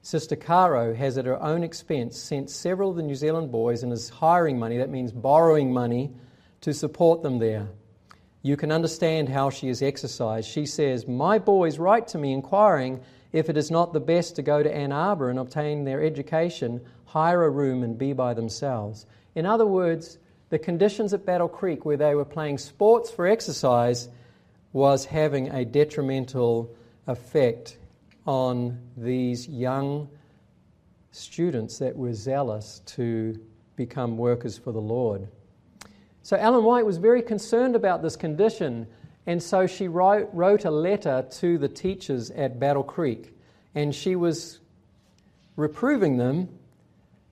Sister 0.00 0.36
Caro 0.36 0.94
has 0.94 1.18
at 1.18 1.26
her 1.26 1.42
own 1.42 1.64
expense 1.64 2.16
sent 2.16 2.50
several 2.50 2.90
of 2.90 2.96
the 2.96 3.02
New 3.02 3.16
Zealand 3.16 3.50
boys 3.50 3.82
and 3.82 3.92
is 3.92 4.10
hiring 4.10 4.60
money, 4.60 4.76
that 4.78 4.90
means 4.90 5.10
borrowing 5.10 5.72
money, 5.72 6.12
to 6.60 6.72
support 6.72 7.24
them 7.24 7.40
there. 7.40 7.66
You 8.42 8.56
can 8.56 8.70
understand 8.70 9.28
how 9.28 9.50
she 9.50 9.68
is 9.68 9.82
exercised. 9.82 10.48
She 10.48 10.66
says, 10.66 11.08
My 11.08 11.40
boys 11.40 11.80
write 11.80 12.06
to 12.08 12.18
me 12.18 12.32
inquiring 12.32 13.00
if 13.32 13.50
it 13.50 13.56
is 13.56 13.72
not 13.72 13.92
the 13.92 13.98
best 13.98 14.36
to 14.36 14.42
go 14.42 14.62
to 14.62 14.72
Ann 14.72 14.92
Arbor 14.92 15.30
and 15.30 15.38
obtain 15.40 15.82
their 15.82 16.00
education, 16.00 16.80
hire 17.06 17.42
a 17.42 17.50
room, 17.50 17.82
and 17.82 17.98
be 17.98 18.12
by 18.12 18.34
themselves. 18.34 19.04
In 19.34 19.46
other 19.46 19.66
words, 19.66 20.18
the 20.52 20.58
conditions 20.58 21.14
at 21.14 21.24
Battle 21.24 21.48
Creek, 21.48 21.86
where 21.86 21.96
they 21.96 22.14
were 22.14 22.26
playing 22.26 22.58
sports 22.58 23.10
for 23.10 23.26
exercise, 23.26 24.10
was 24.74 25.06
having 25.06 25.48
a 25.48 25.64
detrimental 25.64 26.76
effect 27.06 27.78
on 28.26 28.78
these 28.94 29.48
young 29.48 30.10
students 31.10 31.78
that 31.78 31.96
were 31.96 32.12
zealous 32.12 32.82
to 32.84 33.40
become 33.76 34.18
workers 34.18 34.58
for 34.58 34.72
the 34.72 34.80
Lord. 34.80 35.26
So 36.20 36.36
Ellen 36.36 36.64
White 36.64 36.84
was 36.84 36.98
very 36.98 37.22
concerned 37.22 37.74
about 37.74 38.02
this 38.02 38.14
condition, 38.14 38.86
and 39.24 39.42
so 39.42 39.66
she 39.66 39.88
wrote, 39.88 40.28
wrote 40.34 40.66
a 40.66 40.70
letter 40.70 41.26
to 41.30 41.56
the 41.56 41.68
teachers 41.68 42.30
at 42.30 42.60
Battle 42.60 42.84
Creek, 42.84 43.34
and 43.74 43.94
she 43.94 44.16
was 44.16 44.60
reproving 45.56 46.18
them 46.18 46.50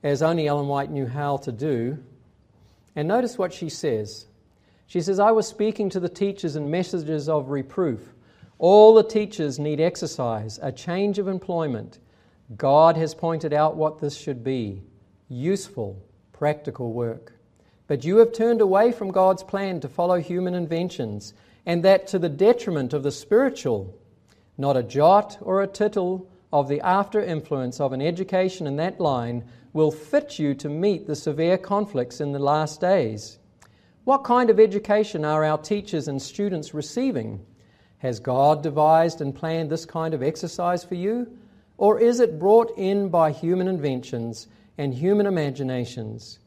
as 0.01 0.23
only 0.23 0.47
Ellen 0.47 0.67
White 0.67 0.89
knew 0.89 1.05
how 1.05 1.37
to 1.37 1.51
do. 1.51 1.99
And 2.95 3.07
notice 3.07 3.37
what 3.37 3.53
she 3.53 3.69
says. 3.69 4.27
She 4.87 5.01
says, 5.01 5.19
I 5.19 5.31
was 5.31 5.47
speaking 5.47 5.89
to 5.91 5.99
the 5.99 6.09
teachers 6.09 6.55
in 6.55 6.69
messages 6.69 7.29
of 7.29 7.49
reproof. 7.49 8.13
All 8.57 8.93
the 8.93 9.03
teachers 9.03 9.57
need 9.57 9.79
exercise, 9.79 10.59
a 10.61 10.71
change 10.71 11.17
of 11.17 11.27
employment. 11.27 11.99
God 12.57 12.97
has 12.97 13.15
pointed 13.15 13.53
out 13.53 13.77
what 13.77 13.99
this 13.99 14.17
should 14.17 14.43
be 14.43 14.81
useful, 15.29 16.03
practical 16.33 16.91
work. 16.91 17.33
But 17.87 18.03
you 18.03 18.17
have 18.17 18.33
turned 18.33 18.61
away 18.61 18.91
from 18.91 19.11
God's 19.11 19.43
plan 19.43 19.79
to 19.79 19.87
follow 19.87 20.19
human 20.19 20.53
inventions, 20.53 21.33
and 21.65 21.83
that 21.83 22.07
to 22.07 22.19
the 22.19 22.29
detriment 22.29 22.93
of 22.93 23.03
the 23.03 23.11
spiritual. 23.11 23.97
Not 24.57 24.77
a 24.77 24.83
jot 24.83 25.37
or 25.41 25.61
a 25.61 25.67
tittle 25.67 26.29
of 26.51 26.67
the 26.67 26.81
after 26.81 27.23
influence 27.23 27.79
of 27.79 27.93
an 27.93 28.01
education 28.01 28.67
in 28.67 28.75
that 28.75 28.99
line 28.99 29.45
will 29.73 29.91
fit 29.91 30.39
you 30.39 30.53
to 30.55 30.69
meet 30.69 31.07
the 31.07 31.15
severe 31.15 31.57
conflicts 31.57 32.19
in 32.21 32.31
the 32.31 32.39
last 32.39 32.81
days. 32.81 33.39
What 34.03 34.23
kind 34.23 34.49
of 34.49 34.59
education 34.59 35.23
are 35.23 35.45
our 35.45 35.57
teachers 35.57 36.07
and 36.07 36.21
students 36.21 36.73
receiving? 36.73 37.45
Has 37.99 38.19
God 38.19 38.63
devised 38.63 39.21
and 39.21 39.33
planned 39.33 39.69
this 39.69 39.85
kind 39.85 40.13
of 40.13 40.23
exercise 40.23 40.83
for 40.83 40.95
you? 40.95 41.37
Or 41.77 41.99
is 41.99 42.19
it 42.19 42.39
brought 42.39 42.77
in 42.77 43.09
by 43.09 43.31
human 43.31 43.67
inventions 43.67 44.47
and 44.77 44.93
human 44.93 45.27
imaginations? 45.27 46.39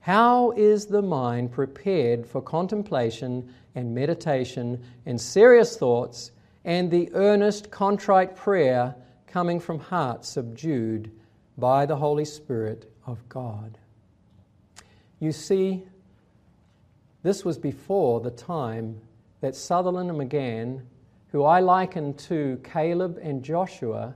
How 0.00 0.50
is 0.52 0.86
the 0.86 1.02
mind 1.02 1.52
prepared 1.52 2.26
for 2.26 2.42
contemplation 2.42 3.54
and 3.74 3.94
meditation 3.94 4.82
and 5.06 5.20
serious 5.20 5.76
thoughts 5.76 6.30
and 6.64 6.90
the 6.90 7.10
earnest, 7.14 7.70
contrite 7.70 8.36
prayer 8.36 8.94
coming 9.26 9.60
from 9.60 9.78
hearts 9.78 10.28
subdued 10.28 11.10
by 11.56 11.86
the 11.86 11.96
Holy 11.96 12.24
Spirit 12.24 12.90
of 13.06 13.28
God? 13.28 13.78
You 15.20 15.32
see, 15.32 15.84
this 17.22 17.44
was 17.44 17.58
before 17.58 18.20
the 18.20 18.30
time 18.30 19.00
that 19.40 19.54
Sutherland 19.54 20.08
and 20.10 20.18
Magan 20.18 20.86
who 21.34 21.42
I 21.42 21.58
liken 21.58 22.14
to 22.14 22.60
Caleb 22.62 23.18
and 23.20 23.42
Joshua 23.42 24.14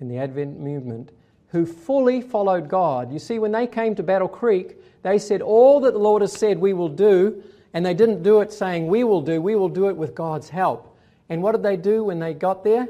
in 0.00 0.08
the 0.08 0.18
Advent 0.18 0.58
movement, 0.58 1.12
who 1.50 1.64
fully 1.64 2.20
followed 2.20 2.68
God. 2.68 3.12
You 3.12 3.20
see, 3.20 3.38
when 3.38 3.52
they 3.52 3.68
came 3.68 3.94
to 3.94 4.02
Battle 4.02 4.26
Creek, 4.26 4.76
they 5.04 5.20
said, 5.20 5.40
All 5.40 5.78
that 5.82 5.92
the 5.92 6.00
Lord 6.00 6.20
has 6.20 6.32
said 6.32 6.58
we 6.58 6.72
will 6.72 6.88
do, 6.88 7.44
and 7.74 7.86
they 7.86 7.94
didn't 7.94 8.24
do 8.24 8.40
it 8.40 8.52
saying, 8.52 8.88
We 8.88 9.04
will 9.04 9.20
do, 9.20 9.40
we 9.40 9.54
will 9.54 9.68
do 9.68 9.88
it 9.88 9.96
with 9.96 10.16
God's 10.16 10.48
help. 10.48 10.98
And 11.28 11.44
what 11.44 11.52
did 11.52 11.62
they 11.62 11.76
do 11.76 12.02
when 12.02 12.18
they 12.18 12.34
got 12.34 12.64
there? 12.64 12.88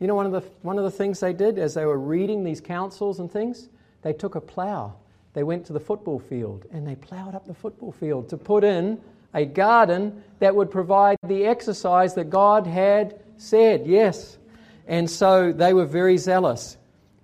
You 0.00 0.06
know, 0.06 0.14
one 0.14 0.26
of 0.26 0.32
the, 0.32 0.40
one 0.62 0.78
of 0.78 0.84
the 0.84 0.90
things 0.90 1.20
they 1.20 1.32
did 1.32 1.58
as 1.58 1.74
they 1.74 1.84
were 1.84 1.98
reading 1.98 2.44
these 2.44 2.60
councils 2.60 3.18
and 3.18 3.30
things, 3.30 3.68
they 4.02 4.12
took 4.12 4.34
a 4.34 4.40
plow. 4.40 4.94
They 5.32 5.42
went 5.42 5.66
to 5.66 5.72
the 5.72 5.80
football 5.80 6.18
field 6.18 6.66
and 6.72 6.86
they 6.86 6.94
plowed 6.94 7.34
up 7.34 7.46
the 7.46 7.54
football 7.54 7.92
field 7.92 8.28
to 8.30 8.36
put 8.36 8.64
in 8.64 9.00
a 9.34 9.44
garden 9.44 10.22
that 10.38 10.54
would 10.54 10.70
provide 10.70 11.18
the 11.22 11.44
exercise 11.44 12.14
that 12.14 12.30
God 12.30 12.66
had 12.66 13.20
said, 13.36 13.86
yes. 13.86 14.38
And 14.86 15.10
so 15.10 15.52
they 15.52 15.74
were 15.74 15.84
very 15.84 16.16
zealous. 16.16 16.76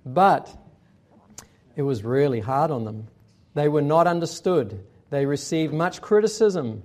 But 0.05 0.55
it 1.77 1.83
was 1.83 2.05
really 2.05 2.41
hard 2.41 2.71
on 2.71 2.85
them. 2.85 3.09
They 3.55 3.69
were 3.69 3.83
not 3.83 4.07
understood. 4.07 4.85
They 5.11 5.27
received 5.27 5.73
much 5.73 6.03
criticism 6.03 6.83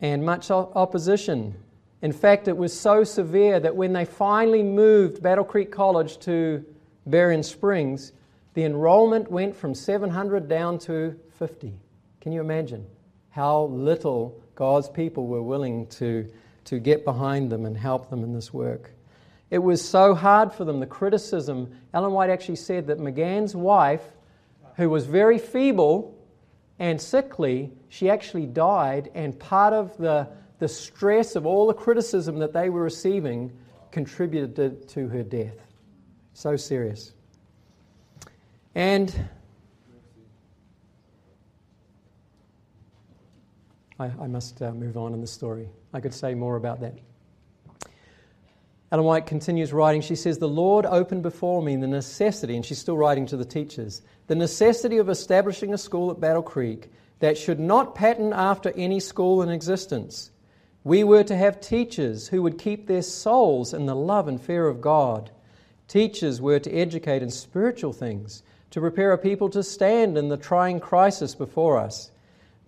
and 0.00 0.24
much 0.24 0.50
opposition. 0.50 1.54
In 2.02 2.12
fact, 2.12 2.48
it 2.48 2.56
was 2.56 2.78
so 2.78 3.04
severe 3.04 3.58
that 3.60 3.74
when 3.74 3.92
they 3.92 4.04
finally 4.04 4.62
moved 4.62 5.22
Battle 5.22 5.44
Creek 5.44 5.72
College 5.72 6.18
to 6.20 6.64
Berrien 7.06 7.42
Springs, 7.42 8.12
the 8.54 8.64
enrollment 8.64 9.30
went 9.30 9.56
from 9.56 9.74
700 9.74 10.48
down 10.48 10.78
to 10.80 11.18
50. 11.38 11.74
Can 12.20 12.32
you 12.32 12.40
imagine 12.40 12.86
how 13.30 13.64
little 13.66 14.42
God's 14.58 14.88
people 14.88 15.28
were 15.28 15.44
willing 15.44 15.86
to, 15.86 16.28
to 16.64 16.80
get 16.80 17.04
behind 17.04 17.48
them 17.48 17.64
and 17.64 17.78
help 17.78 18.10
them 18.10 18.24
in 18.24 18.34
this 18.34 18.52
work. 18.52 18.90
It 19.50 19.58
was 19.58 19.86
so 19.86 20.12
hard 20.14 20.52
for 20.52 20.64
them, 20.64 20.80
the 20.80 20.86
criticism. 20.86 21.70
Ellen 21.94 22.10
White 22.10 22.28
actually 22.28 22.56
said 22.56 22.88
that 22.88 22.98
Magan's 22.98 23.54
wife, 23.54 24.02
who 24.74 24.90
was 24.90 25.06
very 25.06 25.38
feeble 25.38 26.18
and 26.80 27.00
sickly, 27.00 27.72
she 27.88 28.10
actually 28.10 28.46
died, 28.46 29.12
and 29.14 29.38
part 29.38 29.72
of 29.72 29.96
the, 29.96 30.26
the 30.58 30.68
stress 30.68 31.36
of 31.36 31.46
all 31.46 31.66
the 31.66 31.74
criticism 31.74 32.38
that 32.40 32.52
they 32.52 32.68
were 32.68 32.82
receiving 32.82 33.52
contributed 33.90 34.88
to 34.88 35.08
her 35.08 35.22
death. 35.22 35.56
So 36.34 36.56
serious. 36.56 37.12
And 38.74 39.12
I, 43.98 44.06
I 44.20 44.26
must 44.26 44.62
uh, 44.62 44.72
move 44.72 44.96
on 44.96 45.14
in 45.14 45.20
the 45.20 45.26
story. 45.26 45.68
I 45.92 46.00
could 46.00 46.14
say 46.14 46.34
more 46.34 46.56
about 46.56 46.80
that. 46.80 46.94
Ellen 48.90 49.04
White 49.04 49.26
continues 49.26 49.72
writing. 49.72 50.00
She 50.00 50.14
says, 50.14 50.38
The 50.38 50.48
Lord 50.48 50.86
opened 50.86 51.22
before 51.22 51.62
me 51.62 51.76
the 51.76 51.86
necessity, 51.86 52.56
and 52.56 52.64
she's 52.64 52.78
still 52.78 52.96
writing 52.96 53.26
to 53.26 53.36
the 53.36 53.44
teachers, 53.44 54.00
the 54.28 54.34
necessity 54.34 54.98
of 54.98 55.08
establishing 55.08 55.74
a 55.74 55.78
school 55.78 56.10
at 56.10 56.20
Battle 56.20 56.42
Creek 56.42 56.90
that 57.18 57.36
should 57.36 57.60
not 57.60 57.94
pattern 57.94 58.32
after 58.32 58.72
any 58.76 59.00
school 59.00 59.42
in 59.42 59.50
existence. 59.50 60.30
We 60.88 61.04
were 61.04 61.24
to 61.24 61.36
have 61.36 61.60
teachers 61.60 62.28
who 62.28 62.42
would 62.42 62.58
keep 62.58 62.86
their 62.86 63.02
souls 63.02 63.74
in 63.74 63.86
the 63.86 63.94
love 63.94 64.26
and 64.26 64.40
fear 64.40 64.66
of 64.66 64.80
God. 64.80 65.30
Teachers 65.86 66.40
were 66.40 66.58
to 66.58 66.72
educate 66.72 67.22
in 67.22 67.30
spiritual 67.30 67.92
things, 67.92 68.42
to 68.70 68.80
prepare 68.80 69.12
a 69.12 69.18
people 69.18 69.50
to 69.50 69.62
stand 69.62 70.16
in 70.16 70.28
the 70.28 70.36
trying 70.36 70.80
crisis 70.80 71.34
before 71.34 71.78
us 71.78 72.10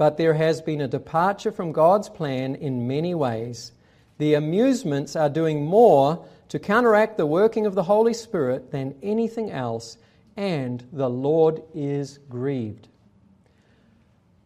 but 0.00 0.16
there 0.16 0.32
has 0.32 0.62
been 0.62 0.80
a 0.80 0.88
departure 0.88 1.52
from 1.52 1.72
God's 1.72 2.08
plan 2.08 2.54
in 2.54 2.88
many 2.88 3.14
ways. 3.14 3.72
The 4.16 4.32
amusements 4.32 5.14
are 5.14 5.28
doing 5.28 5.66
more 5.66 6.24
to 6.48 6.58
counteract 6.58 7.18
the 7.18 7.26
working 7.26 7.66
of 7.66 7.74
the 7.74 7.82
Holy 7.82 8.14
Spirit 8.14 8.70
than 8.70 8.94
anything 9.02 9.50
else, 9.50 9.98
and 10.38 10.82
the 10.90 11.10
Lord 11.10 11.62
is 11.74 12.18
grieved. 12.30 12.88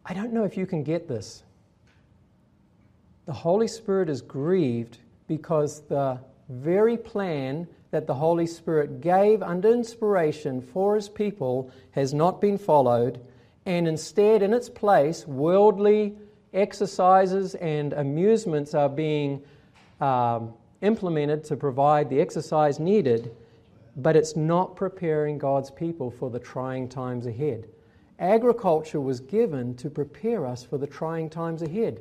I 0.05 0.13
don't 0.13 0.33
know 0.33 0.43
if 0.43 0.57
you 0.57 0.67
can 0.67 0.83
get 0.83 1.07
this. 1.07 1.45
The 3.27 3.33
Holy 3.33 3.69
Spirit 3.69 4.11
is 4.11 4.21
grieved 4.21 4.99
because 5.29 5.81
the 5.83 6.19
very 6.51 6.99
plan 6.99 7.67
that 7.91 8.07
the 8.07 8.15
Holy 8.15 8.47
Spirit 8.47 9.01
gave 9.01 9.43
under 9.43 9.73
inspiration 9.73 10.61
for 10.61 10.95
his 10.95 11.09
people 11.09 11.71
has 11.93 12.13
not 12.13 12.41
been 12.41 12.59
followed, 12.59 13.21
and 13.65 13.89
instead, 13.89 14.43
in 14.43 14.53
its 14.53 14.69
place, 14.69 15.27
worldly 15.27 16.17
exercises 16.53 17.55
and 17.55 17.95
amusements 17.95 18.75
are 18.75 18.91
being 18.91 19.43
um, 20.03 20.53
implemented 20.83 21.45
to 21.45 21.57
provide 21.57 22.11
the 22.11 22.21
exercise 22.21 22.79
needed, 22.79 23.35
but 23.97 24.17
it's 24.17 24.37
not 24.37 24.77
preparing 24.77 25.39
God's 25.39 25.71
people 25.71 26.11
for 26.11 26.29
the 26.29 26.39
trying 26.39 26.91
times 26.91 27.25
ahead. 27.25 27.69
Agriculture 28.19 29.01
was 29.01 29.21
given 29.21 29.75
to 29.77 29.89
prepare 29.89 30.47
us 30.47 30.63
for 30.63 30.77
the 30.77 30.87
trying 30.87 31.31
times 31.31 31.63
ahead. 31.63 32.01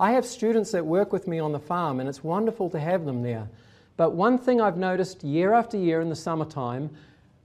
I 0.00 0.12
have 0.12 0.24
students 0.24 0.72
that 0.72 0.84
work 0.84 1.12
with 1.12 1.26
me 1.28 1.38
on 1.38 1.52
the 1.52 1.58
farm, 1.58 2.00
and 2.00 2.08
it's 2.08 2.24
wonderful 2.24 2.70
to 2.70 2.80
have 2.80 3.04
them 3.04 3.22
there. 3.22 3.48
But 3.96 4.14
one 4.14 4.38
thing 4.38 4.60
I've 4.60 4.76
noticed 4.76 5.22
year 5.22 5.52
after 5.52 5.76
year 5.76 6.00
in 6.00 6.08
the 6.08 6.16
summertime, 6.16 6.90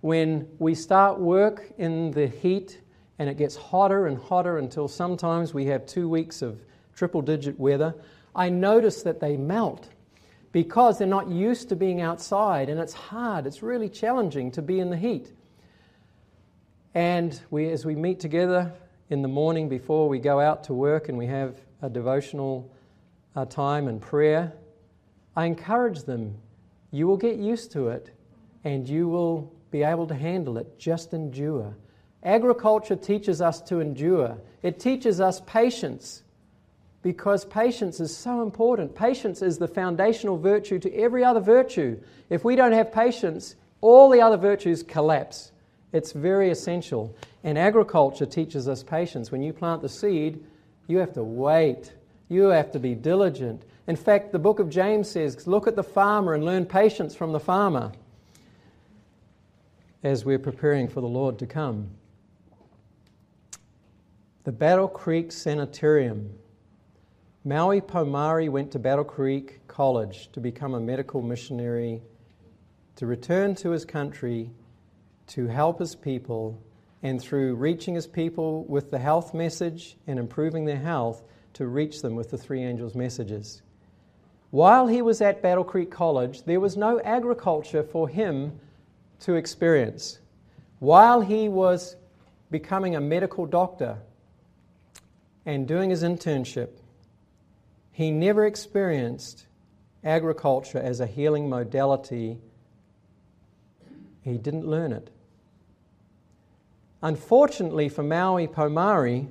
when 0.01 0.47
we 0.59 0.75
start 0.75 1.19
work 1.19 1.71
in 1.77 2.11
the 2.11 2.27
heat 2.27 2.81
and 3.19 3.29
it 3.29 3.37
gets 3.37 3.55
hotter 3.55 4.07
and 4.07 4.17
hotter 4.17 4.57
until 4.57 4.87
sometimes 4.87 5.53
we 5.53 5.65
have 5.65 5.85
two 5.85 6.07
weeks 6.07 6.41
of 6.41 6.59
triple 6.95 7.21
digit 7.21 7.59
weather, 7.59 7.93
I 8.35 8.49
notice 8.49 9.03
that 9.03 9.19
they 9.19 9.35
melt 9.37 9.89
because 10.51 10.97
they're 10.97 11.07
not 11.07 11.27
used 11.27 11.69
to 11.69 11.75
being 11.75 12.01
outside 12.01 12.69
and 12.69 12.79
it's 12.79 12.93
hard, 12.93 13.45
it's 13.45 13.61
really 13.61 13.89
challenging 13.89 14.51
to 14.51 14.61
be 14.61 14.79
in 14.79 14.89
the 14.89 14.97
heat. 14.97 15.31
And 16.93 17.39
we, 17.51 17.69
as 17.69 17.85
we 17.85 17.95
meet 17.95 18.19
together 18.19 18.71
in 19.09 19.21
the 19.21 19.27
morning 19.27 19.69
before 19.69 20.07
we 20.09 20.19
go 20.19 20.39
out 20.39 20.63
to 20.65 20.73
work 20.73 21.09
and 21.09 21.17
we 21.17 21.27
have 21.27 21.55
a 21.81 21.89
devotional 21.89 22.71
uh, 23.35 23.45
time 23.45 23.87
and 23.87 24.01
prayer, 24.01 24.53
I 25.35 25.45
encourage 25.45 26.03
them 26.03 26.37
you 26.91 27.07
will 27.07 27.17
get 27.17 27.37
used 27.37 27.71
to 27.73 27.89
it 27.89 28.09
and 28.63 28.87
you 28.87 29.07
will 29.07 29.53
be 29.71 29.83
able 29.83 30.07
to 30.07 30.15
handle 30.15 30.57
it. 30.57 30.79
Just 30.79 31.13
endure. 31.13 31.75
Agriculture 32.23 32.95
teaches 32.95 33.41
us 33.41 33.61
to 33.61 33.79
endure, 33.79 34.37
it 34.63 34.79
teaches 34.79 35.21
us 35.21 35.41
patience 35.45 36.23
because 37.03 37.45
patience 37.45 37.99
is 37.99 38.15
so 38.15 38.41
important. 38.41 38.95
Patience 38.95 39.41
is 39.41 39.57
the 39.57 39.67
foundational 39.67 40.37
virtue 40.37 40.79
to 40.79 40.93
every 40.95 41.23
other 41.23 41.39
virtue. 41.39 41.99
If 42.29 42.43
we 42.43 42.55
don't 42.55 42.73
have 42.73 42.91
patience, 42.91 43.55
all 43.81 44.09
the 44.09 44.21
other 44.21 44.35
virtues 44.35 44.83
collapse. 44.83 45.51
It's 45.93 46.11
very 46.11 46.49
essential. 46.49 47.15
And 47.43 47.57
agriculture 47.57 48.25
teaches 48.25 48.67
us 48.67 48.83
patience. 48.83 49.31
When 49.31 49.41
you 49.41 49.53
plant 49.53 49.81
the 49.81 49.89
seed, 49.89 50.43
you 50.87 50.97
have 50.97 51.13
to 51.13 51.23
wait, 51.23 51.93
you 52.29 52.45
have 52.45 52.71
to 52.71 52.79
be 52.79 52.95
diligent. 52.95 53.63
In 53.87 53.95
fact, 53.95 54.31
the 54.31 54.39
book 54.39 54.59
of 54.59 54.69
James 54.69 55.09
says, 55.09 55.45
Look 55.47 55.67
at 55.67 55.75
the 55.75 55.83
farmer 55.83 56.33
and 56.33 56.43
learn 56.43 56.65
patience 56.65 57.15
from 57.15 57.33
the 57.33 57.39
farmer 57.39 57.91
as 60.03 60.23
we're 60.23 60.39
preparing 60.39 60.87
for 60.87 61.01
the 61.01 61.07
Lord 61.07 61.39
to 61.39 61.45
come. 61.45 61.89
The 64.43 64.51
Battle 64.51 64.87
Creek 64.87 65.31
Sanitarium. 65.31 66.31
Maui 67.43 67.81
Pomare 67.81 68.49
went 68.49 68.71
to 68.71 68.79
Battle 68.79 69.03
Creek 69.03 69.65
College 69.67 70.29
to 70.33 70.39
become 70.39 70.73
a 70.73 70.79
medical 70.79 71.21
missionary, 71.21 72.01
to 72.95 73.05
return 73.05 73.55
to 73.55 73.71
his 73.71 73.85
country, 73.85 74.49
to 75.27 75.47
help 75.47 75.79
his 75.79 75.95
people, 75.95 76.61
and 77.03 77.21
through 77.21 77.55
reaching 77.55 77.95
his 77.95 78.07
people 78.07 78.63
with 78.65 78.91
the 78.91 78.99
health 78.99 79.33
message 79.33 79.97
and 80.07 80.17
improving 80.19 80.65
their 80.65 80.79
health, 80.79 81.23
to 81.53 81.65
reach 81.65 82.03
them 82.03 82.15
with 82.15 82.29
the 82.29 82.37
three 82.37 82.63
angels' 82.63 82.93
messages. 82.93 83.63
While 84.51 84.87
he 84.87 85.01
was 85.01 85.21
at 85.21 85.41
Battle 85.41 85.63
Creek 85.63 85.89
College, 85.89 86.43
there 86.43 86.59
was 86.59 86.77
no 86.77 86.99
agriculture 86.99 87.81
for 87.81 88.07
him 88.07 88.59
to 89.21 89.33
experience. 89.33 90.19
While 90.79 91.21
he 91.21 91.49
was 91.49 91.95
becoming 92.51 92.95
a 92.95 93.01
medical 93.01 93.47
doctor 93.47 93.97
and 95.45 95.67
doing 95.67 95.89
his 95.89 96.03
internship, 96.03 96.69
he 97.91 98.11
never 98.11 98.45
experienced 98.45 99.47
agriculture 100.03 100.77
as 100.77 100.99
a 100.99 101.07
healing 101.07 101.49
modality. 101.49 102.37
He 104.21 104.37
didn't 104.37 104.67
learn 104.67 104.91
it. 104.91 105.09
Unfortunately 107.01 107.89
for 107.89 108.03
Maui 108.03 108.47
Pomare, 108.47 109.27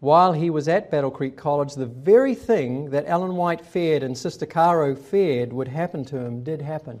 while 0.00 0.32
he 0.32 0.50
was 0.50 0.68
at 0.68 0.90
Battle 0.90 1.10
Creek 1.10 1.36
College, 1.36 1.74
the 1.74 1.86
very 1.86 2.34
thing 2.34 2.90
that 2.90 3.04
Ellen 3.06 3.36
White 3.36 3.64
feared 3.64 4.02
and 4.02 4.16
Sister 4.16 4.44
Caro 4.44 4.94
feared 4.94 5.52
would 5.52 5.68
happen 5.68 6.04
to 6.06 6.18
him 6.18 6.42
did 6.42 6.60
happen. 6.60 7.00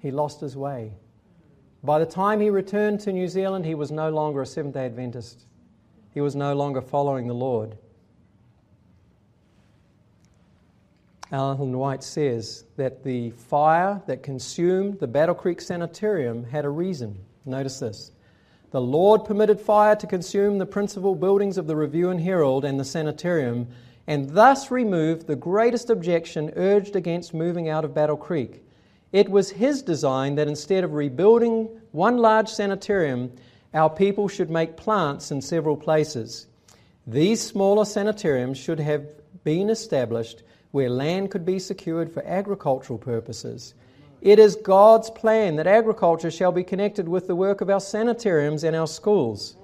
He 0.00 0.10
lost 0.10 0.40
his 0.40 0.56
way. 0.56 0.92
By 1.84 1.98
the 1.98 2.06
time 2.06 2.40
he 2.40 2.50
returned 2.50 3.00
to 3.00 3.12
New 3.12 3.28
Zealand, 3.28 3.64
he 3.64 3.74
was 3.74 3.90
no 3.90 4.10
longer 4.10 4.42
a 4.42 4.46
Seventh 4.46 4.74
day 4.74 4.86
Adventist. 4.86 5.46
He 6.12 6.20
was 6.20 6.36
no 6.36 6.54
longer 6.54 6.80
following 6.80 7.26
the 7.26 7.34
Lord. 7.34 7.76
Ellen 11.32 11.78
White 11.78 12.02
says 12.02 12.64
that 12.76 13.02
the 13.02 13.30
fire 13.30 14.02
that 14.06 14.22
consumed 14.22 15.00
the 15.00 15.06
Battle 15.06 15.34
Creek 15.34 15.60
Sanitarium 15.62 16.44
had 16.44 16.66
a 16.66 16.68
reason. 16.68 17.18
Notice 17.46 17.78
this. 17.78 18.12
The 18.72 18.80
Lord 18.80 19.26
permitted 19.26 19.60
fire 19.60 19.94
to 19.96 20.06
consume 20.06 20.56
the 20.56 20.64
principal 20.64 21.14
buildings 21.14 21.58
of 21.58 21.66
the 21.66 21.76
Review 21.76 22.08
and 22.08 22.18
Herald 22.18 22.64
and 22.64 22.80
the 22.80 22.86
sanitarium, 22.86 23.68
and 24.06 24.30
thus 24.30 24.70
removed 24.70 25.26
the 25.26 25.36
greatest 25.36 25.90
objection 25.90 26.54
urged 26.56 26.96
against 26.96 27.34
moving 27.34 27.68
out 27.68 27.84
of 27.84 27.92
Battle 27.92 28.16
Creek. 28.16 28.64
It 29.12 29.28
was 29.28 29.50
his 29.50 29.82
design 29.82 30.36
that 30.36 30.48
instead 30.48 30.84
of 30.84 30.94
rebuilding 30.94 31.68
one 31.90 32.16
large 32.16 32.48
sanitarium, 32.48 33.32
our 33.74 33.90
people 33.90 34.26
should 34.26 34.48
make 34.48 34.78
plants 34.78 35.30
in 35.30 35.42
several 35.42 35.76
places. 35.76 36.46
These 37.06 37.42
smaller 37.42 37.84
sanitariums 37.84 38.56
should 38.56 38.80
have 38.80 39.06
been 39.44 39.68
established 39.68 40.42
where 40.70 40.88
land 40.88 41.30
could 41.30 41.44
be 41.44 41.58
secured 41.58 42.10
for 42.10 42.24
agricultural 42.24 42.98
purposes. 42.98 43.74
It 44.22 44.38
is 44.38 44.54
God's 44.54 45.10
plan 45.10 45.56
that 45.56 45.66
agriculture 45.66 46.30
shall 46.30 46.52
be 46.52 46.62
connected 46.62 47.08
with 47.08 47.26
the 47.26 47.34
work 47.34 47.60
of 47.60 47.68
our 47.68 47.80
sanitariums 47.80 48.62
and 48.62 48.76
our 48.76 48.86
schools. 48.86 49.56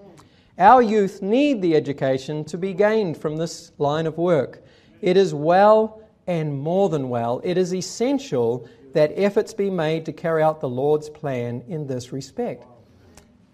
Our 0.58 0.82
youth 0.82 1.22
need 1.22 1.62
the 1.62 1.76
education 1.76 2.44
to 2.46 2.58
be 2.58 2.74
gained 2.74 3.16
from 3.16 3.36
this 3.36 3.70
line 3.78 4.08
of 4.08 4.18
work. 4.18 4.64
It 5.00 5.16
is 5.16 5.32
well 5.32 6.02
and 6.26 6.58
more 6.58 6.88
than 6.88 7.08
well. 7.08 7.40
It 7.44 7.56
is 7.56 7.72
essential 7.72 8.68
that 8.94 9.12
efforts 9.14 9.54
be 9.54 9.70
made 9.70 10.04
to 10.06 10.12
carry 10.12 10.42
out 10.42 10.60
the 10.60 10.68
Lord's 10.68 11.08
plan 11.08 11.62
in 11.68 11.86
this 11.86 12.12
respect. 12.12 12.66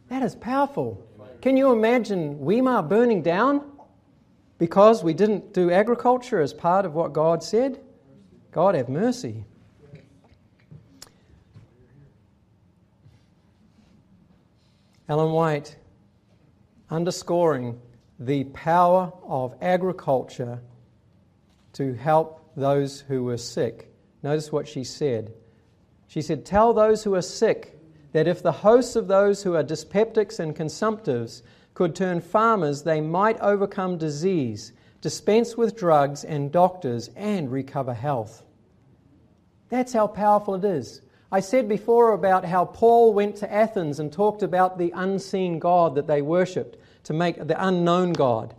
That 0.09 0.22
is 0.22 0.34
powerful. 0.34 1.07
Can 1.42 1.59
you 1.59 1.70
imagine 1.70 2.40
Weimar 2.40 2.82
burning 2.82 3.20
down 3.20 3.72
because 4.57 5.05
we 5.05 5.12
didn't 5.12 5.52
do 5.52 5.70
agriculture 5.70 6.40
as 6.40 6.55
part 6.55 6.86
of 6.86 6.94
what 6.94 7.12
God 7.12 7.42
said? 7.42 7.82
God 8.52 8.74
have 8.74 8.88
mercy. 8.88 9.44
Ellen 15.09 15.32
White 15.32 15.76
underscoring 16.90 17.80
the 18.18 18.44
power 18.44 19.12
of 19.24 19.55
agriculture 19.61 20.61
to 21.72 21.94
help 21.94 22.52
those 22.57 23.00
who 23.00 23.24
were 23.24 23.36
sick. 23.36 23.92
Notice 24.22 24.52
what 24.52 24.68
she 24.68 24.84
said. 24.84 25.34
She 26.07 26.22
said, 26.22 26.44
Tell 26.44 26.72
those 26.72 27.02
who 27.02 27.14
are 27.14 27.22
sick 27.22 27.78
that 28.12 28.28
if 28.28 28.42
the 28.42 28.52
hosts 28.52 28.96
of 28.96 29.09
those 29.09 29.42
who 29.42 29.55
are 29.55 29.64
dyspeptics 29.64 30.38
and 30.38 30.55
consumptives 30.55 31.42
could 31.74 31.96
turn 31.96 32.20
farmers, 32.20 32.82
they 32.84 33.00
might 33.00 33.40
overcome 33.40 33.98
disease, 33.98 34.72
dispense 35.00 35.57
with 35.57 35.76
drugs 35.76 36.22
and 36.22 36.52
doctors, 36.52 37.11
and 37.16 37.50
recover 37.50 37.92
health. 37.92 38.44
That's 39.68 39.92
how 39.92 40.07
powerful 40.07 40.55
it 40.55 40.64
is. 40.64 41.02
I 41.35 41.41
said 41.41 41.68
before 41.68 42.12
about 42.12 42.45
how 42.45 42.64
Paul 42.64 43.12
went 43.12 43.35
to 43.39 43.53
Athens 43.53 43.99
and 43.99 44.12
talked 44.12 44.45
about 44.45 44.78
the 44.78 44.93
unseen 44.95 45.59
God 45.59 45.97
that 45.97 46.07
they 46.07 46.22
worshipped 46.22 46.76
to 47.07 47.12
make 47.12 47.45
the 47.45 47.61
unknown 47.61 48.12
God. 48.12 48.55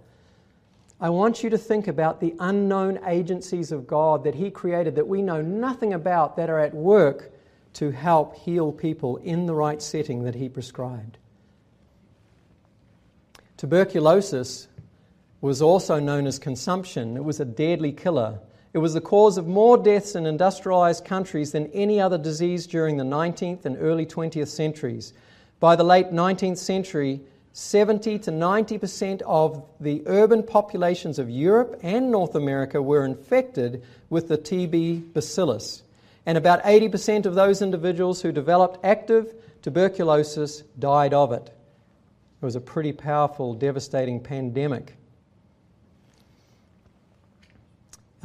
I 0.99 1.09
want 1.09 1.41
you 1.41 1.49
to 1.51 1.57
think 1.57 1.88
about 1.88 2.19
the 2.19 2.36
unknown 2.38 2.99
agencies 3.07 3.71
of 3.71 3.88
God 3.88 4.26
that 4.26 4.36
He 4.36 4.51
created 4.51 4.95
that 4.95 5.07
we 5.07 5.21
know 5.21 5.41
nothing 5.41 5.93
about 5.93 6.36
that 6.36 6.49
are 6.49 6.59
at 6.59 6.73
work 6.73 7.32
to 7.76 7.91
help 7.91 8.36
heal 8.36 8.73
people 8.73 9.15
in 9.23 9.45
the 9.45 9.55
right 9.55 9.82
setting 9.82 10.26
that 10.26 10.36
He 10.36 10.49
prescribed. 10.49 11.17
Tuberculosis 13.55 14.67
was 15.39 15.61
also 15.61 16.01
known 16.01 16.28
as 16.28 16.39
consumption, 16.39 17.15
it 17.15 17.23
was 17.23 17.39
a 17.39 17.45
deadly 17.45 17.93
killer. 17.93 18.41
It 18.76 18.80
was 18.80 18.93
the 18.93 18.99
cause 18.99 19.38
of 19.38 19.47
more 19.47 19.78
deaths 19.78 20.15
in 20.15 20.26
industrialized 20.26 21.05
countries 21.05 21.53
than 21.53 21.71
any 21.71 22.01
other 22.01 22.17
disease 22.17 22.67
during 22.67 22.97
the 22.97 23.05
19th 23.05 23.63
and 23.63 23.78
early 23.80 24.05
20th 24.05 24.49
centuries. 24.49 25.13
By 25.61 25.78
the 25.78 25.86
late 25.86 26.11
19th 26.11 26.57
century, 26.57 27.21
70 27.53 28.19
to 28.19 28.32
90% 28.32 29.21
of 29.21 29.63
the 29.80 30.03
urban 30.07 30.43
populations 30.43 31.19
of 31.19 31.30
Europe 31.30 31.80
and 31.84 32.11
North 32.11 32.36
America 32.36 32.82
were 32.82 33.05
infected 33.05 33.82
with 34.09 34.28
the 34.28 34.38
TB 34.38 35.13
bacillus. 35.13 35.82
And 36.26 36.38
about 36.38 36.61
80% 36.63 37.26
of 37.26 37.34
those 37.34 37.61
individuals 37.61 38.21
who 38.21 38.34
developed 38.34 38.84
active 38.84 39.36
tuberculosis 39.61 40.63
died 40.78 41.13
of 41.13 41.32
it. 41.32 41.47
It 41.47 42.45
was 42.45 42.57
a 42.57 42.61
pretty 42.61 42.91
powerful, 42.91 43.53
devastating 43.53 44.19
pandemic. 44.19 44.97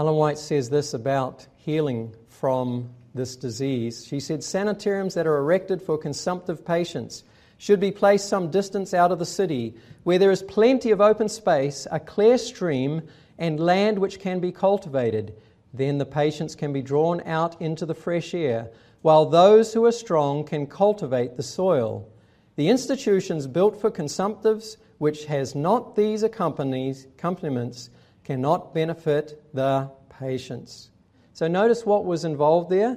Ellen 0.00 0.14
White 0.14 0.38
says 0.38 0.70
this 0.70 0.94
about 0.94 1.46
healing 1.56 2.14
from 2.30 2.88
this 3.14 3.36
disease. 3.36 4.06
She 4.06 4.18
said 4.18 4.42
sanitariums 4.42 5.12
that 5.12 5.26
are 5.26 5.36
erected 5.36 5.82
for 5.82 5.98
consumptive 5.98 6.64
patients 6.64 7.22
should 7.58 7.80
be 7.80 7.90
placed 7.90 8.26
some 8.26 8.50
distance 8.50 8.94
out 8.94 9.12
of 9.12 9.18
the 9.18 9.26
city 9.26 9.74
where 10.04 10.18
there 10.18 10.30
is 10.30 10.42
plenty 10.42 10.90
of 10.90 11.02
open 11.02 11.28
space, 11.28 11.86
a 11.90 12.00
clear 12.00 12.38
stream, 12.38 13.02
and 13.36 13.60
land 13.60 13.98
which 13.98 14.20
can 14.20 14.40
be 14.40 14.52
cultivated. 14.52 15.34
Then 15.74 15.98
the 15.98 16.06
patients 16.06 16.54
can 16.54 16.72
be 16.72 16.80
drawn 16.80 17.20
out 17.26 17.60
into 17.60 17.84
the 17.84 17.92
fresh 17.92 18.32
air, 18.32 18.70
while 19.02 19.26
those 19.26 19.74
who 19.74 19.84
are 19.84 19.92
strong 19.92 20.44
can 20.44 20.66
cultivate 20.66 21.36
the 21.36 21.42
soil. 21.42 22.08
The 22.56 22.70
institutions 22.70 23.46
built 23.46 23.78
for 23.78 23.90
consumptives, 23.90 24.78
which 24.96 25.26
has 25.26 25.54
not 25.54 25.94
these 25.94 26.22
accompaniments, 26.22 27.90
cannot 28.30 28.72
benefit 28.72 29.42
the 29.52 29.90
patients. 30.20 30.90
So 31.32 31.48
notice 31.48 31.84
what 31.84 32.04
was 32.04 32.24
involved 32.24 32.70
there. 32.70 32.96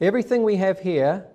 Everything 0.00 0.42
we 0.42 0.56
have 0.56 0.80
here, 0.80 1.26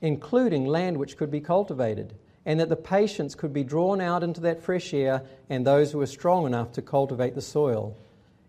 including 0.00 0.66
land 0.66 0.96
which 0.96 1.16
could 1.16 1.30
be 1.30 1.40
cultivated, 1.40 2.14
and 2.44 2.58
that 2.58 2.68
the 2.68 2.74
patients 2.74 3.36
could 3.36 3.52
be 3.52 3.62
drawn 3.62 4.00
out 4.00 4.24
into 4.24 4.40
that 4.40 4.60
fresh 4.60 4.92
air 4.92 5.22
and 5.48 5.64
those 5.64 5.92
who 5.92 6.00
are 6.00 6.06
strong 6.06 6.46
enough 6.46 6.72
to 6.72 6.82
cultivate 6.82 7.36
the 7.36 7.40
soil. 7.40 7.96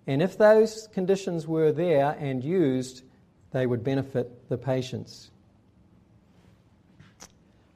And 0.08 0.20
if 0.20 0.36
those 0.36 0.88
conditions 0.92 1.46
were 1.46 1.72
there 1.72 2.18
and 2.20 2.44
used, 2.44 3.04
they 3.52 3.68
would 3.68 3.84
benefit 3.84 4.50
the 4.50 4.58
patients. 4.58 5.30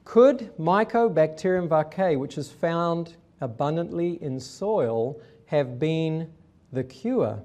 Could 0.04 0.50
Mycobacterium 0.58 1.68
vaccae, 1.68 2.18
which 2.18 2.36
is 2.36 2.50
found 2.50 3.14
abundantly 3.40 4.22
in 4.22 4.40
soil 4.40 5.20
have 5.46 5.78
been 5.78 6.32
the 6.72 6.84
cure. 6.84 7.42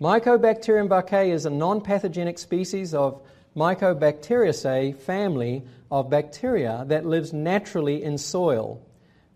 Mycobacterium 0.00 0.88
vaccae 0.88 1.30
is 1.30 1.44
a 1.44 1.50
non 1.50 1.80
pathogenic 1.80 2.38
species 2.38 2.94
of 2.94 3.20
Mycobacteriaceae 3.56 4.96
family 4.96 5.64
of 5.90 6.08
bacteria 6.08 6.84
that 6.86 7.04
lives 7.04 7.32
naturally 7.32 8.04
in 8.04 8.16
soil. 8.16 8.80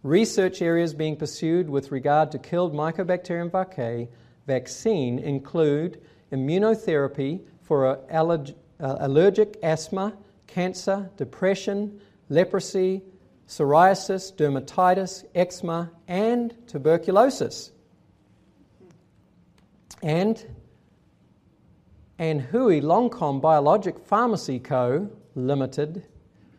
Research 0.04 0.62
areas 0.62 0.94
being 0.94 1.16
pursued 1.16 1.68
with 1.68 1.90
regard 1.90 2.30
to 2.32 2.38
killed 2.38 2.74
Mycobacterium 2.74 3.50
vaccae 3.50 4.08
vaccine 4.46 5.18
include 5.18 6.00
immunotherapy 6.30 7.40
for 7.62 7.86
uh, 7.88 8.46
allergic 8.78 9.58
asthma, 9.62 10.16
cancer, 10.46 11.10
depression, 11.16 12.00
leprosy, 12.28 13.02
psoriasis, 13.48 14.32
dermatitis, 14.32 15.24
eczema, 15.34 15.90
and 16.08 16.54
tuberculosis. 16.66 17.72
And 20.02 20.44
Anhui 22.18 22.82
Longcom 22.82 23.40
Biologic 23.40 23.98
Pharmacy 23.98 24.58
Co. 24.58 25.10
Limited 25.34 26.06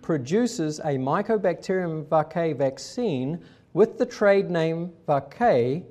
produces 0.01 0.79
a 0.79 0.97
Mycobacterium 0.97 2.05
vaccae 2.05 2.57
vaccine 2.57 3.39
with 3.73 3.97
the 3.97 4.05
trade 4.05 4.49
name 4.49 4.91
Vaccae 5.07 5.84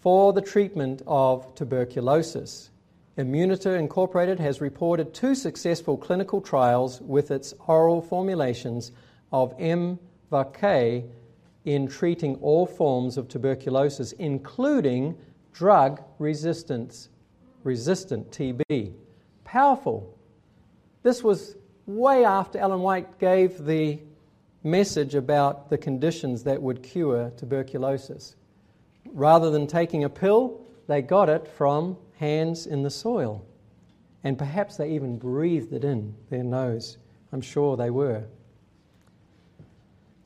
for 0.00 0.32
the 0.32 0.40
treatment 0.40 1.02
of 1.06 1.54
tuberculosis. 1.54 2.70
Immunitor 3.16 3.76
Incorporated 3.76 4.38
has 4.38 4.60
reported 4.60 5.12
two 5.12 5.34
successful 5.34 5.96
clinical 5.96 6.40
trials 6.40 7.00
with 7.00 7.30
its 7.30 7.52
oral 7.66 8.00
formulations 8.00 8.92
of 9.32 9.54
M. 9.58 9.98
Vaccae 10.30 11.04
in 11.64 11.86
treating 11.86 12.36
all 12.36 12.66
forms 12.66 13.16
of 13.16 13.28
tuberculosis, 13.28 14.12
including 14.12 15.16
drug 15.52 16.02
resistance, 16.18 17.08
resistant 17.64 18.30
TB. 18.30 18.92
Powerful. 19.44 20.16
This 21.02 21.22
was 21.22 21.56
way 21.86 22.24
after 22.24 22.58
Ellen 22.58 22.80
White 22.80 23.18
gave 23.18 23.64
the 23.64 23.98
message 24.62 25.14
about 25.14 25.70
the 25.70 25.78
conditions 25.78 26.42
that 26.44 26.60
would 26.60 26.82
cure 26.82 27.32
tuberculosis. 27.36 28.36
Rather 29.12 29.50
than 29.50 29.66
taking 29.66 30.04
a 30.04 30.08
pill, 30.08 30.60
they 30.86 31.02
got 31.02 31.28
it 31.28 31.46
from 31.46 31.96
hands 32.16 32.66
in 32.66 32.82
the 32.82 32.90
soil. 32.90 33.44
And 34.24 34.36
perhaps 34.36 34.76
they 34.76 34.90
even 34.90 35.16
breathed 35.16 35.72
it 35.72 35.84
in 35.84 36.14
their 36.28 36.42
nose. 36.42 36.98
I'm 37.32 37.40
sure 37.40 37.76
they 37.76 37.90
were. 37.90 38.24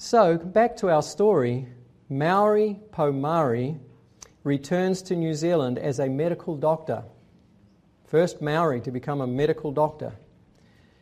So, 0.04 0.36
back 0.36 0.76
to 0.78 0.90
our 0.90 1.00
story 1.00 1.68
Maori 2.08 2.80
Pomare 2.90 3.78
returns 4.42 5.00
to 5.02 5.14
New 5.14 5.32
Zealand 5.32 5.78
as 5.78 6.00
a 6.00 6.08
medical 6.08 6.56
doctor. 6.56 7.04
First 8.06 8.42
Maori 8.42 8.80
to 8.80 8.90
become 8.90 9.20
a 9.20 9.28
medical 9.28 9.70
doctor. 9.70 10.14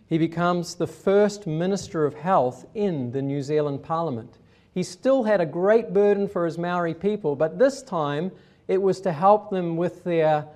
He 0.07 0.19
becomes 0.19 0.75
the 0.75 0.87
first 0.87 1.47
Minister 1.47 2.05
of 2.05 2.13
Health 2.13 2.67
in 2.75 3.11
the 3.13 3.23
New 3.23 3.43
Zealand 3.43 3.83
Parliament. 3.83 4.37
He 4.75 4.83
still 4.83 5.23
had 5.23 5.41
a 5.41 5.47
great 5.47 5.95
burden 5.95 6.29
for 6.29 6.45
his 6.45 6.59
Maori 6.59 6.93
people, 6.93 7.35
but 7.35 7.59
this 7.59 7.83
time 7.83 8.31
it 8.69 8.83
was 8.83 9.01
to 9.01 9.13
help 9.13 9.49
them 9.49 9.79
with 9.79 10.05
their 10.05 10.47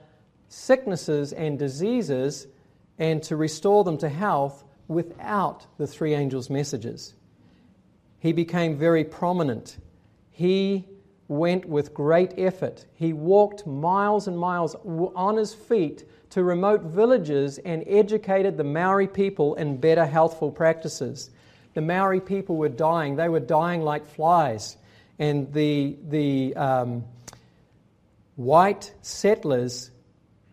sicknesses 0.50 1.32
and 1.32 1.58
diseases 1.58 2.46
and 2.98 3.22
to 3.22 3.36
restore 3.36 3.84
them 3.84 3.96
to 3.96 4.10
health 4.10 4.64
without 4.86 5.66
the 5.78 5.86
three 5.86 6.12
angels' 6.12 6.50
messages 6.50 7.14
he 8.24 8.32
became 8.32 8.74
very 8.74 9.04
prominent. 9.04 9.76
He 10.30 10.86
went 11.28 11.66
with 11.66 11.92
great 11.92 12.32
effort. 12.38 12.86
He 12.94 13.12
walked 13.12 13.66
miles 13.66 14.26
and 14.26 14.38
miles 14.38 14.74
on 15.14 15.36
his 15.36 15.52
feet 15.52 16.08
to 16.30 16.42
remote 16.42 16.80
villages 16.84 17.58
and 17.58 17.84
educated 17.86 18.56
the 18.56 18.64
Maori 18.64 19.08
people 19.08 19.56
in 19.56 19.76
better 19.76 20.06
healthful 20.06 20.50
practices. 20.50 21.28
The 21.74 21.82
Maori 21.82 22.18
people 22.18 22.56
were 22.56 22.70
dying, 22.70 23.16
they 23.16 23.28
were 23.28 23.40
dying 23.40 23.82
like 23.82 24.06
flies. 24.06 24.78
And 25.18 25.52
the, 25.52 25.98
the 26.08 26.56
um, 26.56 27.04
white 28.36 28.94
settlers 29.02 29.90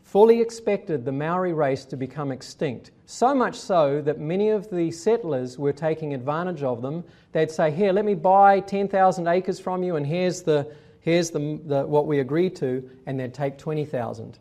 fully 0.04 0.42
expected 0.42 1.06
the 1.06 1.14
Maori 1.14 1.54
race 1.54 1.86
to 1.86 1.96
become 1.96 2.34
extinct. 2.34 2.92
So 3.12 3.36
much 3.36 3.60
so 3.60 4.02
that 4.04 4.22
many 4.22 4.52
of 4.52 4.70
the 4.70 4.90
settlers 4.90 5.60
were 5.60 5.74
taking 5.74 6.14
advantage 6.14 6.64
of 6.64 6.82
them. 6.82 7.04
They'd 7.34 7.52
say, 7.52 7.70
Here, 7.70 7.92
let 7.92 8.06
me 8.06 8.16
buy 8.16 8.62
10,000 8.62 9.28
acres 9.28 9.60
from 9.60 9.84
you, 9.84 9.98
and 9.98 10.08
here's, 10.08 10.44
the, 10.44 10.74
here's 11.02 11.30
the, 11.30 11.60
the, 11.66 11.86
what 11.86 12.08
we 12.08 12.22
agreed 12.22 12.56
to, 12.56 12.90
and 13.06 13.20
they'd 13.20 13.34
take 13.34 13.58
20,000. 13.58 14.40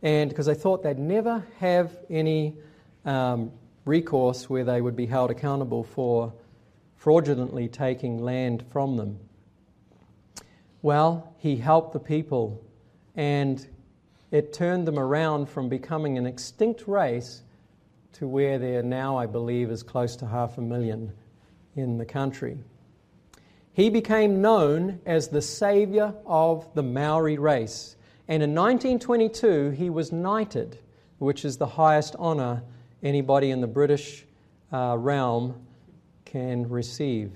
And 0.00 0.30
because 0.30 0.46
they 0.46 0.54
thought 0.54 0.82
they'd 0.82 0.98
never 0.98 1.46
have 1.58 1.98
any 2.08 2.56
um, 3.04 3.52
recourse 3.84 4.48
where 4.48 4.64
they 4.64 4.80
would 4.80 4.96
be 4.96 5.04
held 5.04 5.30
accountable 5.30 5.84
for 5.84 6.32
fraudulently 6.96 7.68
taking 7.68 8.22
land 8.22 8.64
from 8.72 8.96
them. 8.96 9.18
Well, 10.80 11.34
he 11.36 11.56
helped 11.56 11.92
the 11.92 12.00
people, 12.00 12.64
and 13.16 13.64
it 14.30 14.54
turned 14.54 14.88
them 14.88 14.98
around 14.98 15.50
from 15.50 15.68
becoming 15.68 16.16
an 16.16 16.24
extinct 16.24 16.88
race 16.88 17.42
to 18.14 18.28
where 18.28 18.58
there 18.58 18.82
now, 18.82 19.16
I 19.16 19.26
believe, 19.26 19.70
is 19.70 19.82
close 19.82 20.16
to 20.16 20.26
half 20.26 20.58
a 20.58 20.60
million 20.60 21.12
in 21.74 21.98
the 21.98 22.04
country. 22.04 22.58
He 23.72 23.88
became 23.88 24.42
known 24.42 25.00
as 25.06 25.28
the 25.28 25.40
savior 25.40 26.14
of 26.26 26.72
the 26.74 26.82
Maori 26.82 27.38
race. 27.38 27.96
And 28.28 28.42
in 28.42 28.54
1922, 28.54 29.70
he 29.70 29.90
was 29.90 30.12
knighted, 30.12 30.78
which 31.18 31.44
is 31.44 31.56
the 31.56 31.66
highest 31.66 32.14
honor 32.18 32.62
anybody 33.02 33.50
in 33.50 33.60
the 33.60 33.66
British 33.66 34.24
uh, 34.72 34.96
realm 34.98 35.66
can 36.24 36.68
receive. 36.68 37.32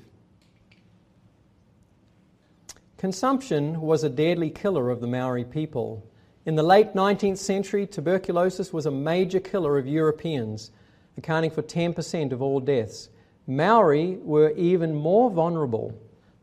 Consumption 2.99 3.81
was 3.81 4.05
a 4.05 4.09
deadly 4.09 4.51
killer 4.51 4.91
of 4.91 5.01
the 5.01 5.07
Maori 5.07 5.45
people. 5.45 6.09
In 6.47 6.55
the 6.55 6.63
late 6.63 6.95
19th 6.95 7.39
century, 7.39 7.89
tuberculosis 7.89 8.73
was 8.73 8.87
a 8.87 8.91
major 8.91 9.41
killer 9.41 9.79
of 9.79 9.89
Europeans, 9.89 10.71
accounting 11.19 11.51
for 11.51 11.61
10% 11.61 12.31
of 12.31 12.41
all 12.41 12.61
deaths. 12.61 13.09
Maori 13.49 14.19
were 14.23 14.51
even 14.51 14.95
more 14.95 15.29
vulnerable. 15.29 15.93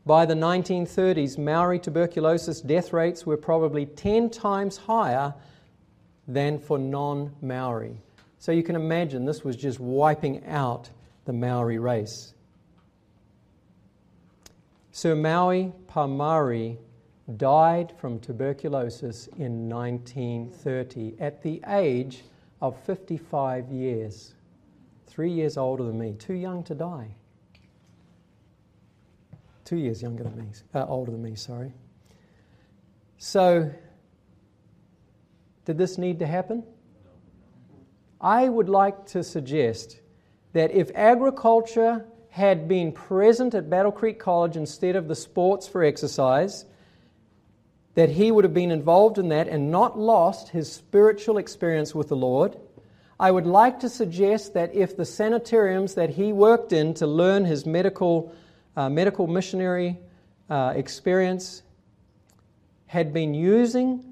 By 0.04 0.26
the 0.26 0.34
1930s, 0.34 1.38
Maori 1.38 1.78
tuberculosis 1.78 2.60
death 2.60 2.92
rates 2.92 3.24
were 3.24 3.38
probably 3.38 3.86
10 3.86 4.28
times 4.28 4.76
higher 4.76 5.32
than 6.28 6.58
for 6.58 6.78
non 6.78 7.34
Maori. 7.40 7.96
So 8.38 8.52
you 8.52 8.62
can 8.62 8.76
imagine 8.76 9.24
this 9.24 9.42
was 9.42 9.56
just 9.56 9.80
wiping 9.80 10.44
out 10.44 10.90
the 11.24 11.32
Maori 11.32 11.78
race. 11.78 12.34
Sir 14.92 15.14
Maui 15.14 15.72
Pomare 15.88 16.76
died 17.36 17.92
from 17.98 18.20
tuberculosis 18.20 19.28
in 19.38 19.68
1930 19.68 21.14
at 21.20 21.42
the 21.42 21.62
age 21.68 22.22
of 22.60 22.78
55 22.84 23.68
years. 23.70 24.34
Three 25.06 25.30
years 25.30 25.56
older 25.56 25.84
than 25.84 25.98
me, 25.98 26.14
too 26.18 26.34
young 26.34 26.62
to 26.64 26.74
die. 26.74 27.14
Two 29.64 29.76
years 29.76 30.02
younger 30.02 30.24
than 30.24 30.36
me, 30.36 30.46
uh, 30.74 30.84
older 30.86 31.10
than 31.10 31.22
me, 31.22 31.34
sorry. 31.34 31.72
So, 33.16 33.70
did 35.64 35.78
this 35.78 35.96
need 35.96 36.18
to 36.18 36.26
happen? 36.26 36.62
I 38.20 38.48
would 38.48 38.68
like 38.68 39.06
to 39.06 39.22
suggest 39.22 40.00
that 40.52 40.70
if 40.70 40.90
agriculture 40.94 42.04
had 42.28 42.68
been 42.68 42.92
present 42.92 43.54
at 43.54 43.70
Battle 43.70 43.92
Creek 43.92 44.18
College 44.18 44.56
instead 44.56 44.96
of 44.96 45.08
the 45.08 45.14
sports 45.14 45.66
for 45.66 45.82
exercise, 45.82 46.66
that 47.94 48.10
he 48.10 48.30
would 48.30 48.44
have 48.44 48.54
been 48.54 48.70
involved 48.70 49.18
in 49.18 49.28
that 49.28 49.48
and 49.48 49.70
not 49.70 49.98
lost 49.98 50.48
his 50.48 50.70
spiritual 50.70 51.38
experience 51.38 51.94
with 51.94 52.08
the 52.08 52.16
Lord. 52.16 52.56
I 53.18 53.30
would 53.30 53.46
like 53.46 53.80
to 53.80 53.88
suggest 53.88 54.54
that 54.54 54.74
if 54.74 54.96
the 54.96 55.04
sanitariums 55.04 55.94
that 55.94 56.10
he 56.10 56.32
worked 56.32 56.72
in 56.72 56.94
to 56.94 57.06
learn 57.06 57.44
his 57.44 57.64
medical, 57.64 58.34
uh, 58.76 58.88
medical 58.88 59.28
missionary 59.28 59.98
uh, 60.50 60.72
experience 60.74 61.62
had 62.86 63.12
been 63.12 63.34
using 63.34 64.04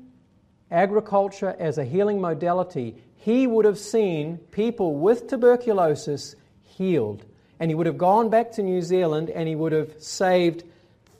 agriculture 0.71 1.55
as 1.59 1.79
a 1.79 1.85
healing 1.85 2.21
modality, 2.21 2.97
he 3.17 3.47
would 3.47 3.65
have 3.65 3.79
seen 3.79 4.39
people 4.51 4.97
with 4.97 5.29
tuberculosis 5.29 6.37
healed. 6.63 7.25
And 7.59 7.71
he 7.71 7.75
would 7.75 7.87
have 7.87 7.99
gone 7.99 8.31
back 8.31 8.53
to 8.53 8.63
New 8.63 8.83
Zealand 8.83 9.31
and 9.31 9.49
he 9.49 9.55
would 9.55 9.73
have 9.73 10.03
saved 10.03 10.65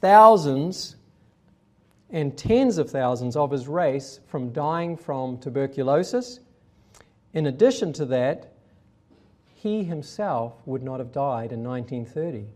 thousands 0.01 0.97
and 2.13 2.37
tens 2.37 2.77
of 2.77 2.91
thousands 2.91 3.37
of 3.37 3.51
his 3.51 3.67
race 3.67 4.21
from 4.27 4.53
dying 4.53 4.97
from 4.97 5.39
tuberculosis. 5.39 6.41
In 7.33 7.47
addition 7.47 7.93
to 7.95 8.05
that, 8.07 8.53
he 9.55 9.83
himself 9.83 10.55
would 10.67 10.83
not 10.83 11.01
have 11.01 11.11
died 11.11 11.53
in 11.53 11.65
1930. 11.65 12.47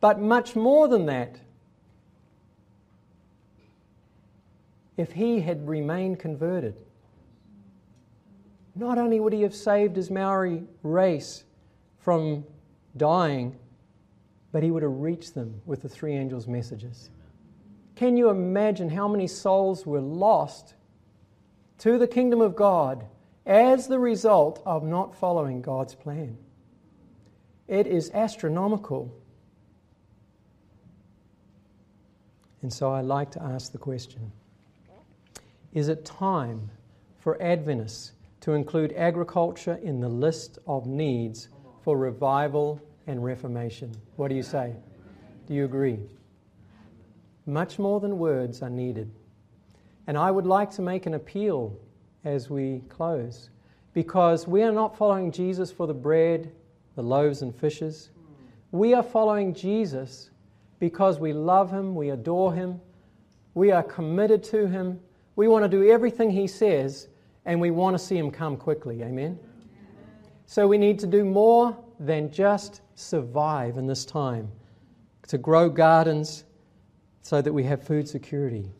But 0.00 0.20
much 0.20 0.54
more 0.54 0.86
than 0.86 1.06
that, 1.06 1.40
if 4.98 5.12
he 5.12 5.40
had 5.40 5.66
remained 5.66 6.18
converted, 6.18 6.76
not 8.74 8.98
only 8.98 9.18
would 9.18 9.32
he 9.32 9.42
have 9.42 9.54
saved 9.54 9.96
his 9.96 10.10
Maori 10.10 10.64
race 10.82 11.44
from 12.00 12.44
dying, 12.96 13.56
but 14.52 14.62
he 14.62 14.70
would 14.70 14.82
have 14.82 15.00
reached 15.00 15.34
them 15.34 15.62
with 15.66 15.82
the 15.82 15.88
three 15.88 16.14
angels' 16.14 16.46
messages. 16.46 17.10
Can 17.98 18.16
you 18.16 18.30
imagine 18.30 18.90
how 18.90 19.08
many 19.08 19.26
souls 19.26 19.84
were 19.84 20.00
lost 20.00 20.74
to 21.78 21.98
the 21.98 22.06
kingdom 22.06 22.40
of 22.40 22.54
God 22.54 23.04
as 23.44 23.88
the 23.88 23.98
result 23.98 24.62
of 24.64 24.84
not 24.84 25.16
following 25.16 25.60
God's 25.60 25.96
plan? 25.96 26.38
It 27.66 27.88
is 27.88 28.12
astronomical. 28.14 29.12
And 32.62 32.72
so 32.72 32.92
I 32.92 33.00
like 33.00 33.32
to 33.32 33.42
ask 33.42 33.72
the 33.72 33.78
question 33.78 34.30
Is 35.72 35.88
it 35.88 36.04
time 36.04 36.70
for 37.18 37.42
Adventists 37.42 38.12
to 38.42 38.52
include 38.52 38.92
agriculture 38.92 39.80
in 39.82 39.98
the 39.98 40.08
list 40.08 40.60
of 40.68 40.86
needs 40.86 41.48
for 41.82 41.98
revival 41.98 42.80
and 43.08 43.24
reformation. 43.24 43.92
What 44.14 44.28
do 44.28 44.36
you 44.36 44.44
say? 44.44 44.76
Do 45.48 45.54
you 45.54 45.64
agree? 45.64 45.98
Much 47.48 47.80
more 47.80 47.98
than 47.98 48.18
words 48.18 48.62
are 48.62 48.70
needed. 48.70 49.10
And 50.06 50.16
I 50.16 50.30
would 50.30 50.46
like 50.46 50.70
to 50.72 50.82
make 50.82 51.06
an 51.06 51.14
appeal 51.14 51.76
as 52.24 52.48
we 52.48 52.82
close 52.88 53.50
because 53.92 54.46
we 54.46 54.62
are 54.62 54.70
not 54.70 54.96
following 54.96 55.32
Jesus 55.32 55.72
for 55.72 55.88
the 55.88 55.94
bread, 55.94 56.52
the 56.94 57.02
loaves, 57.02 57.42
and 57.42 57.52
fishes. 57.52 58.10
We 58.70 58.94
are 58.94 59.02
following 59.02 59.52
Jesus 59.52 60.30
because 60.78 61.18
we 61.18 61.32
love 61.32 61.72
him, 61.72 61.96
we 61.96 62.10
adore 62.10 62.54
him, 62.54 62.80
we 63.54 63.72
are 63.72 63.82
committed 63.82 64.44
to 64.44 64.68
him, 64.68 65.00
we 65.34 65.48
want 65.48 65.64
to 65.64 65.68
do 65.68 65.90
everything 65.90 66.30
he 66.30 66.46
says 66.46 67.08
and 67.48 67.58
we 67.58 67.70
want 67.70 67.94
to 67.94 67.98
see 67.98 68.16
Him 68.16 68.30
come 68.30 68.58
quickly. 68.58 69.02
Amen? 69.02 69.38
So 70.44 70.68
we 70.68 70.76
need 70.76 70.98
to 71.00 71.06
do 71.06 71.24
more 71.24 71.76
than 71.98 72.30
just 72.30 72.82
survive 72.94 73.78
in 73.78 73.86
this 73.86 74.04
time, 74.04 74.52
to 75.28 75.38
grow 75.38 75.70
gardens 75.70 76.44
so 77.22 77.40
that 77.42 77.52
we 77.52 77.64
have 77.64 77.82
food 77.82 78.08
security. 78.08 78.70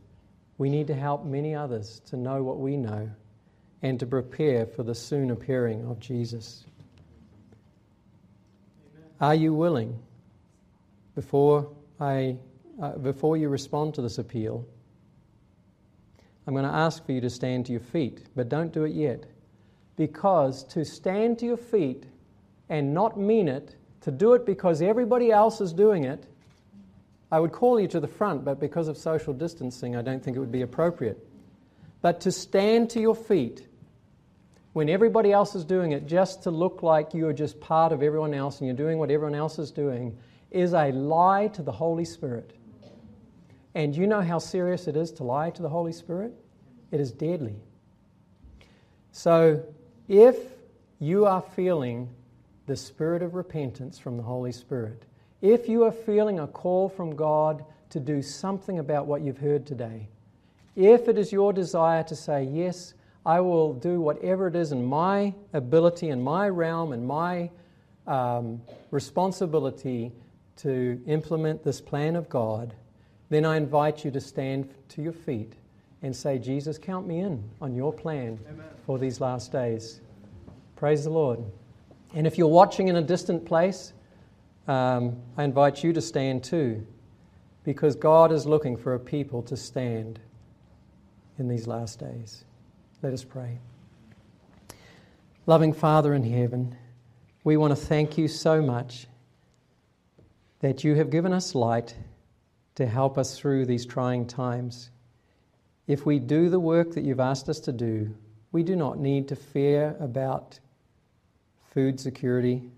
We 0.57 0.71
need 0.71 0.87
to 0.89 0.95
help 0.95 1.25
many 1.25 1.55
others 1.55 2.01
to 2.07 2.17
know 2.17 2.43
what 2.43 2.59
we 2.59 2.77
know 2.77 3.11
and 3.83 4.01
to 4.01 4.07
prepare 4.07 4.67
for 4.67 4.83
the 4.83 4.95
soon 4.95 5.31
appearing 5.31 5.87
of 5.87 6.01
Jesus. 6.01 6.65
Are 9.21 9.35
you 9.35 9.53
willing, 9.55 9.99
before, 11.15 11.71
I, 12.01 12.37
uh, 12.81 12.93
before 12.93 13.37
you 13.37 13.49
respond 13.49 13.95
to 13.95 14.03
this 14.03 14.19
appeal, 14.19 14.67
I'm 16.47 16.55
going 16.55 16.65
to 16.65 16.75
ask 16.75 17.05
for 17.05 17.13
you 17.13 17.21
to 17.21 17.31
stand 17.31 17.67
to 17.67 17.73
your 17.73 17.81
feet, 17.81 18.23
but 18.35 18.49
don't 18.49 18.73
do 18.73 18.85
it 18.85 18.95
yet. 18.95 19.27
Because 19.97 20.65
to 20.69 20.85
stand 20.85 21.41
to 21.41 21.47
your 21.47 21.57
feet 21.57 22.05
and 22.69 22.95
not 22.95 23.19
mean 23.19 23.49
it, 23.49 23.77
to 24.03 24.11
do 24.11 24.35
it 24.35 24.47
because 24.47 24.81
everybody 24.81 25.31
else 25.31 25.61
is 25.61 25.73
doing 25.73 26.05
it, 26.05 26.27
I 27.31 27.41
would 27.41 27.53
call 27.53 27.79
you 27.79 27.89
to 27.89 28.01
the 28.01 28.09
front, 28.09 28.45
but 28.45 28.59
because 28.59 28.89
of 28.89 28.97
social 28.97 29.35
distancing, 29.35 29.97
I 29.97 30.03
don't 30.03 30.23
think 30.23 30.37
it 30.37 30.41
would 30.41 30.53
be 30.53 30.63
appropriate. 30.63 31.19
But 32.01 32.21
to 32.23 32.33
stand 32.33 32.91
to 32.91 33.01
your 33.01 33.15
feet 33.15 33.67
when 34.73 34.89
everybody 34.89 35.33
else 35.33 35.55
is 35.55 35.65
doing 35.65 35.93
it 35.93 36.07
just 36.07 36.45
to 36.45 36.51
look 36.51 36.83
like 36.83 37.13
you 37.13 37.27
are 37.27 37.33
just 37.33 37.61
part 37.61 37.93
of 37.93 38.03
everyone 38.03 38.33
else 38.33 38.59
and 38.59 38.67
you're 38.67 38.77
doing 38.77 38.99
what 38.99 39.11
everyone 39.11 39.35
else 39.35 39.59
is 39.59 39.71
doing 39.71 40.17
is 40.51 40.73
a 40.73 40.93
lie 40.93 41.49
to 41.49 41.63
the 41.63 41.73
Holy 41.73 42.05
Spirit. 42.05 42.53
And 43.75 43.95
you 43.95 44.07
know 44.07 44.23
how 44.23 44.39
serious 44.39 44.87
it 44.87 44.97
is 44.97 45.11
to 45.13 45.25
lie 45.25 45.51
to 45.51 45.63
the 45.63 45.69
Holy 45.69 45.93
Spirit? 45.93 46.33
It 46.91 47.01
is 47.01 47.13
deadly. 47.13 47.57
So, 49.13 49.65
if 50.07 50.37
you 50.99 51.27
are 51.27 51.43
feeling 51.43 52.09
the 52.67 52.77
spirit 52.77 53.23
of 53.23 53.35
repentance 53.35 53.99
from 53.99 54.17
the 54.17 54.23
Holy 54.23 54.53
Spirit, 54.53 55.05
if 55.41 55.69
you 55.69 55.85
are 55.85 55.93
feeling 55.93 56.41
a 56.41 56.47
call 56.47 56.89
from 56.89 57.15
God 57.17 57.65
to 57.91 58.01
do 58.01 58.23
something 58.23 58.79
about 58.79 59.07
what 59.07 59.23
you've 59.23 59.39
heard 59.39 59.67
today, 59.67 60.09
if 60.77 61.09
it 61.09 61.19
is 61.19 61.33
your 61.33 61.53
desire 61.53 62.03
to 62.05 62.17
say, 62.17 62.45
Yes, 62.45 62.95
I 63.27 63.41
will 63.41 63.75
do 63.75 64.01
whatever 64.01 64.47
it 64.47 64.57
is 64.57 64.73
in 64.73 64.85
my 64.85 65.35
ability, 65.53 66.09
in 66.09 66.23
my 66.23 66.49
realm, 66.49 66.93
in 66.93 67.07
my 67.07 67.51
um, 68.07 68.63
responsibility 68.91 70.13
to 70.59 71.01
implement 71.07 71.63
this 71.63 71.81
plan 71.81 72.17
of 72.17 72.29
God 72.29 72.75
then 73.31 73.45
I 73.45 73.57
invite 73.57 74.05
you 74.05 74.11
to 74.13 74.21
stand 74.21 74.71
to 74.91 75.03
your 75.03 75.13
feet 75.13 75.53
and 76.03 76.15
say, 76.15 76.39
Jesus, 76.39 76.79
count 76.79 77.07
me 77.07 77.21
in 77.21 77.43
on 77.61 77.75
your 77.75 77.93
plan 77.93 78.39
Amen. 78.49 78.67
for 78.87 78.99
these 78.99 79.21
last 79.21 79.53
days. 79.53 80.01
Praise 80.77 81.05
the 81.05 81.11
Lord. 81.11 81.41
And 82.15 82.27
if 82.27 82.39
you're 82.39 82.49
watching 82.49 82.89
in 82.89 82.97
a 82.97 83.03
distant 83.03 83.45
place, 83.45 83.93
um, 84.69 85.17
I 85.37 85.45
invite 85.45 85.83
you 85.83 85.93
to 85.95 86.01
stand 86.01 86.45
too, 86.45 86.87
because 87.65 87.97
God 87.97 88.31
is 88.31 88.47
looking 88.47 88.77
for 88.77 88.95
a 88.95 89.01
people 89.01 89.43
to 89.43 89.57
stand 89.57 90.21
in 91.39 91.49
these 91.49 91.67
last 91.67 91.99
days. 91.99 92.45
Let 93.03 93.13
us 93.13 93.25
pray. 93.25 93.59
Loving 95.47 95.73
Father 95.73 96.15
in 96.15 96.23
heaven, 96.23 96.77
we 97.43 97.57
want 97.57 97.71
to 97.71 97.77
thank 97.77 98.19
you 98.19 98.29
so 98.29 98.61
much 98.61 99.07
that 100.61 100.85
you 100.85 100.95
have 100.97 101.11
given 101.11 101.33
us 101.33 101.55
light 101.55 101.97
to 102.75 102.87
help 102.87 103.17
us 103.17 103.39
through 103.39 103.65
these 103.65 103.87
trying 103.87 104.27
times. 104.27 104.91
If 105.87 106.05
we 106.05 106.19
do 106.19 106.51
the 106.51 106.61
work 106.61 106.93
that 106.93 107.05
you've 107.05 107.21
asked 107.21 107.49
us 107.49 107.61
to 107.61 107.73
do, 107.73 108.15
we 108.53 108.63
do 108.63 108.77
not 108.77 108.99
need 108.99 109.29
to 109.29 109.37
fear 109.37 109.97
about 110.01 110.59
food 111.73 111.99
security. 111.99 112.71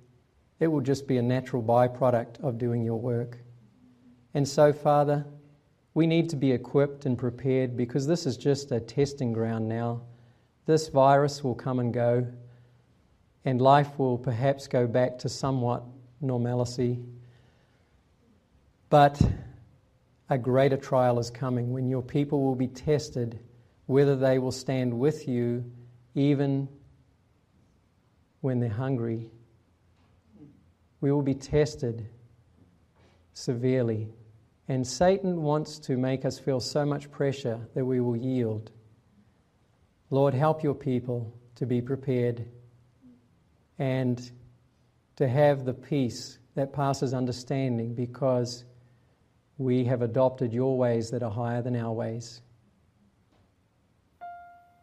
It 0.61 0.69
will 0.69 0.83
just 0.83 1.09
be 1.09 1.17
a 1.17 1.23
natural 1.23 1.63
byproduct 1.63 2.41
of 2.41 2.59
doing 2.59 2.85
your 2.85 3.01
work. 3.01 3.39
And 4.35 4.47
so, 4.47 4.73
Father, 4.73 5.25
we 5.95 6.07
need 6.07 6.29
to 6.31 6.37
be 6.37 6.53
equipped 6.53 7.07
and 7.07 7.19
prepared 7.19 7.77
because 7.77 8.07
this 8.07 8.27
is 8.27 8.37
just 8.37 8.71
a 8.71 8.79
testing 8.79 9.33
ground 9.33 9.69
now. 9.69 10.03
This 10.67 10.89
virus 10.89 11.43
will 11.43 11.55
come 11.55 11.81
and 11.81 11.93
go, 11.93 12.27
and 13.45 13.61
life 13.61 13.99
will 13.99 14.19
perhaps 14.19 14.69
go 14.69 14.87
back 14.87 15.19
to 15.19 15.29
somewhat 15.29 15.83
normalcy. 16.21 17.01
But 18.91 19.21
a 20.29 20.39
greater 20.39 20.77
trial 20.77 21.19
is 21.19 21.31
coming 21.31 21.73
when 21.73 21.89
your 21.89 22.03
people 22.03 22.43
will 22.43 22.55
be 22.55 22.69
tested 22.69 23.41
whether 23.87 24.15
they 24.15 24.39
will 24.39 24.53
stand 24.53 24.97
with 24.97 25.27
you 25.27 25.65
even 26.15 26.69
when 28.41 28.61
they're 28.61 28.69
hungry. 28.69 29.29
We 31.01 31.13
will 31.13 31.23
be 31.23 31.35
tested 31.35 32.09
severely 33.33 34.09
And 34.71 34.87
Satan 34.87 35.43
wants 35.43 35.81
to 35.81 35.97
make 35.97 36.25
us 36.25 36.39
feel 36.39 36.61
so 36.61 36.87
much 36.87 37.11
pressure 37.11 37.59
that 37.75 37.85
we 37.85 38.01
will 38.01 38.17
yield. 38.17 38.71
Lord, 40.11 40.33
help 40.33 40.63
your 40.63 40.75
people 40.75 41.37
to 41.57 41.67
be 41.67 41.81
prepared 41.83 42.47
and 43.81 44.31
to 45.17 45.27
have 45.27 45.65
the 45.65 45.75
peace 45.75 46.39
that 46.55 46.73
passes 46.73 47.13
understanding 47.15 47.95
because 47.95 48.65
we 49.59 49.85
have 49.87 50.03
adopted 50.03 50.53
your 50.53 50.79
ways 50.79 51.11
that 51.11 51.25
are 51.25 51.33
higher 51.33 51.63
than 51.63 51.75
our 51.75 51.93
ways. 51.93 52.41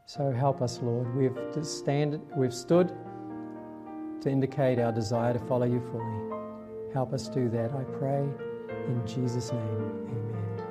So 0.05 0.33
help 0.33 0.61
us, 0.61 0.81
Lord. 0.81 1.15
We've, 1.15 1.65
stand, 1.65 2.19
we've 2.35 2.53
stood 2.53 2.93
to 4.21 4.29
indicate 4.29 4.79
our 4.79 4.91
desire 4.91 5.33
to 5.33 5.39
follow 5.39 5.65
you 5.65 5.81
fully. 5.91 6.93
Help 6.93 7.13
us 7.13 7.29
do 7.29 7.49
that, 7.49 7.73
I 7.73 7.83
pray. 7.97 8.27
In 8.87 9.01
Jesus' 9.05 9.51
name, 9.51 10.07
amen. 10.09 10.63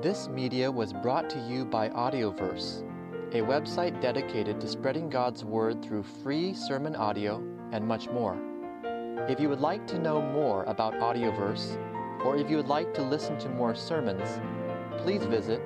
This 0.00 0.28
media 0.28 0.70
was 0.70 0.92
brought 0.92 1.28
to 1.30 1.40
you 1.40 1.64
by 1.64 1.88
Audioverse, 1.88 2.82
a 3.32 3.40
website 3.40 4.00
dedicated 4.00 4.60
to 4.60 4.68
spreading 4.68 5.10
God's 5.10 5.44
Word 5.44 5.82
through 5.82 6.02
free 6.02 6.54
sermon 6.54 6.94
audio 6.94 7.42
and 7.72 7.86
much 7.86 8.08
more. 8.10 8.38
If 9.28 9.40
you 9.40 9.48
would 9.48 9.60
like 9.60 9.86
to 9.88 9.98
know 9.98 10.20
more 10.20 10.64
about 10.64 10.94
Audioverse, 10.94 11.78
or 12.24 12.36
if 12.36 12.50
you 12.50 12.56
would 12.56 12.68
like 12.68 12.94
to 12.94 13.02
listen 13.02 13.38
to 13.38 13.48
more 13.48 13.74
sermons, 13.74 14.40
please 14.98 15.24
visit 15.24 15.60